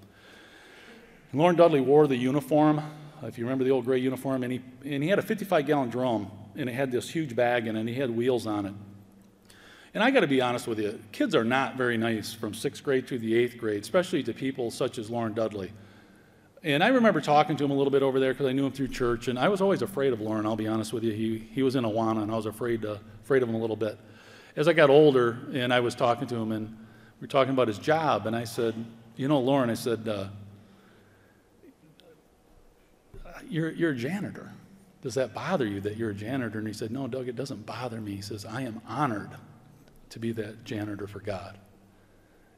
And 1.34 1.42
Lauren 1.42 1.58
Dudley 1.58 1.82
wore 1.82 2.08
the 2.08 2.16
uniform, 2.16 2.82
if 3.24 3.38
you 3.38 3.44
remember 3.44 3.66
the 3.66 3.72
old 3.72 3.84
gray 3.84 3.98
uniform, 3.98 4.44
and 4.44 4.54
he, 4.54 4.62
and 4.86 5.04
he 5.04 5.10
had 5.10 5.20
a 5.20 5.22
55 5.22 5.68
gallon 5.68 5.90
drum, 5.90 6.32
and 6.56 6.70
it 6.70 6.74
had 6.74 6.90
this 6.90 7.10
huge 7.10 7.36
bag 7.36 7.68
in 7.68 7.76
it, 7.76 7.82
and 7.82 7.90
he 7.90 7.96
had 7.96 8.12
wheels 8.12 8.48
on 8.48 8.66
it. 8.66 8.74
And 9.94 10.02
I 10.02 10.10
got 10.10 10.22
to 10.22 10.28
be 10.28 10.40
honest 10.40 10.66
with 10.66 10.80
you, 10.80 11.02
kids 11.12 11.36
are 11.36 11.44
not 11.44 11.76
very 11.76 11.98
nice 11.98 12.32
from 12.32 12.54
sixth 12.54 12.82
grade 12.82 13.10
through 13.10 13.20
the 13.20 13.36
eighth 13.36 13.58
grade, 13.58 13.82
especially 13.82 14.24
to 14.24 14.32
people 14.32 14.72
such 14.72 14.98
as 14.98 15.10
Lauren 15.10 15.34
Dudley 15.34 15.74
And 16.62 16.84
I 16.84 16.90
remember 16.90 17.22
talking 17.22 17.56
to 17.58 17.64
him 17.64 17.72
a 17.72 17.74
little 17.74 17.92
bit 17.92 18.04
over 18.04 18.20
there 18.20 18.34
because 18.34 18.48
I 18.48 18.52
knew 18.52 18.66
him 18.66 18.74
through 18.74 18.90
church, 18.90 19.30
and 19.30 19.40
I 19.40 19.48
was 19.48 19.62
always 19.62 19.82
afraid 19.82 20.12
of 20.12 20.20
Lauren. 20.20 20.46
I'll 20.46 20.58
be 20.58 20.68
honest 20.68 20.92
with 20.92 21.04
you. 21.04 21.14
He 21.14 21.38
he 21.54 21.64
was 21.64 21.76
in 21.76 21.86
Awana, 21.86 22.22
and 22.22 22.32
I 22.32 22.36
was 22.36 22.46
afraid 22.46 22.84
afraid 22.84 23.44
of 23.44 23.50
him 23.50 23.56
a 23.56 23.60
little 23.60 23.78
bit. 23.78 23.98
As 24.56 24.68
I 24.68 24.74
got 24.74 24.90
older, 24.90 25.40
and 25.54 25.74
I 25.74 25.80
was 25.80 25.96
talking 25.96 26.28
to 26.28 26.36
him, 26.36 26.52
and 26.52 26.68
we 26.68 27.26
were 27.26 27.28
talking 27.28 27.54
about 27.54 27.70
his 27.70 27.80
job, 27.80 28.28
and 28.28 28.36
I 28.36 28.44
said, 28.44 28.76
"You 29.16 29.30
know, 29.30 29.40
Lauren," 29.40 29.70
I 29.70 29.76
said, 29.76 30.06
uh, 30.08 30.26
"You're 33.48 33.72
you're 33.72 33.92
a 33.92 33.96
janitor. 33.96 34.52
Does 35.02 35.14
that 35.14 35.34
bother 35.34 35.66
you 35.66 35.80
that 35.82 35.96
you're 35.96 36.10
a 36.10 36.16
janitor?" 36.16 36.60
And 36.60 36.68
he 36.68 36.74
said, 36.74 36.92
"No, 36.92 37.08
Doug, 37.08 37.30
it 37.30 37.38
doesn't 37.38 37.66
bother 37.66 38.02
me." 38.02 38.16
He 38.16 38.22
says, 38.22 38.44
"I 38.44 38.64
am 38.64 38.82
honored 38.86 39.32
to 40.10 40.20
be 40.20 40.34
that 40.34 40.66
janitor 40.66 41.08
for 41.08 41.22
God." 41.22 41.58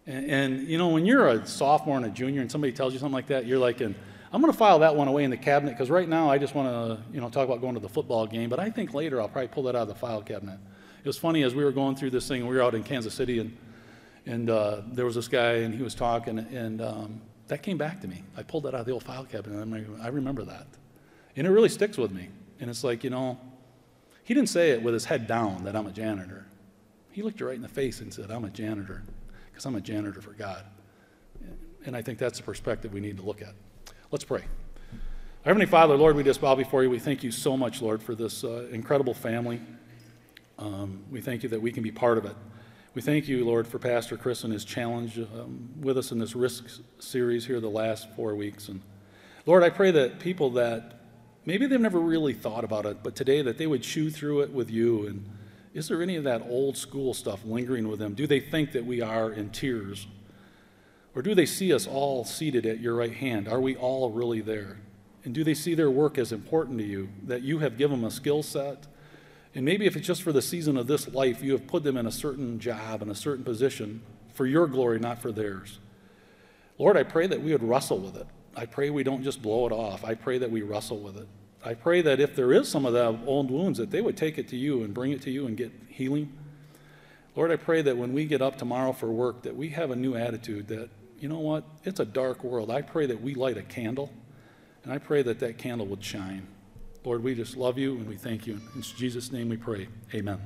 And, 0.08 0.26
and, 0.26 0.68
you 0.68 0.78
know, 0.78 0.90
when 0.90 1.06
you're 1.06 1.28
a 1.28 1.46
sophomore 1.46 1.98
and 1.98 2.06
a 2.06 2.10
junior 2.10 2.42
and 2.42 2.52
somebody 2.52 2.74
tells 2.74 2.94
you 2.94 3.00
something 3.00 3.14
like 3.14 3.28
that, 3.28 3.46
you're 3.46 3.60
like, 3.60 3.82
I'm 3.82 3.96
going 4.42 4.52
to 4.52 4.58
file 4.58 4.80
that 4.80 4.96
one 4.96 5.08
away 5.08 5.24
in 5.24 5.30
the 5.30 5.38
cabinet 5.38 5.72
because 5.72 5.90
right 5.90 6.08
now 6.08 6.30
I 6.30 6.38
just 6.38 6.56
want 6.56 6.70
to, 6.70 7.04
you 7.14 7.22
know, 7.22 7.30
talk 7.30 7.46
about 7.46 7.62
going 7.62 7.76
to 7.76 7.80
the 7.80 7.90
football 7.90 8.26
game. 8.26 8.50
But 8.50 8.60
I 8.60 8.70
think 8.70 8.94
later 8.94 9.22
I'll 9.22 9.30
probably 9.30 9.50
pull 9.50 9.64
that 9.64 9.76
out 9.76 9.84
of 9.84 9.88
the 9.90 9.96
file 9.96 10.22
cabinet. 10.22 10.60
It 11.04 11.08
was 11.08 11.18
funny 11.18 11.44
as 11.44 11.54
we 11.54 11.64
were 11.64 11.72
going 11.72 11.96
through 11.96 12.12
this 12.12 12.28
thing. 12.28 12.48
We 12.48 12.56
were 12.56 12.62
out 12.62 12.76
in 12.76 12.84
Kansas 12.84 13.14
City 13.14 13.40
and 13.40 13.58
and 14.28 14.52
uh, 14.52 14.82
there 14.92 15.06
was 15.06 15.16
this 15.16 15.28
guy 15.28 15.54
and 15.54 15.74
he 15.74 15.82
was 15.82 15.96
talking 15.96 16.38
and 16.38 16.80
um, 16.80 17.22
that 17.48 17.64
came 17.64 17.78
back 17.78 18.00
to 18.02 18.08
me. 18.08 18.24
I 18.38 18.44
pulled 18.44 18.64
that 18.64 18.76
out 18.76 18.82
of 18.82 18.86
the 18.86 18.92
old 18.92 19.04
file 19.04 19.26
cabinet 19.26 19.60
and 19.60 20.02
I 20.02 20.08
remember 20.10 20.44
that, 20.44 20.68
and 21.36 21.48
it 21.48 21.50
really 21.50 21.70
sticks 21.70 21.98
with 21.98 22.12
me. 22.12 22.30
And 22.60 22.70
it's 22.70 22.84
like, 22.84 23.04
you 23.04 23.10
know, 23.10 23.40
he 24.24 24.36
didn't 24.36 24.50
say 24.50 24.70
it 24.72 24.84
with 24.84 24.94
his 24.94 25.06
head 25.06 25.26
down 25.26 25.64
that 25.64 25.76
I'm 25.76 25.88
a 25.88 25.92
janitor. 25.92 26.46
He 27.12 27.24
looked 27.24 27.40
you 27.40 27.48
right 27.48 27.56
in 27.56 27.64
the 27.64 27.68
face 27.68 28.00
and 28.00 28.14
said, 28.14 28.30
I'm 28.30 28.46
a 28.46 28.50
janitor 28.50 29.02
because 29.62 29.68
I'm 29.68 29.76
a 29.76 29.82
janitor 29.82 30.22
for 30.22 30.32
God. 30.32 30.64
And 31.86 31.96
I 31.96 32.02
think 32.02 32.18
that's 32.18 32.40
the 32.40 32.44
perspective 32.44 32.94
we 32.94 33.00
need 33.00 33.18
to 33.18 33.24
look 33.24 33.44
at. 33.44 33.54
Let's 34.10 34.24
pray. 34.24 34.42
Our 34.42 34.98
Heavenly 35.46 35.68
Father, 35.68 35.96
Lord, 35.96 36.16
we 36.16 36.24
just 36.24 36.42
bow 36.42 36.56
before 36.56 36.82
you. 36.82 36.90
We 36.90 36.98
thank 36.98 37.22
you 37.22 37.30
so 37.30 37.56
much, 37.56 37.80
Lord, 37.80 38.02
for 38.02 38.16
this 38.16 38.44
uh, 38.44 38.68
incredible 38.72 39.14
family. 39.14 39.62
Um, 40.58 41.04
we 41.12 41.22
thank 41.22 41.44
you 41.44 41.50
that 41.50 41.62
we 41.62 41.72
can 41.72 41.84
be 41.84 41.92
part 41.92 42.18
of 42.18 42.26
it. 42.26 42.36
We 42.96 43.04
thank 43.04 43.28
you, 43.28 43.46
Lord, 43.46 43.68
for 43.68 43.78
Pastor 43.78 44.18
Chris 44.18 44.44
and 44.44 44.52
his 44.52 44.66
challenge 44.66 45.20
um, 45.20 45.70
with 45.80 45.96
us 45.96 46.12
in 46.12 46.18
this 46.18 46.36
risk 46.36 46.82
series 46.98 47.46
here 47.46 47.60
the 47.60 47.70
last 47.70 48.10
four 48.16 48.34
weeks. 48.36 48.68
And 48.68 48.82
Lord, 49.46 49.62
I 49.62 49.70
pray 49.70 49.92
that 49.92 50.20
people 50.20 50.50
that 50.52 51.02
maybe 51.46 51.68
they've 51.68 51.80
never 51.80 52.00
really 52.00 52.34
thought 52.34 52.64
about 52.64 52.88
it, 52.88 53.04
but 53.04 53.16
today 53.16 53.44
that 53.44 53.60
they 53.60 53.68
would 53.68 53.84
chew 53.84 54.10
through 54.10 54.42
it 54.42 54.52
with 54.52 54.72
you 54.72 55.06
and 55.06 55.24
is 55.74 55.88
there 55.88 56.02
any 56.02 56.16
of 56.16 56.26
that 56.26 56.42
old 56.48 56.76
school 56.76 57.14
stuff 57.14 57.46
lingering 57.46 57.88
with 57.88 58.00
them? 58.00 58.14
Do 58.14 58.28
they 58.28 58.40
think 58.40 58.74
that 58.74 58.86
we 58.86 59.02
are 59.02 59.32
in 59.32 59.50
tiers? 59.50 60.08
Or 61.16 61.22
do 61.22 61.36
they 61.36 61.46
see 61.46 61.74
us 61.74 61.88
all 61.88 62.24
seated 62.26 62.66
at 62.66 62.80
your 62.80 62.96
right 62.96 63.14
hand? 63.14 63.48
Are 63.48 63.60
we 63.60 63.76
all 63.76 64.12
really 64.12 64.42
there? 64.42 64.80
And 65.24 65.34
do 65.34 65.44
they 65.44 65.54
see 65.54 65.76
their 65.76 65.92
work 65.92 66.18
as 66.18 66.32
important 66.32 66.80
to 66.80 66.86
you, 66.86 67.10
that 67.26 67.42
you 67.42 67.60
have 67.60 67.78
given 67.78 68.00
them 68.00 68.08
a 68.08 68.12
skill 68.12 68.44
set? 68.44 68.88
And 69.54 69.66
maybe 69.66 69.86
if 69.86 69.96
it's 69.96 70.08
just 70.08 70.24
for 70.24 70.32
the 70.32 70.42
season 70.42 70.78
of 70.78 70.88
this 70.88 71.08
life, 71.10 71.44
you 71.44 71.52
have 71.52 71.68
put 71.68 71.84
them 71.84 71.98
in 71.98 72.06
a 72.06 72.12
certain 72.12 72.60
job, 72.60 73.02
in 73.02 73.10
a 73.10 73.16
certain 73.16 73.44
position 73.44 74.02
for 74.34 74.46
your 74.46 74.68
glory, 74.68 75.00
not 75.00 75.22
for 75.22 75.32
theirs. 75.32 75.80
Lord, 76.78 76.98
I 76.98 77.04
pray 77.04 77.28
that 77.28 77.42
we 77.42 77.52
would 77.52 77.64
wrestle 77.64 78.00
with 78.00 78.16
it. 78.16 78.28
I 78.56 78.66
pray 78.66 78.90
we 78.90 79.04
don't 79.04 79.24
just 79.24 79.42
blow 79.42 79.68
it 79.68 79.72
off. 79.72 80.04
I 80.04 80.16
pray 80.16 80.38
that 80.38 80.50
we 80.50 80.62
wrestle 80.62 81.00
with 81.00 81.18
it. 81.18 81.28
I 81.64 81.74
pray 81.76 82.02
that 82.02 82.20
if 82.20 82.36
there 82.36 82.52
is 82.52 82.68
some 82.68 82.86
of 82.86 82.94
the 82.94 83.18
old 83.26 83.52
wounds, 83.52 83.78
that 83.78 83.92
they 83.92 84.02
would 84.02 84.18
take 84.18 84.38
it 84.38 84.48
to 84.50 84.58
you 84.58 84.84
and 84.84 84.94
bring 84.94 85.12
it 85.12 85.22
to 85.24 85.32
you 85.32 85.46
and 85.46 85.56
get 85.56 85.72
healing. 85.90 86.34
Lord, 87.36 87.52
I 87.52 87.56
pray 87.56 87.82
that 87.84 87.96
when 87.98 88.14
we 88.14 88.26
get 88.26 88.42
up 88.42 88.58
tomorrow 88.58 88.94
for 88.94 89.12
work, 89.12 89.44
that 89.44 89.56
we 89.56 89.70
have 89.70 89.92
a 89.92 89.96
new 89.96 90.16
attitude 90.16 90.68
that, 90.70 90.90
you 91.20 91.30
know 91.30 91.40
what, 91.40 91.64
it's 91.84 92.00
a 92.00 92.06
dark 92.06 92.44
world. 92.44 92.72
I 92.72 92.82
pray 92.82 93.06
that 93.06 93.22
we 93.22 93.36
light 93.36 93.58
a 93.58 93.62
candle, 93.62 94.12
and 94.84 94.92
I 94.92 94.98
pray 94.98 95.22
that 95.22 95.40
that 95.40 95.58
candle 95.58 95.86
would 95.88 96.04
shine. 96.04 96.48
Lord, 97.04 97.24
we 97.24 97.36
just 97.36 97.58
love 97.58 97.78
you 97.78 97.96
and 97.98 98.08
we 98.08 98.16
thank 98.16 98.46
you. 98.46 98.60
In 98.76 98.82
Jesus' 98.82 99.32
name 99.32 99.50
we 99.50 99.58
pray. 99.58 99.88
Amen. 100.14 100.40